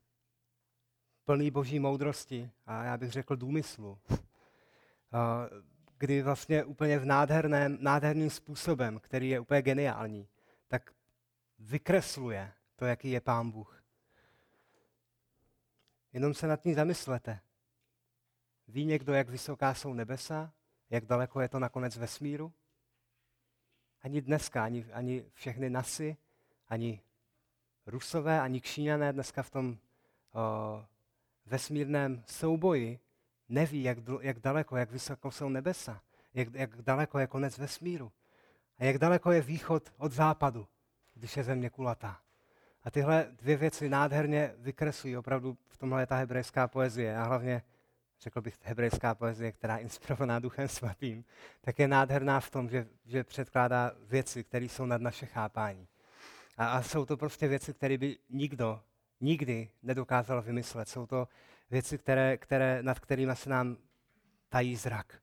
plný 1.24 1.50
boží 1.50 1.78
moudrosti 1.78 2.50
a 2.66 2.84
já 2.84 2.96
bych 2.96 3.10
řekl 3.10 3.36
důmyslu, 3.36 3.98
kdy 6.02 6.22
vlastně 6.22 6.64
úplně 6.64 6.98
v 6.98 7.04
nádherném, 7.04 7.78
nádherným 7.80 8.30
způsobem, 8.30 9.00
který 9.00 9.28
je 9.28 9.40
úplně 9.40 9.62
geniální, 9.62 10.28
tak 10.68 10.94
vykresluje 11.58 12.52
to, 12.76 12.86
jaký 12.86 13.10
je 13.10 13.20
Pán 13.20 13.50
Bůh. 13.50 13.82
Jenom 16.12 16.34
se 16.34 16.46
nad 16.46 16.60
tím 16.60 16.74
zamyslete. 16.74 17.40
Ví 18.68 18.84
někdo, 18.84 19.12
jak 19.12 19.28
vysoká 19.28 19.74
jsou 19.74 19.94
nebesa? 19.94 20.52
Jak 20.90 21.06
daleko 21.06 21.40
je 21.40 21.48
to 21.48 21.58
nakonec 21.58 21.96
vesmíru? 21.96 22.52
Ani 24.02 24.20
dneska, 24.20 24.64
ani, 24.64 24.84
ani 24.92 25.24
všechny 25.32 25.70
nasy, 25.70 26.16
ani 26.68 27.02
Rusové, 27.86 28.40
ani 28.40 28.60
Číňané 28.60 29.12
dneska 29.12 29.42
v 29.42 29.50
tom 29.50 29.78
o, 30.32 30.86
vesmírném 31.46 32.24
souboji 32.26 33.00
neví, 33.52 33.82
jak, 33.82 33.98
jak 34.20 34.40
daleko, 34.40 34.76
jak 34.76 34.90
vysoko 34.90 35.30
jsou 35.30 35.48
nebesa, 35.48 36.02
jak, 36.34 36.48
jak 36.54 36.82
daleko 36.82 37.18
je 37.18 37.26
konec 37.26 37.58
vesmíru 37.58 38.12
a 38.78 38.84
jak 38.84 38.98
daleko 38.98 39.32
je 39.32 39.40
východ 39.40 39.92
od 39.96 40.12
západu, 40.12 40.66
když 41.14 41.36
je 41.36 41.44
země 41.44 41.70
kulatá. 41.70 42.20
A 42.84 42.90
tyhle 42.90 43.26
dvě 43.30 43.56
věci 43.56 43.88
nádherně 43.88 44.54
vykreslují 44.58 45.16
opravdu 45.16 45.58
v 45.68 45.76
tomhle 45.76 46.02
je 46.02 46.06
ta 46.06 46.16
hebrejská 46.16 46.68
poezie 46.68 47.16
a 47.16 47.22
hlavně, 47.22 47.62
řekl 48.20 48.40
bych, 48.40 48.58
hebrejská 48.62 49.14
poezie, 49.14 49.52
která 49.52 49.76
je 49.76 49.82
inspirovaná 49.82 50.38
Duchem 50.38 50.68
Svatým, 50.68 51.24
tak 51.60 51.78
je 51.78 51.88
nádherná 51.88 52.40
v 52.40 52.50
tom, 52.50 52.68
že, 52.68 52.86
že 53.04 53.24
předkládá 53.24 53.92
věci, 54.08 54.44
které 54.44 54.64
jsou 54.64 54.86
nad 54.86 55.00
naše 55.00 55.26
chápání. 55.26 55.88
A, 56.56 56.66
a 56.66 56.82
jsou 56.82 57.04
to 57.04 57.16
prostě 57.16 57.48
věci, 57.48 57.74
které 57.74 57.98
by 57.98 58.18
nikdo 58.30 58.80
nikdy 59.22 59.68
nedokázal 59.82 60.42
vymyslet. 60.42 60.88
Jsou 60.88 61.06
to 61.06 61.28
věci, 61.72 61.98
které, 61.98 62.36
které, 62.36 62.82
nad 62.82 63.00
kterými 63.00 63.36
se 63.36 63.50
nám 63.50 63.76
tají 64.48 64.76
zrak. 64.76 65.22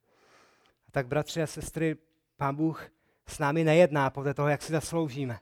A 0.88 0.92
tak, 0.92 1.08
bratři 1.08 1.42
a 1.42 1.48
sestry, 1.48 1.98
Pán 2.38 2.56
Bůh 2.56 2.90
s 3.28 3.40
námi 3.40 3.64
nejedná 3.64 4.10
podle 4.10 4.34
toho, 4.34 4.48
jak 4.48 4.62
si 4.62 4.72
zasloužíme. 4.72 5.40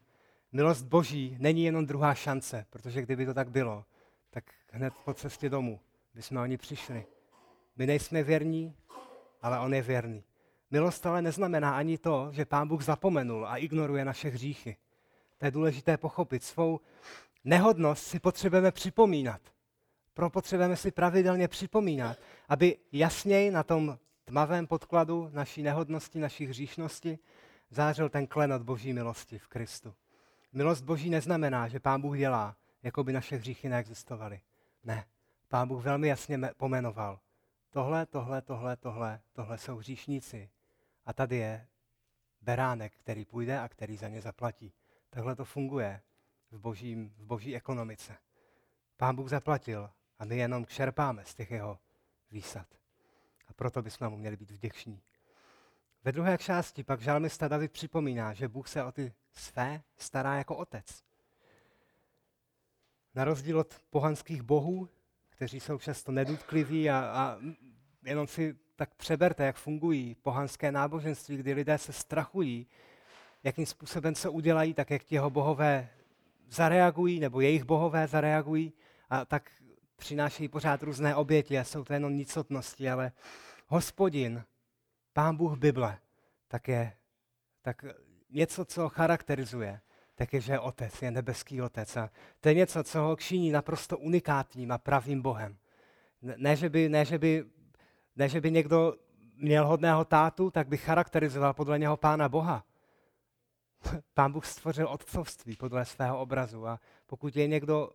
Milost 0.51 0.85
Boží 0.85 1.37
není 1.39 1.63
jenom 1.63 1.85
druhá 1.85 2.13
šance, 2.13 2.65
protože 2.69 3.01
kdyby 3.01 3.25
to 3.25 3.33
tak 3.33 3.49
bylo, 3.49 3.85
tak 4.29 4.43
hned 4.71 4.93
po 5.05 5.13
cestě 5.13 5.49
domů 5.49 5.79
bychom 6.13 6.37
oni 6.37 6.57
přišli. 6.57 7.05
My 7.75 7.85
nejsme 7.85 8.23
věrní, 8.23 8.75
ale 9.41 9.59
On 9.59 9.73
je 9.73 9.81
věrný. 9.81 10.23
Milost 10.71 11.05
ale 11.05 11.21
neznamená 11.21 11.77
ani 11.77 11.97
to, 11.97 12.29
že 12.31 12.45
Pán 12.45 12.67
Bůh 12.67 12.81
zapomenul 12.81 13.47
a 13.47 13.57
ignoruje 13.57 14.05
naše 14.05 14.29
hříchy. 14.29 14.77
To 15.37 15.45
je 15.45 15.51
důležité 15.51 15.97
pochopit. 15.97 16.43
Svou 16.43 16.79
nehodnost 17.43 18.03
si 18.03 18.19
potřebujeme 18.19 18.71
připomínat. 18.71 19.41
Potřebujeme 20.29 20.75
si 20.75 20.91
pravidelně 20.91 21.47
připomínat, 21.47 22.17
aby 22.49 22.77
jasněji 22.91 23.51
na 23.51 23.63
tom 23.63 23.99
tmavém 24.25 24.67
podkladu 24.67 25.29
naší 25.33 25.63
nehodnosti, 25.63 26.19
naší 26.19 26.45
hříšnosti 26.45 27.19
zářil 27.69 28.09
ten 28.09 28.27
klenot 28.27 28.61
boží 28.61 28.93
milosti 28.93 29.39
v 29.39 29.47
Kristu. 29.47 29.93
Milost 30.53 30.83
boží 30.83 31.09
neznamená, 31.09 31.67
že 31.67 31.79
pán 31.79 32.01
Bůh 32.01 32.17
dělá, 32.17 32.55
jako 32.83 33.03
by 33.03 33.13
naše 33.13 33.35
hříchy 33.35 33.69
neexistovaly. 33.69 34.41
Ne. 34.83 35.05
Pán 35.47 35.67
Bůh 35.67 35.83
velmi 35.83 36.07
jasně 36.07 36.39
pomenoval. 36.57 37.19
Tohle, 37.69 38.05
tohle, 38.05 38.41
tohle, 38.41 38.77
tohle, 38.77 39.19
tohle 39.33 39.57
jsou 39.57 39.77
hříšníci. 39.77 40.49
A 41.05 41.13
tady 41.13 41.35
je 41.35 41.67
beránek, 42.41 42.93
který 42.95 43.25
půjde 43.25 43.59
a 43.59 43.69
který 43.69 43.97
za 43.97 44.07
ně 44.07 44.21
zaplatí. 44.21 44.73
Takhle 45.09 45.35
to 45.35 45.45
funguje 45.45 46.01
v, 46.51 46.59
božím, 46.59 47.13
v 47.17 47.25
boží 47.25 47.55
ekonomice. 47.55 48.17
Pán 48.97 49.15
Bůh 49.15 49.29
zaplatil 49.29 49.89
a 50.19 50.25
my 50.25 50.37
jenom 50.37 50.65
čerpáme 50.65 51.25
z 51.25 51.35
těch 51.35 51.51
jeho 51.51 51.79
výsad. 52.31 52.67
A 53.47 53.53
proto 53.53 53.81
bychom 53.81 54.09
mu 54.09 54.17
měli 54.17 54.37
být 54.37 54.51
vděční. 54.51 55.01
Ve 56.03 56.11
druhé 56.11 56.37
části 56.37 56.83
pak 56.83 57.01
žalmista 57.01 57.47
David 57.47 57.71
připomíná, 57.71 58.33
že 58.33 58.47
Bůh 58.47 58.67
se 58.67 58.83
o 58.83 58.91
ty 58.91 59.13
své 59.33 59.81
stará 59.97 60.35
jako 60.35 60.55
otec. 60.55 61.03
Na 63.15 63.23
rozdíl 63.23 63.59
od 63.59 63.81
pohanských 63.89 64.41
bohů, 64.41 64.89
kteří 65.29 65.59
jsou 65.59 65.79
často 65.79 66.11
nedutkliví 66.11 66.89
a, 66.89 66.99
a 66.99 67.37
jenom 68.03 68.27
si 68.27 68.55
tak 68.75 68.95
přeberte, 68.95 69.45
jak 69.45 69.55
fungují 69.55 70.15
pohanské 70.15 70.71
náboženství, 70.71 71.37
kdy 71.37 71.53
lidé 71.53 71.77
se 71.77 71.93
strachují, 71.93 72.67
jakým 73.43 73.65
způsobem 73.65 74.15
se 74.15 74.29
udělají, 74.29 74.73
tak 74.73 74.91
jak 74.91 75.11
jeho 75.11 75.29
bohové 75.29 75.89
zareagují, 76.49 77.19
nebo 77.19 77.41
jejich 77.41 77.63
bohové 77.63 78.07
zareagují, 78.07 78.73
a 79.09 79.25
tak 79.25 79.51
přinášejí 79.97 80.49
pořád 80.49 80.83
různé 80.83 81.15
oběti 81.15 81.59
a 81.59 81.63
jsou 81.63 81.83
to 81.83 81.93
jenom 81.93 82.17
nicotnosti, 82.17 82.89
ale 82.89 83.11
hospodin, 83.67 84.43
pán 85.13 85.35
Bůh 85.35 85.57
Bible, 85.57 85.97
tak 86.47 86.67
je 86.67 86.93
tak 87.61 87.85
něco, 88.29 88.65
co 88.65 88.89
charakterizuje, 88.89 89.79
tak 90.15 90.33
je, 90.33 90.41
že 90.41 90.53
je 90.53 90.59
otec, 90.59 91.01
je 91.01 91.11
nebeský 91.11 91.61
otec. 91.61 91.97
A 91.97 92.09
to 92.39 92.49
je 92.49 92.55
něco, 92.55 92.83
co 92.83 92.99
ho 92.99 93.15
činí 93.15 93.51
naprosto 93.51 93.97
unikátním 93.97 94.71
a 94.71 94.77
pravým 94.77 95.21
Bohem. 95.21 95.57
Ne, 96.21 96.55
že 96.55 96.69
by, 96.69 96.89
ne, 96.89 97.05
že 97.05 97.17
by, 97.17 97.45
ne, 98.15 98.29
že 98.29 98.41
by 98.41 98.51
někdo 98.51 98.93
měl 99.35 99.67
hodného 99.67 100.05
tátu, 100.05 100.51
tak 100.51 100.67
by 100.67 100.77
charakterizoval 100.77 101.53
podle 101.53 101.79
něho 101.79 101.97
Pána 101.97 102.29
Boha. 102.29 102.65
Pán 104.13 104.31
Bůh 104.31 104.45
stvořil 104.45 104.87
otcovství 104.87 105.55
podle 105.55 105.85
svého 105.85 106.19
obrazu 106.19 106.67
a 106.67 106.79
pokud 107.05 107.35
je 107.35 107.47
někdo 107.47 107.91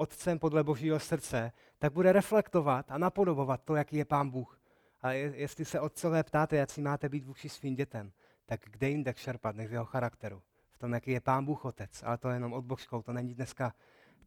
otcem 0.00 0.38
podle 0.38 0.64
božího 0.64 1.00
srdce, 1.00 1.52
tak 1.78 1.92
bude 1.92 2.12
reflektovat 2.12 2.90
a 2.90 2.98
napodobovat 2.98 3.60
to, 3.64 3.74
jaký 3.74 3.96
je 3.96 4.04
Pán 4.04 4.30
Bůh. 4.30 4.60
A 5.02 5.12
jestli 5.12 5.64
se 5.64 5.80
otcové 5.80 6.22
ptáte, 6.22 6.56
jak 6.56 6.70
si 6.70 6.80
máte 6.80 7.08
být 7.08 7.24
vůči 7.24 7.48
svým 7.48 7.74
dětem, 7.74 8.12
tak 8.46 8.60
kde 8.64 8.88
jinde 8.88 9.14
čerpat, 9.14 9.56
než 9.56 9.68
v 9.68 9.72
jeho 9.72 9.84
charakteru. 9.84 10.42
V 10.70 10.78
tom, 10.78 10.92
jaký 10.92 11.10
je 11.10 11.20
Pán 11.20 11.44
Bůh 11.44 11.64
otec. 11.64 12.02
Ale 12.02 12.18
to 12.18 12.28
je 12.28 12.36
jenom 12.36 12.52
odbočkou, 12.52 13.02
to 13.02 13.12
není 13.12 13.34
dneska 13.34 13.74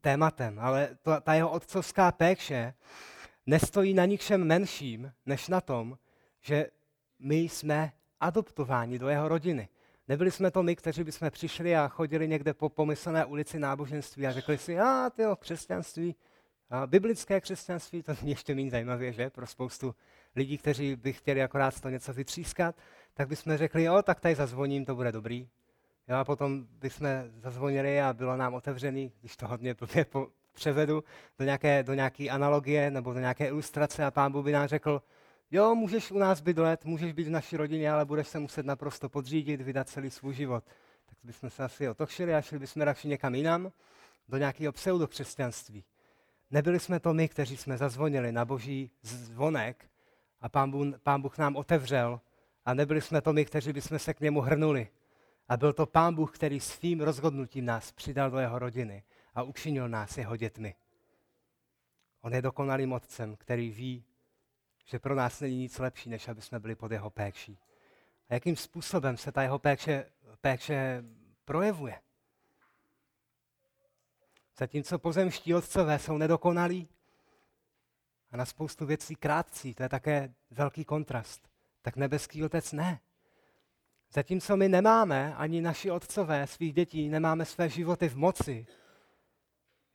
tématem. 0.01 0.59
Ale 0.59 0.97
to, 1.01 1.21
ta 1.21 1.33
jeho 1.33 1.49
otcovská 1.51 2.11
péče 2.11 2.73
nestojí 3.45 3.93
na 3.93 4.05
ničem 4.05 4.43
menším, 4.43 5.13
než 5.25 5.47
na 5.47 5.61
tom, 5.61 5.97
že 6.41 6.67
my 7.19 7.35
jsme 7.35 7.91
adoptováni 8.19 8.99
do 8.99 9.09
jeho 9.09 9.27
rodiny. 9.27 9.69
Nebyli 10.07 10.31
jsme 10.31 10.51
to 10.51 10.63
my, 10.63 10.75
kteří 10.75 11.03
bychom 11.03 11.31
přišli 11.31 11.75
a 11.75 11.87
chodili 11.87 12.27
někde 12.27 12.53
po 12.53 12.69
pomyslné 12.69 13.25
ulici 13.25 13.59
náboženství 13.59 14.27
a 14.27 14.31
řekli 14.31 14.57
si, 14.57 14.79
a 14.79 15.09
tyjo, 15.09 15.35
křesťanství, 15.35 16.15
a 16.69 16.87
biblické 16.87 17.41
křesťanství, 17.41 18.03
to 18.03 18.11
je 18.11 18.17
ještě 18.23 18.55
méně 18.55 18.71
zajímavé, 18.71 19.13
že? 19.13 19.29
Pro 19.29 19.47
spoustu 19.47 19.95
lidí, 20.35 20.57
kteří 20.57 20.95
by 20.95 21.13
chtěli 21.13 21.43
akorát 21.43 21.81
to 21.81 21.89
něco 21.89 22.13
vytřískat, 22.13 22.75
tak 23.13 23.27
bychom 23.27 23.57
řekli, 23.57 23.83
jo, 23.83 24.01
tak 24.01 24.19
tady 24.19 24.35
zazvoním, 24.35 24.85
to 24.85 24.95
bude 24.95 25.11
dobrý. 25.11 25.49
Jo, 26.07 26.15
a 26.15 26.25
potom 26.25 26.67
bychom 26.69 27.07
zazvonili 27.37 28.01
a 28.01 28.13
bylo 28.13 28.37
nám 28.37 28.53
otevřený, 28.53 29.11
když 29.19 29.37
to 29.37 29.47
hodně 29.47 29.75
po, 30.09 30.27
převedu 30.53 31.03
do 31.39 31.45
nějaké, 31.45 31.83
do 31.83 31.93
nějaké 31.93 32.29
analogie 32.29 32.91
nebo 32.91 33.13
do 33.13 33.19
nějaké 33.19 33.47
ilustrace 33.47 34.05
a 34.05 34.11
pán 34.11 34.31
Bůh 34.31 34.45
by 34.45 34.51
nám 34.51 34.67
řekl, 34.67 35.01
jo, 35.53 35.75
můžeš 35.75 36.11
u 36.11 36.17
nás 36.17 36.41
bydlet, 36.41 36.85
můžeš 36.85 37.13
být 37.13 37.27
v 37.27 37.31
naší 37.31 37.57
rodině, 37.57 37.91
ale 37.91 38.05
budeš 38.05 38.27
se 38.27 38.39
muset 38.39 38.65
naprosto 38.65 39.09
podřídit, 39.09 39.61
vydat 39.61 39.89
celý 39.89 40.09
svůj 40.09 40.33
život. 40.33 40.63
Tak 41.05 41.17
bychom 41.23 41.49
se 41.49 41.63
asi 41.63 41.89
otočili 41.89 42.35
a 42.35 42.41
šli 42.41 42.59
bychom 42.59 42.81
radši 42.81 43.07
někam 43.07 43.35
jinam, 43.35 43.71
do 44.29 44.37
nějakého 44.37 44.73
pseudokřesťanství. 44.73 45.83
Nebyli 46.51 46.79
jsme 46.79 46.99
to 46.99 47.13
my, 47.13 47.29
kteří 47.29 47.57
jsme 47.57 47.77
zazvonili 47.77 48.31
na 48.31 48.45
boží 48.45 48.91
zvonek 49.01 49.89
a 50.41 50.49
pán 50.49 50.71
Bůh, 50.71 50.99
pán 51.03 51.21
Bůh 51.21 51.37
nám 51.37 51.55
otevřel 51.55 52.21
a 52.65 52.73
nebyli 52.73 53.01
jsme 53.01 53.21
to 53.21 53.33
my, 53.33 53.45
kteří 53.45 53.73
bychom 53.73 53.99
se 53.99 54.13
k 54.13 54.19
němu 54.19 54.41
hrnuli. 54.41 54.87
A 55.49 55.57
byl 55.57 55.73
to 55.73 55.85
pán 55.85 56.15
Bůh, 56.15 56.31
který 56.35 56.59
svým 56.59 57.01
rozhodnutím 57.01 57.65
nás 57.65 57.91
přidal 57.91 58.31
do 58.31 58.37
jeho 58.37 58.59
rodiny 58.59 59.03
a 59.35 59.43
učinil 59.43 59.89
nás 59.89 60.17
jeho 60.17 60.37
dětmi. 60.37 60.75
On 62.21 62.33
je 62.33 62.41
dokonalým 62.41 62.93
otcem, 62.93 63.35
který 63.35 63.71
ví, 63.71 64.05
že 64.85 64.99
pro 64.99 65.15
nás 65.15 65.39
není 65.39 65.57
nic 65.57 65.79
lepší, 65.79 66.09
než 66.09 66.27
aby 66.27 66.41
jsme 66.41 66.59
byli 66.59 66.75
pod 66.75 66.91
jeho 66.91 67.09
péčí. 67.09 67.59
A 68.29 68.33
jakým 68.33 68.55
způsobem 68.55 69.17
se 69.17 69.31
ta 69.31 69.41
jeho 69.41 69.59
péče, 69.59 70.05
péče 70.41 71.03
projevuje? 71.45 71.99
Zatímco 74.57 74.99
pozemští 74.99 75.55
otcové 75.55 75.99
jsou 75.99 76.17
nedokonalí 76.17 76.89
a 78.31 78.37
na 78.37 78.45
spoustu 78.45 78.85
věcí 78.85 79.15
krátcí, 79.15 79.73
to 79.73 79.83
je 79.83 79.89
také 79.89 80.33
velký 80.51 80.85
kontrast, 80.85 81.49
tak 81.81 81.95
nebeský 81.95 82.43
otec 82.43 82.71
ne. 82.71 82.99
Zatímco 84.13 84.57
my 84.57 84.69
nemáme, 84.69 85.35
ani 85.35 85.61
naši 85.61 85.91
otcové 85.91 86.47
svých 86.47 86.73
dětí, 86.73 87.09
nemáme 87.09 87.45
své 87.45 87.69
životy 87.69 88.09
v 88.09 88.15
moci, 88.15 88.67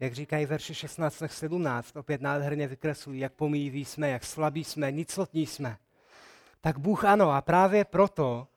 jak 0.01 0.13
říkají 0.13 0.47
verše 0.47 0.75
16 0.75 1.23
až 1.23 1.33
17, 1.33 1.97
opět 1.97 2.21
nádherně 2.21 2.67
vykreslují, 2.67 3.21
jak 3.21 3.33
pomíjiví 3.33 3.85
jsme, 3.85 4.11
jak 4.11 4.25
slabí 4.25 4.65
jsme, 4.65 4.93
nicotní 4.93 5.47
jsme. 5.47 5.77
Tak 6.61 6.79
Bůh 6.79 7.05
ano 7.05 7.31
a 7.31 7.41
právě 7.41 7.85
proto 7.85 8.49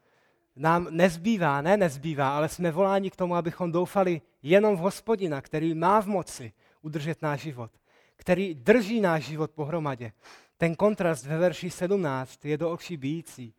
nám 0.55 0.87
nezbývá, 0.89 1.61
ne 1.61 1.77
nezbývá, 1.77 2.37
ale 2.37 2.49
jsme 2.49 2.71
voláni 2.71 3.11
k 3.11 3.15
tomu, 3.15 3.35
abychom 3.35 3.71
doufali 3.71 4.21
jenom 4.43 4.75
v 4.75 4.79
hospodina, 4.79 5.41
který 5.41 5.73
má 5.73 6.01
v 6.01 6.07
moci 6.07 6.53
udržet 6.81 7.21
náš 7.21 7.41
život, 7.41 7.71
který 8.15 8.55
drží 8.55 9.01
náš 9.01 9.23
život 9.23 9.51
pohromadě. 9.51 10.11
Ten 10.57 10.75
kontrast 10.75 11.25
ve 11.25 11.37
verši 11.37 11.69
17 11.69 12.45
je 12.45 12.57
do 12.57 12.71
očí 12.71 12.97
bíjící. 12.97 13.53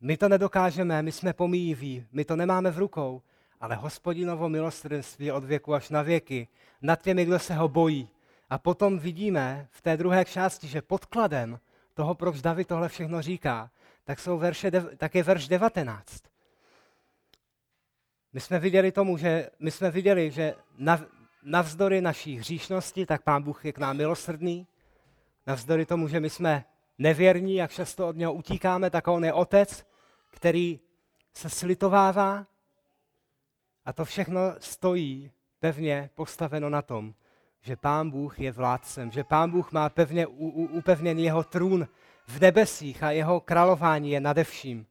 My 0.00 0.16
to 0.16 0.28
nedokážeme, 0.28 1.02
my 1.02 1.12
jsme 1.12 1.32
pomíjiví, 1.32 2.06
my 2.12 2.24
to 2.24 2.36
nemáme 2.36 2.70
v 2.70 2.78
rukou, 2.78 3.22
ale 3.66 3.74
hospodinovo 3.74 4.48
milosrdenství 4.48 5.32
od 5.32 5.44
věku 5.44 5.74
až 5.74 5.90
na 5.90 6.02
věky 6.02 6.48
nad 6.82 7.02
těmi, 7.02 7.24
kdo 7.24 7.38
se 7.38 7.54
ho 7.54 7.68
bojí. 7.68 8.08
A 8.50 8.58
potom 8.58 8.98
vidíme 8.98 9.68
v 9.70 9.82
té 9.82 9.96
druhé 9.96 10.24
části, 10.24 10.68
že 10.68 10.82
podkladem 10.82 11.58
toho, 11.94 12.14
proč 12.14 12.40
David 12.42 12.68
tohle 12.68 12.88
všechno 12.88 13.22
říká, 13.22 13.70
tak, 14.04 14.20
jsou 14.20 14.38
verše, 14.38 14.70
tak 14.96 15.14
je 15.14 15.22
verš 15.22 15.48
19. 15.48 16.22
My 18.32 18.40
jsme 18.40 18.58
viděli 18.58 18.92
tomu, 18.92 19.16
že 19.16 19.50
my 19.58 19.70
jsme 19.70 19.90
viděli, 19.90 20.30
že 20.30 20.54
navzdory 21.42 22.00
naší 22.00 22.36
hříšnosti, 22.36 23.06
tak 23.06 23.22
Pán 23.22 23.42
Bůh 23.42 23.64
je 23.64 23.72
k 23.72 23.78
nám 23.78 23.96
milosrdný. 23.96 24.66
Navzdory 25.46 25.86
tomu, 25.86 26.08
že 26.08 26.20
my 26.20 26.30
jsme 26.30 26.64
nevěrní, 26.98 27.54
jak 27.54 27.72
často 27.72 28.08
od 28.08 28.16
něho 28.16 28.32
utíkáme, 28.32 28.90
tak 28.90 29.08
on 29.08 29.24
je 29.24 29.32
otec, 29.32 29.86
který 30.30 30.80
se 31.34 31.50
slitovává. 31.50 32.46
A 33.86 33.92
to 33.92 34.04
všechno 34.04 34.40
stojí 34.58 35.30
pevně 35.60 36.10
postaveno 36.14 36.70
na 36.70 36.82
tom, 36.82 37.14
že 37.60 37.76
Pán 37.76 38.10
Bůh 38.10 38.40
je 38.40 38.52
vládcem, 38.52 39.10
že 39.10 39.24
Pán 39.24 39.50
Bůh 39.50 39.72
má 39.72 39.88
pevně 39.88 40.26
upevněný 40.26 41.24
jeho 41.24 41.44
trůn 41.44 41.88
v 42.26 42.40
nebesích 42.40 43.02
a 43.02 43.10
jeho 43.10 43.40
králování 43.40 44.10
je 44.10 44.20
nade 44.20 44.44
vším. 44.44 44.86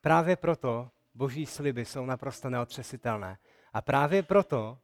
Právě 0.00 0.36
proto 0.36 0.90
boží 1.14 1.46
sliby 1.46 1.84
jsou 1.84 2.06
naprosto 2.06 2.50
neotřesitelné. 2.50 3.38
A 3.72 3.82
právě 3.82 4.22
proto 4.22 4.78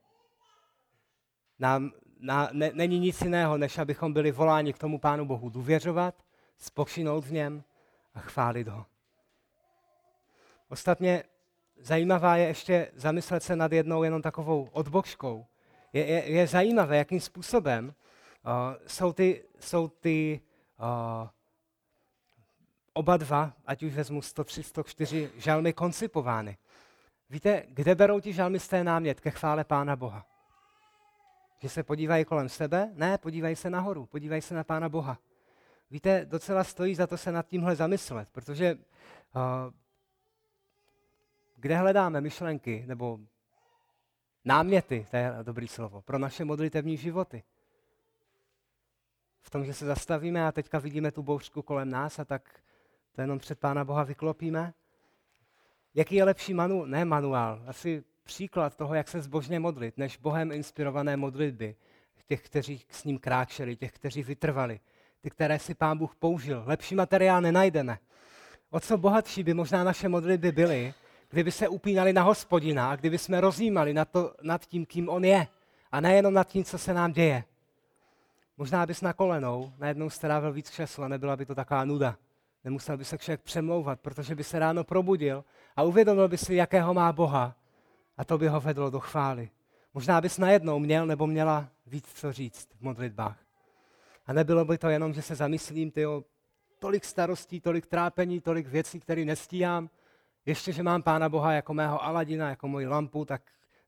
nám 1.58 1.92
na, 2.20 2.48
ne, 2.52 2.70
není 2.74 2.98
nic 2.98 3.22
jiného, 3.22 3.58
než 3.58 3.78
abychom 3.78 4.12
byli 4.12 4.32
voláni 4.32 4.72
k 4.72 4.78
tomu 4.78 4.98
Pánu 4.98 5.24
Bohu 5.24 5.50
důvěřovat, 5.50 6.14
spočinout 6.58 7.24
v 7.24 7.32
něm 7.32 7.64
a 8.14 8.20
chválit 8.20 8.68
ho. 8.68 8.86
Ostatně 10.68 11.24
zajímavá 11.80 12.36
je 12.36 12.46
ještě 12.46 12.92
zamyslet 12.94 13.42
se 13.42 13.56
nad 13.56 13.72
jednou 13.72 14.02
jenom 14.02 14.22
takovou 14.22 14.68
odbočkou. 14.72 15.46
Je, 15.92 16.06
je, 16.06 16.30
je 16.30 16.46
zajímavé, 16.46 16.96
jakým 16.96 17.20
způsobem 17.20 17.86
uh, 17.86 18.52
jsou 18.86 19.12
ty, 19.12 19.44
jsou 19.60 19.88
ty 19.88 20.40
uh, 20.78 21.28
oba 22.92 23.16
dva, 23.16 23.52
ať 23.66 23.82
už 23.82 23.94
vezmu 23.94 24.22
103, 24.22 24.62
104 24.62 25.30
žalmy 25.36 25.72
koncipovány. 25.72 26.56
Víte, 27.30 27.62
kde 27.68 27.94
berou 27.94 28.20
ti 28.20 28.32
žalmisté 28.32 28.84
námět 28.84 29.20
ke 29.20 29.30
chvále 29.30 29.64
Pána 29.64 29.96
Boha? 29.96 30.26
Že 31.62 31.68
se 31.68 31.82
podívají 31.82 32.24
kolem 32.24 32.48
sebe? 32.48 32.90
Ne, 32.94 33.18
podívají 33.18 33.56
se 33.56 33.70
nahoru, 33.70 34.06
podívají 34.06 34.42
se 34.42 34.54
na 34.54 34.64
Pána 34.64 34.88
Boha. 34.88 35.18
Víte, 35.90 36.24
docela 36.24 36.64
stojí 36.64 36.94
za 36.94 37.06
to 37.06 37.16
se 37.16 37.32
nad 37.32 37.46
tímhle 37.46 37.76
zamyslet, 37.76 38.30
protože 38.30 38.74
uh, 38.74 39.72
kde 41.60 41.76
hledáme 41.76 42.20
myšlenky 42.20 42.84
nebo 42.86 43.18
náměty, 44.44 45.06
to 45.10 45.16
je 45.16 45.32
dobrý 45.42 45.68
slovo, 45.68 46.02
pro 46.02 46.18
naše 46.18 46.44
modlitevní 46.44 46.96
životy? 46.96 47.42
V 49.40 49.50
tom, 49.50 49.64
že 49.64 49.74
se 49.74 49.86
zastavíme 49.86 50.46
a 50.46 50.52
teďka 50.52 50.78
vidíme 50.78 51.12
tu 51.12 51.22
bouřku 51.22 51.62
kolem 51.62 51.90
nás 51.90 52.18
a 52.18 52.24
tak 52.24 52.60
to 53.12 53.20
jenom 53.20 53.38
před 53.38 53.58
Pána 53.58 53.84
Boha 53.84 54.04
vyklopíme? 54.04 54.74
Jaký 55.94 56.14
je 56.14 56.24
lepší 56.24 56.54
manuál, 56.54 56.86
ne 56.86 57.04
manuál, 57.04 57.62
asi 57.66 58.04
příklad 58.22 58.76
toho, 58.76 58.94
jak 58.94 59.08
se 59.08 59.20
zbožně 59.20 59.60
modlit, 59.60 59.98
než 59.98 60.16
Bohem 60.16 60.52
inspirované 60.52 61.16
modlitby, 61.16 61.76
těch, 62.30 62.42
kteří 62.42 62.84
s 62.90 63.04
ním 63.04 63.18
kráčeli, 63.18 63.76
těch, 63.76 63.92
kteří 63.92 64.22
vytrvali, 64.22 64.80
ty, 65.20 65.30
které 65.30 65.58
si 65.58 65.74
Pán 65.74 65.98
Bůh 65.98 66.16
použil. 66.16 66.62
Lepší 66.66 66.94
materiál 66.94 67.40
nenajdeme. 67.40 67.98
O 68.70 68.80
co 68.80 68.98
bohatší 68.98 69.42
by 69.42 69.54
možná 69.54 69.84
naše 69.84 70.08
modlitby 70.08 70.52
byly, 70.52 70.94
kdyby 71.30 71.52
se 71.52 71.68
upínali 71.68 72.12
na 72.12 72.22
hospodina 72.22 72.90
a 72.90 72.96
kdyby 72.96 73.18
jsme 73.18 73.40
rozjímali 73.40 73.94
nad, 73.94 74.08
to, 74.08 74.34
nad 74.42 74.66
tím, 74.66 74.86
kým 74.86 75.08
on 75.08 75.24
je 75.24 75.46
a 75.92 76.00
nejenom 76.00 76.34
nad 76.34 76.48
tím, 76.48 76.64
co 76.64 76.78
se 76.78 76.94
nám 76.94 77.12
děje. 77.12 77.44
Možná 78.56 78.86
bys 78.86 79.00
na 79.00 79.12
kolenou 79.12 79.72
najednou 79.78 80.10
strávil 80.10 80.52
víc 80.52 80.70
času 80.70 81.02
a 81.02 81.08
nebyla 81.08 81.36
by 81.36 81.46
to 81.46 81.54
taková 81.54 81.84
nuda. 81.84 82.16
Nemusel 82.64 82.96
by 82.96 83.04
se 83.04 83.18
člověk 83.18 83.40
přemlouvat, 83.40 84.00
protože 84.00 84.34
by 84.34 84.44
se 84.44 84.58
ráno 84.58 84.84
probudil 84.84 85.44
a 85.76 85.82
uvědomil 85.82 86.28
by 86.28 86.38
si, 86.38 86.54
jakého 86.54 86.94
má 86.94 87.12
Boha 87.12 87.54
a 88.16 88.24
to 88.24 88.38
by 88.38 88.48
ho 88.48 88.60
vedlo 88.60 88.90
do 88.90 89.00
chvály. 89.00 89.50
Možná 89.94 90.20
bys 90.20 90.38
najednou 90.38 90.78
měl 90.78 91.06
nebo 91.06 91.26
měla 91.26 91.68
víc 91.86 92.12
co 92.14 92.32
říct 92.32 92.68
v 92.78 92.82
modlitbách. 92.82 93.38
A 94.26 94.32
nebylo 94.32 94.64
by 94.64 94.78
to 94.78 94.88
jenom, 94.88 95.12
že 95.12 95.22
se 95.22 95.34
zamyslím, 95.34 95.90
ty 95.90 96.04
tolik 96.78 97.04
starostí, 97.04 97.60
tolik 97.60 97.86
trápení, 97.86 98.40
tolik 98.40 98.66
věcí, 98.66 99.00
které 99.00 99.24
nestíhám, 99.24 99.90
ještě, 100.46 100.72
že 100.72 100.82
mám 100.82 101.02
Pána 101.02 101.28
Boha 101.28 101.52
jako 101.52 101.74
mého 101.74 102.04
Aladina, 102.04 102.48
jako 102.48 102.68
moji 102.68 102.86
lampu, 102.86 103.24
tak 103.24 103.42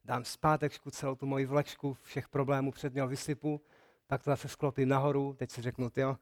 dám 0.05 0.25
zpátečku 0.25 0.91
celou 0.91 1.15
tu 1.15 1.27
moji 1.27 1.47
vlečku, 1.47 1.97
všech 2.03 2.29
problémů 2.29 2.73
před 2.73 2.95
něho 2.95 3.09
vysypu. 3.09 3.61
pak 4.07 4.23
to 4.23 4.31
zase 4.31 4.49
sklopím 4.49 4.89
nahoru, 4.89 5.35
teď 5.39 5.51
si 5.51 5.63
řeknu, 5.63 5.91
jo, 5.97 6.17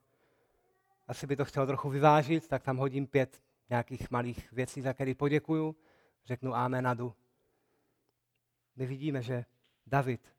asi 1.08 1.26
by 1.26 1.36
to 1.36 1.44
chtěl 1.44 1.66
trochu 1.66 1.90
vyvážit, 1.90 2.48
tak 2.48 2.62
tam 2.62 2.76
hodím 2.76 3.06
pět 3.06 3.42
nějakých 3.70 4.10
malých 4.10 4.52
věcí, 4.52 4.80
za 4.80 4.92
které 4.92 5.14
poděkuju, 5.14 5.76
řeknu 6.24 6.54
amen 6.54 6.86
a. 6.86 7.14
My 8.76 8.86
vidíme, 8.86 9.22
že 9.22 9.44
David 9.86 10.34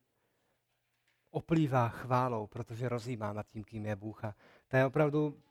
oplývá 1.32 1.90
chválou, 1.90 2.48
protože 2.48 2.90
rozjímá 2.90 3.34
nad 3.34 3.48
tím, 3.48 3.64
kým 3.64 3.86
je 3.86 3.96
Bůh. 3.96 4.26
A 4.26 4.36
to 4.68 4.78
je 4.78 4.86
opravdu, 4.86 5.42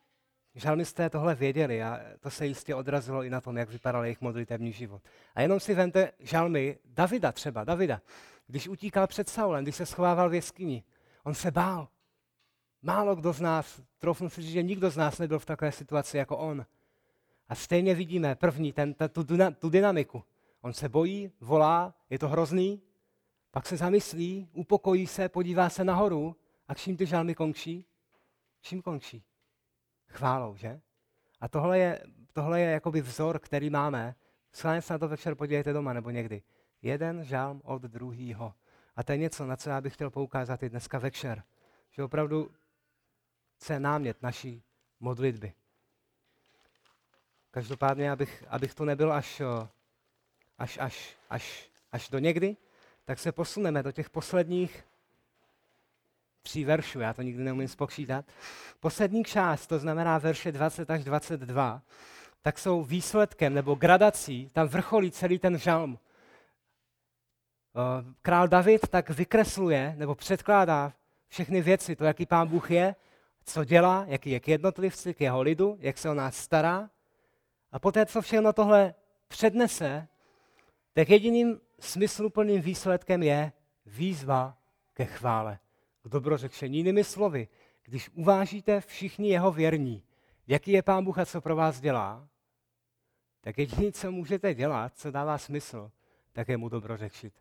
žalmisté 0.55 1.11
tohle 1.11 1.35
věděli 1.35 1.83
a 1.83 2.01
to 2.21 2.31
se 2.31 2.47
jistě 2.47 2.75
odrazilo 2.75 3.23
i 3.23 3.31
na 3.31 3.41
tom, 3.41 3.57
jak 3.57 3.71
vypadal 3.71 4.05
jejich 4.05 4.21
modlitevní 4.21 4.73
život. 4.73 5.03
A 5.35 5.41
jenom 5.41 5.61
si 5.61 5.75
vente 5.75 6.13
žalmy 6.19 6.79
Davida 6.85 7.33
třeba, 7.33 7.65
Davida, 7.65 8.01
když 8.47 8.69
utíkal 8.69 9.07
před 9.07 9.29
Saulem, 9.29 9.65
když 9.65 9.77
se 9.77 9.87
schovával 9.87 10.31
v 10.31 10.35
jeskyni, 10.35 10.85
on 11.25 11.35
se 11.35 11.51
bál. 11.51 11.89
Málo 12.83 13.17
kdo 13.17 13.33
z 13.33 13.41
nás, 13.41 13.81
troufnu 13.99 14.29
si 14.29 14.43
říct, 14.43 14.53
že 14.53 14.63
nikdo 14.63 14.91
z 14.91 14.97
nás 14.97 15.19
nebyl 15.19 15.39
v 15.39 15.47
takové 15.47 15.73
situaci 15.73 16.17
jako 16.17 16.37
on. 16.37 16.67
A 17.49 17.55
stejně 17.55 17.95
vidíme 17.95 18.35
první, 18.35 18.73
ten, 18.73 18.95
ten, 18.95 19.09
tu, 19.09 19.25
tu 19.59 19.71
dynamiku. 19.71 20.25
On 20.61 20.73
se 20.73 20.89
bojí, 20.89 21.33
volá, 21.41 21.95
je 22.11 22.19
to 22.19 22.29
hrozný, 22.29 22.83
pak 23.51 23.67
se 23.67 23.77
zamyslí, 23.77 24.49
upokojí 24.53 25.07
se, 25.07 25.29
podívá 25.29 25.69
se 25.69 25.85
nahoru 25.85 26.37
a 26.69 26.75
čím 26.75 26.97
ty 26.97 27.07
žalmy 27.07 27.35
končí? 27.35 27.85
Čím 28.61 28.83
končí? 28.83 29.23
Chválou, 30.11 30.57
že? 30.57 30.81
A 31.41 31.49
tohle 31.49 31.79
je, 31.79 32.03
tohle 32.33 32.61
je 32.61 32.71
jakoby 32.71 33.01
vzor, 33.01 33.39
který 33.39 33.71
máme. 33.71 34.15
Schválně 34.53 34.83
se 34.83 34.93
na 34.93 34.99
to 34.99 35.09
večer 35.09 35.35
podívejte 35.35 35.73
doma 35.73 35.93
nebo 35.93 36.11
někdy. 36.11 36.43
Jeden 36.83 37.25
žalm 37.25 37.61
od 37.65 37.83
druhýho. 37.83 38.55
A 38.97 39.03
to 39.03 39.13
je 39.13 39.19
něco, 39.19 39.47
na 39.47 39.57
co 39.57 39.71
já 39.71 39.81
bych 39.81 39.95
chtěl 39.95 40.11
poukázat 40.11 40.63
i 40.63 40.69
dneska 40.69 40.99
večer. 40.99 41.43
Že 41.91 42.03
opravdu 42.03 42.51
je 43.71 43.81
námět 43.81 44.23
naší 44.23 44.63
modlitby. 45.01 45.53
Každopádně, 47.51 48.11
abych, 48.11 48.45
abych 48.49 48.75
to 48.75 48.85
nebyl 48.85 49.13
až, 49.13 49.43
až, 50.59 50.79
až, 50.79 51.17
až, 51.31 51.71
až 51.93 52.09
do 52.09 52.19
někdy, 52.19 52.57
tak 53.05 53.19
se 53.19 53.33
posuneme 53.33 53.83
do 53.83 53.93
těch 53.93 54.11
posledních 54.11 54.85
tří 56.43 56.65
veršů, 56.65 57.01
já 57.01 57.13
to 57.13 57.23
nikdy 57.23 57.45
neumím 57.45 57.69
spočítat. 57.69 58.25
Poslední 58.81 59.25
část, 59.25 59.67
to 59.67 59.79
znamená 59.79 60.19
verše 60.19 60.53
20 60.53 60.91
až 60.91 61.05
22, 61.05 61.83
tak 62.43 62.59
jsou 62.59 62.83
výsledkem 62.83 63.55
nebo 63.55 63.75
gradací, 63.75 64.51
tam 64.53 64.69
vrcholí 64.69 65.11
celý 65.11 65.39
ten 65.39 65.59
žalm. 65.59 65.99
Eh, 67.77 68.05
král 68.23 68.49
David 68.49 68.89
tak 68.89 69.11
vykresluje 69.11 69.95
nebo 69.97 70.15
předkládá 70.15 70.93
všechny 71.29 71.63
věci, 71.63 71.97
to, 71.97 72.05
jaký 72.05 72.27
pán 72.27 72.49
Bůh 72.49 72.71
je, 72.71 72.95
co 73.45 73.65
dělá, 73.65 74.05
jaký 74.09 74.31
je 74.31 74.41
k 74.41 74.49
jednotlivci, 74.49 75.15
k 75.15 75.21
jeho 75.21 75.43
lidu, 75.43 75.77
jak 75.81 75.99
se 75.99 76.11
o 76.11 76.15
nás 76.15 76.37
stará. 76.37 76.91
A 77.73 77.79
poté, 77.79 78.07
co 78.07 78.23
všechno 78.23 78.53
tohle 78.53 78.95
přednese, 79.29 80.09
tak 80.93 81.09
jediným 81.09 81.61
smysluplným 81.81 82.61
výsledkem 82.61 83.23
je 83.23 83.53
výzva 83.87 84.59
ke 84.95 85.05
chvále, 85.05 85.59
k 86.03 86.09
dobrořekšení. 86.09 86.79
Jinými 86.79 87.05
slovy, 87.05 87.49
když 87.83 88.09
uvážíte 88.09 88.81
všichni 88.81 89.29
jeho 89.29 89.53
věrní, 89.53 90.03
jaký 90.47 90.71
je 90.71 90.83
Pán 90.83 91.05
Bůh 91.05 91.19
a 91.19 91.27
co 91.27 91.41
pro 91.41 91.57
vás 91.57 91.81
dělá, 91.81 92.29
tak 93.41 93.59
jediné, 93.59 93.93
co 93.93 94.13
můžete 94.13 94.55
dělat, 94.55 94.97
co 94.97 95.11
dává 95.11 95.39
smysl, 95.39 95.91
tak 96.33 96.49
je 96.49 96.57
mu 96.57 96.69
dobrořečit. 96.69 97.35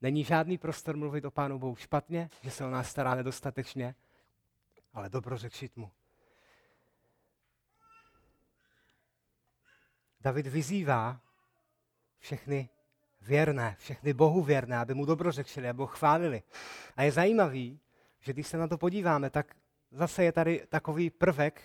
Není 0.00 0.24
žádný 0.24 0.58
prostor 0.58 0.96
mluvit 0.96 1.24
o 1.24 1.30
Pánu 1.30 1.58
Bohu 1.58 1.76
špatně, 1.76 2.30
že 2.42 2.50
se 2.50 2.64
o 2.64 2.70
nás 2.70 2.90
stará 2.90 3.14
nedostatečně, 3.14 3.94
ale 4.92 5.08
dobrořečit 5.08 5.76
mu. 5.76 5.90
David 10.20 10.46
vyzývá 10.46 11.20
všechny 12.18 12.68
věrné, 13.28 13.76
všechny 13.78 14.12
Bohu 14.12 14.42
věrné, 14.42 14.78
aby 14.78 14.94
mu 14.94 15.04
dobrořečili, 15.04 15.68
aby 15.68 15.80
ho 15.80 15.86
chválili. 15.86 16.42
A 16.96 17.02
je 17.02 17.12
zajímavý, 17.12 17.80
že 18.20 18.32
když 18.32 18.46
se 18.46 18.56
na 18.58 18.68
to 18.68 18.78
podíváme, 18.78 19.30
tak 19.30 19.54
zase 19.90 20.24
je 20.24 20.32
tady 20.32 20.62
takový 20.68 21.10
prvek, 21.10 21.62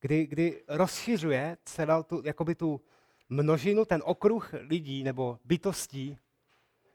kdy, 0.00 0.26
kdy 0.26 0.62
rozšiřuje 0.68 1.56
celou 1.64 2.02
tu, 2.02 2.22
jakoby 2.24 2.54
tu 2.54 2.80
množinu, 3.28 3.84
ten 3.84 4.02
okruh 4.04 4.54
lidí 4.68 5.04
nebo 5.04 5.38
bytostí, 5.44 6.18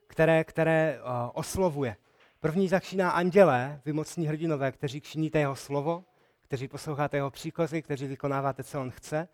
které, 0.08 0.44
které 0.44 1.00
uh, 1.00 1.10
oslovuje. 1.34 1.96
První 2.40 2.68
začíná 2.68 3.12
andělé, 3.12 3.82
vymocní 3.86 4.28
hrdinové, 4.28 4.72
kteří 4.72 5.02
činíte 5.02 5.40
jeho 5.40 5.56
slovo, 5.56 6.06
kteří 6.42 6.68
posloucháte 6.68 7.18
jeho 7.18 7.32
příkazy, 7.32 7.82
kteří 7.82 8.08
vykonáváte, 8.08 8.64
co 8.64 8.82
on 8.82 8.92
chce. 8.92 9.28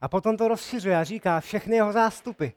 A 0.00 0.08
potom 0.08 0.36
to 0.36 0.48
rozšiřuje 0.48 0.96
a 0.96 1.04
říká 1.04 1.40
všechny 1.40 1.76
jeho 1.76 1.92
zástupy. 1.92 2.48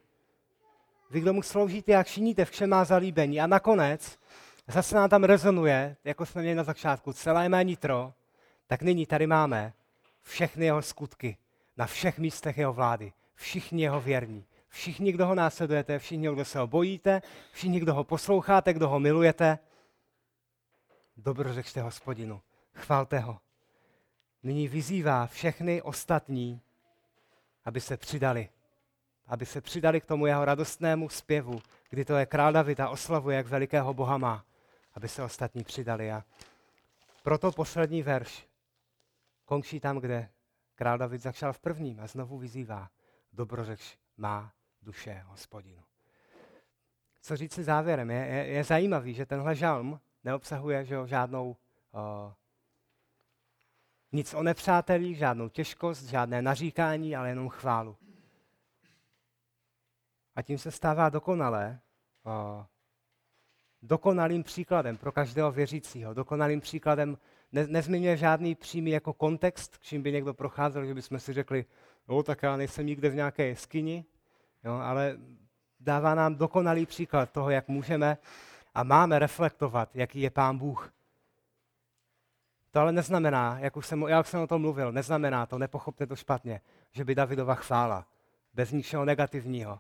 Vy, 1.10 1.20
kdo 1.22 1.34
mu 1.34 1.41
sloužíte, 1.41 1.91
jak 1.91 2.08
činíte, 2.08 2.45
v 2.45 2.51
čem 2.51 2.70
má 2.70 2.86
zalíbení. 2.86 3.41
A 3.41 3.47
nakonec 3.47 4.20
zase 4.68 4.95
nám 4.95 5.10
tam 5.10 5.24
rezonuje, 5.24 5.97
jako 6.03 6.26
jsme 6.26 6.41
měli 6.41 6.56
na 6.56 6.64
začátku, 6.64 7.14
celé 7.14 7.49
mé 7.49 7.64
nitro, 7.64 8.14
tak 8.68 8.82
nyní 8.82 9.06
tady 9.06 9.28
máme 9.28 9.74
všechny 10.22 10.66
jeho 10.66 10.82
skutky 10.82 11.38
na 11.78 11.86
všech 11.86 12.20
místech 12.20 12.58
jeho 12.58 12.74
vlády. 12.74 13.14
Všichni 13.36 13.84
jeho 13.84 14.01
věrní. 14.01 14.45
Všichni, 14.68 15.12
kdo 15.12 15.28
ho 15.28 15.36
následujete, 15.36 15.99
všichni, 15.99 16.28
kdo 16.34 16.45
se 16.45 16.60
ho 16.60 16.68
bojíte, 16.68 17.22
všichni, 17.51 17.80
kdo 17.80 17.93
ho 17.93 18.03
posloucháte, 18.03 18.74
kdo 18.74 18.89
ho 18.89 18.99
milujete, 18.99 19.60
dobrořečte 21.18 21.82
hospodinu, 21.82 22.41
chvalte 22.74 23.20
ho. 23.20 23.39
Nyní 24.43 24.68
vyzývá 24.68 25.28
všechny 25.28 25.82
ostatní, 25.82 26.62
aby 27.66 27.82
se 27.82 27.97
přidali. 27.97 28.49
Aby 29.28 29.45
se 29.45 29.61
přidali 29.61 30.01
k 30.01 30.05
tomu 30.05 30.26
jeho 30.26 30.45
radostnému 30.45 31.09
zpěvu, 31.09 31.61
kdy 31.89 32.05
to 32.05 32.15
je 32.15 32.26
král 32.26 32.53
David 32.53 32.80
a 32.80 32.89
oslavuje, 32.89 33.38
jak 33.38 33.47
velikého 33.47 33.93
Boha 33.93 34.17
má. 34.17 34.45
Aby 34.93 35.07
se 35.07 35.23
ostatní 35.23 35.63
přidali. 35.63 36.11
A 36.11 36.23
proto 37.23 37.51
poslední 37.51 38.03
verš 38.03 38.47
končí 39.45 39.80
tam, 39.80 39.97
kde 39.97 40.30
král 40.76 40.97
David 40.97 41.21
začal 41.21 41.53
v 41.53 41.59
prvním 41.59 41.99
a 41.99 42.07
znovu 42.07 42.38
vyzývá. 42.38 42.89
Dobrořeč 43.34 43.97
má 44.17 44.51
duše 44.82 45.23
hospodinu. 45.26 45.84
Co 47.21 47.38
říct 47.38 47.53
si 47.53 47.63
závěrem? 47.63 48.11
Je, 48.11 48.26
je, 48.26 48.45
je 48.47 48.63
zajímavý, 48.63 49.13
že 49.13 49.26
tenhle 49.26 49.55
žalm 49.55 49.99
neobsahuje 50.23 50.86
že 50.86 50.95
jo, 50.95 51.07
žádnou 51.07 51.49
uh, 51.49 52.34
nic 54.11 54.34
o 54.34 54.43
nepřátelích, 54.43 55.17
žádnou 55.17 55.49
těžkost, 55.49 56.03
žádné 56.03 56.41
naříkání, 56.41 57.15
ale 57.15 57.30
jenom 57.30 57.49
chválu. 57.49 57.97
A 60.36 60.42
tím 60.42 60.58
se 60.58 60.72
stává 60.72 61.10
dokonalé, 61.10 61.80
uh, 62.24 62.64
dokonalým 63.82 64.44
příkladem 64.44 64.98
pro 64.98 65.12
každého 65.12 65.52
věřícího, 65.52 66.14
dokonalým 66.14 66.62
příkladem, 66.62 67.18
ne, 67.52 67.68
nezmiňuje 67.68 68.18
žádný 68.18 68.56
přímý 68.56 68.92
jako 68.92 69.14
kontext, 69.14 69.78
čím 69.80 70.04
by 70.04 70.12
někdo 70.12 70.34
procházel, 70.34 70.86
že 70.86 70.94
bychom 70.94 71.20
si 71.20 71.34
řekli, 71.34 71.66
no 72.08 72.24
tak 72.24 72.44
já 72.44 72.58
nejsem 72.58 72.86
nikde 72.86 73.10
v 73.10 73.16
nějaké 73.16 73.48
jeskyni, 73.48 74.06
jo, 74.64 74.74
ale 74.74 75.18
dává 75.80 76.16
nám 76.16 76.36
dokonalý 76.36 76.86
příklad 76.86 77.32
toho, 77.32 77.50
jak 77.50 77.68
můžeme 77.68 78.18
a 78.76 78.84
máme 78.84 79.20
reflektovat, 79.20 79.96
jaký 79.96 80.22
je 80.22 80.30
Pán 80.30 80.58
Bůh. 80.58 80.94
To 82.72 82.80
ale 82.80 82.92
neznamená, 82.92 83.60
jak 83.60 83.78
už 83.78 83.88
jsem, 83.88 84.02
jak 84.02 84.28
jsem 84.28 84.42
o 84.42 84.48
tom 84.48 84.62
mluvil, 84.62 84.92
neznamená 84.92 85.46
to, 85.46 85.58
nepochopte 85.58 86.08
to 86.08 86.16
špatně, 86.16 86.62
že 86.92 87.06
by 87.06 87.16
Davidova 87.16 87.56
chvála 87.56 88.08
bez 88.54 88.72
ničeho 88.72 89.06
negativního 89.06 89.80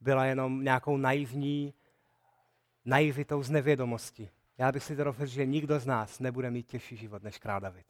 byla 0.00 0.24
jenom 0.24 0.64
nějakou 0.64 0.96
naivní, 0.96 1.74
naivitou 2.84 3.42
z 3.42 3.50
nevědomosti. 3.50 4.30
Já 4.58 4.72
bych 4.72 4.82
si 4.82 4.96
řekl, 4.96 5.26
že 5.26 5.46
nikdo 5.46 5.80
z 5.80 5.86
nás 5.86 6.20
nebude 6.20 6.50
mít 6.50 6.66
těžší 6.66 6.96
život 6.96 7.22
než 7.22 7.38
král 7.38 7.60
David. 7.60 7.86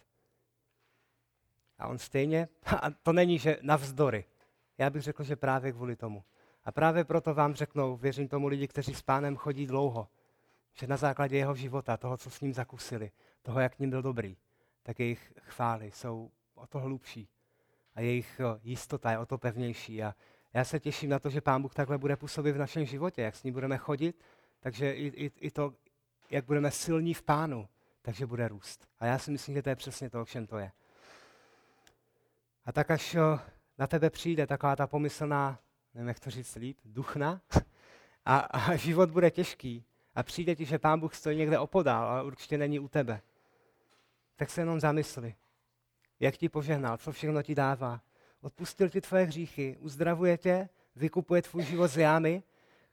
A 1.79 1.87
on 1.87 1.99
stejně, 1.99 2.49
a 2.81 2.91
to 2.91 3.13
není, 3.13 3.39
že 3.39 3.59
navzdory. 3.63 4.25
Já 4.79 4.91
bych 4.91 5.03
řekl, 5.03 5.25
že 5.25 5.37
právě 5.37 5.73
kvůli 5.73 5.97
tomu. 5.97 6.25
A 6.65 6.73
právě 6.73 7.05
proto 7.05 7.35
vám 7.35 7.55
řeknou, 7.55 7.97
věřím 7.97 8.29
tomu 8.29 8.49
lidi, 8.49 8.69
kteří 8.69 8.95
s 8.95 9.03
pánem 9.03 9.37
chodí 9.37 9.67
dlouho, 9.67 10.09
že 10.73 10.87
na 10.87 10.97
základě 10.97 11.37
jeho 11.37 11.55
života, 11.55 11.97
toho, 11.97 12.17
co 12.17 12.31
s 12.31 12.41
ním 12.41 12.55
zakusili, 12.55 13.11
toho, 13.43 13.61
jak 13.61 13.79
ním 13.79 13.91
byl 13.91 14.03
dobrý, 14.03 14.37
tak 14.83 15.01
jejich 15.01 15.33
chvály 15.41 15.91
jsou 15.91 16.31
o 16.55 16.67
to 16.67 16.81
hlubší. 16.81 17.29
A 17.95 18.01
jejich 18.01 18.41
jistota 18.63 19.11
je 19.11 19.19
o 19.19 19.27
to 19.27 19.39
pevnější. 19.39 20.03
A 20.03 20.15
já 20.55 20.65
se 20.65 20.81
těším 20.81 21.11
na 21.11 21.19
to, 21.19 21.31
že 21.31 21.41
Pán 21.41 21.63
Bůh 21.63 21.75
takhle 21.75 21.99
bude 21.99 22.17
působit 22.17 22.53
v 22.53 22.59
našem 22.59 22.85
životě, 22.85 23.23
jak 23.23 23.37
s 23.37 23.43
ním 23.43 23.55
budeme 23.55 23.79
chodit, 23.79 24.23
takže 24.61 24.93
i, 24.93 25.07
i, 25.07 25.31
i 25.41 25.51
to, 25.51 25.75
jak 26.31 26.45
budeme 26.45 26.71
silní 26.71 27.15
v 27.15 27.23
Pánu, 27.23 27.69
takže 28.03 28.27
bude 28.27 28.49
růst. 28.49 28.89
A 28.99 29.07
já 29.07 29.19
si 29.19 29.31
myslím, 29.31 29.55
že 29.55 29.63
to 29.63 29.69
je 29.69 29.77
přesně 29.77 30.11
to, 30.11 30.23
o 30.23 30.25
čem 30.25 30.47
to 30.47 30.59
je. 30.59 30.73
A 32.65 32.73
tak 32.73 32.91
až 32.91 33.17
na 33.79 33.87
tebe 33.87 34.11
přijde 34.11 34.47
taková 34.47 34.77
ta 34.77 34.87
pomyslná, 34.87 35.59
nevím, 35.95 36.09
jak 36.09 36.21
to 36.21 36.31
říct 36.31 36.55
líp, 36.55 36.79
duchna, 36.85 37.41
a, 38.25 38.39
a 38.39 38.77
život 38.77 39.11
bude 39.11 39.31
těžký, 39.31 39.85
a 40.15 40.23
přijde 40.23 40.57
ti, 40.57 40.65
že 40.65 40.79
Pán 40.79 41.01
Bůh 41.01 41.15
stojí 41.15 41.39
někde 41.39 41.59
opodál, 41.59 42.09
ale 42.09 42.25
určitě 42.25 42.59
není 42.59 42.79
u 42.79 42.89
tebe, 42.89 43.21
tak 44.37 44.51
se 44.51 44.61
jenom 44.61 44.81
zamysli, 44.81 45.35
jak 46.21 46.37
ti 46.37 46.49
požehnal, 46.49 46.97
co 46.97 47.13
všechno 47.13 47.43
ti 47.43 47.55
dává. 47.55 48.01
Odpustil 48.45 48.88
ti 48.88 49.01
tvoje 49.01 49.24
hříchy, 49.24 49.76
uzdravuje 49.80 50.38
tě, 50.38 50.68
vykupuje 50.97 51.42
tvůj 51.42 51.64
život 51.64 51.88
z 51.88 51.97
jámy, 51.97 52.42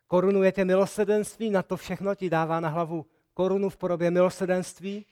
korunuje 0.08 0.52
tě 0.52 0.66
milosedenství, 0.66 1.50
na 1.50 1.64
to 1.64 1.78
všechno 1.78 2.16
ti 2.16 2.30
dává 2.30 2.60
na 2.60 2.70
hlavu 2.70 3.06
korunu 3.34 3.70
v 3.70 3.78
podobě 3.78 4.12
milosedenství 4.12 5.06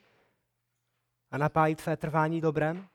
a 1.32 1.38
napájí 1.38 1.76
tvé 1.76 1.98
trvání 1.98 2.42
dobrem. 2.42 2.88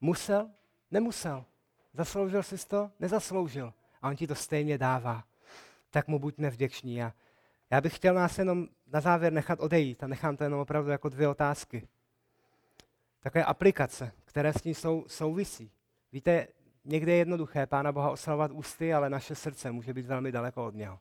Musel? 0.00 0.50
Nemusel. 0.90 1.44
Zasloužil 1.92 2.42
jsi 2.42 2.66
to? 2.66 2.90
Nezasloužil. 3.00 3.74
A 4.02 4.08
on 4.08 4.16
ti 4.16 4.26
to 4.26 4.34
stejně 4.34 4.78
dává. 4.78 5.24
Tak 5.90 6.08
mu 6.08 6.18
buďme 6.18 6.50
vděční. 6.50 7.02
A 7.02 7.12
já 7.70 7.80
bych 7.80 7.96
chtěl 7.96 8.14
nás 8.14 8.38
jenom 8.38 8.68
na 8.86 9.00
závěr 9.00 9.32
nechat 9.32 9.60
odejít 9.60 10.02
a 10.02 10.06
nechám 10.06 10.36
to 10.36 10.44
jenom 10.44 10.60
opravdu 10.60 10.90
jako 10.90 11.08
dvě 11.08 11.28
otázky. 11.28 11.88
Takové 13.20 13.44
aplikace, 13.44 14.12
které 14.24 14.52
s 14.52 14.62
tím 14.62 14.74
sou, 14.74 15.04
souvisí. 15.08 15.70
Víte, 16.12 16.48
někde 16.88 17.12
je 17.12 17.18
jednoduché 17.18 17.66
Pána 17.66 17.92
Boha 17.92 18.10
oslavovat 18.10 18.50
ústy, 18.50 18.94
ale 18.94 19.10
naše 19.10 19.34
srdce 19.34 19.70
může 19.70 19.94
být 19.94 20.06
velmi 20.06 20.32
daleko 20.32 20.66
od 20.66 20.74
něho. 20.74 21.00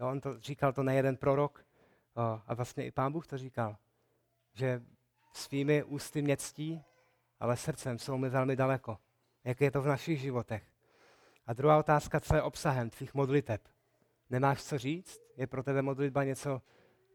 Jo, 0.00 0.08
on 0.08 0.20
to 0.20 0.40
říkal 0.40 0.72
to 0.72 0.82
nejeden 0.82 1.16
prorok 1.16 1.66
o, 2.14 2.40
a 2.46 2.54
vlastně 2.54 2.86
i 2.86 2.90
Pán 2.90 3.12
Bůh 3.12 3.26
to 3.26 3.38
říkal, 3.38 3.76
že 4.52 4.82
svými 5.32 5.84
ústy 5.84 6.22
mě 6.22 6.36
ctí, 6.36 6.82
ale 7.40 7.56
srdcem 7.56 7.98
jsou 7.98 8.18
mi 8.18 8.28
velmi 8.28 8.56
daleko. 8.56 8.98
Jak 9.44 9.60
je 9.60 9.70
to 9.70 9.82
v 9.82 9.86
našich 9.86 10.20
životech? 10.20 10.64
A 11.46 11.52
druhá 11.52 11.78
otázka, 11.78 12.20
co 12.20 12.34
je 12.34 12.42
obsahem 12.42 12.90
tvých 12.90 13.14
modliteb? 13.14 13.68
Nemáš 14.30 14.64
co 14.64 14.78
říct? 14.78 15.20
Je 15.36 15.46
pro 15.46 15.62
tebe 15.62 15.82
modlitba 15.82 16.24
něco, 16.24 16.62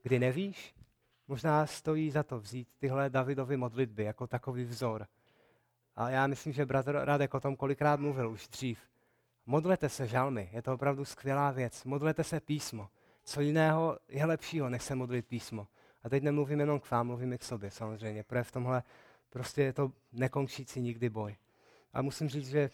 kdy 0.04 0.20
nevíš? 0.20 0.76
Možná 1.28 1.66
stojí 1.66 2.12
za 2.12 2.24
to 2.24 2.40
vzít 2.40 2.68
tyhle 2.78 3.10
Davidovy 3.10 3.58
modlitby 3.58 4.04
jako 4.04 4.28
takový 4.28 4.64
vzor. 4.64 5.08
A 6.00 6.10
já 6.10 6.28
myslím, 6.28 6.54
že 6.54 6.66
bratr 6.66 6.92
Radek 6.92 7.34
o 7.34 7.40
tom 7.40 7.56
kolikrát 7.56 8.00
mluvil 8.00 8.30
už 8.30 8.48
dřív. 8.48 8.80
Modlete 9.46 9.90
se 9.90 10.08
žalmy, 10.08 10.50
je 10.52 10.62
to 10.62 10.74
opravdu 10.74 11.06
skvělá 11.06 11.52
věc. 11.52 11.84
Modlete 11.84 12.24
se 12.24 12.40
písmo. 12.40 12.90
Co 13.24 13.42
jiného 13.42 14.00
je 14.08 14.26
lepšího, 14.26 14.70
než 14.70 14.84
se 14.84 14.96
modlit 14.96 15.28
písmo. 15.28 15.68
A 16.04 16.10
teď 16.10 16.24
nemluvím 16.24 16.60
jenom 16.60 16.80
k 16.80 16.92
vám, 16.92 17.08
mluvím 17.08 17.34
i 17.34 17.38
k 17.38 17.44
sobě 17.44 17.72
samozřejmě, 17.72 18.24
protože 18.24 18.44
v 18.44 18.52
tomhle 18.52 18.84
prostě 19.30 19.64
je 19.64 19.74
to 19.74 19.92
nekončící 20.12 20.82
nikdy 20.82 21.10
boj. 21.10 21.36
A 21.94 22.02
musím 22.02 22.30
říct, 22.30 22.50
že 22.50 22.70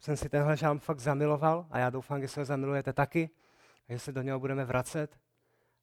jsem 0.00 0.16
si 0.16 0.28
tenhle 0.28 0.56
žálm 0.56 0.78
fakt 0.78 1.00
zamiloval 1.00 1.66
a 1.70 1.78
já 1.78 1.90
doufám, 1.90 2.20
že 2.20 2.28
se 2.28 2.40
ho 2.40 2.44
zamilujete 2.44 2.92
taky, 2.92 3.30
že 3.88 3.98
se 3.98 4.12
do 4.12 4.22
něho 4.22 4.40
budeme 4.40 4.64
vracet 4.64 5.18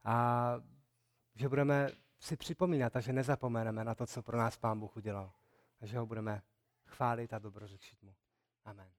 a 0.04 0.56
že 1.36 1.50
budeme 1.50 1.90
si 2.20 2.38
připomínat 2.38 2.96
a 2.96 3.00
že 3.00 3.14
nezapomeneme 3.14 3.84
na 3.84 3.96
to, 3.96 4.08
co 4.08 4.22
pro 4.22 4.38
nás 4.38 4.58
Pán 4.58 4.80
Bůh 4.80 4.98
udělal. 4.98 5.32
A 5.80 5.86
že 5.86 5.98
ho 5.98 6.06
budeme 6.06 6.42
chválit 6.86 7.34
a 7.34 7.40
dobrořečit 7.40 8.02
mu. 8.02 8.16
Amen. 8.66 8.92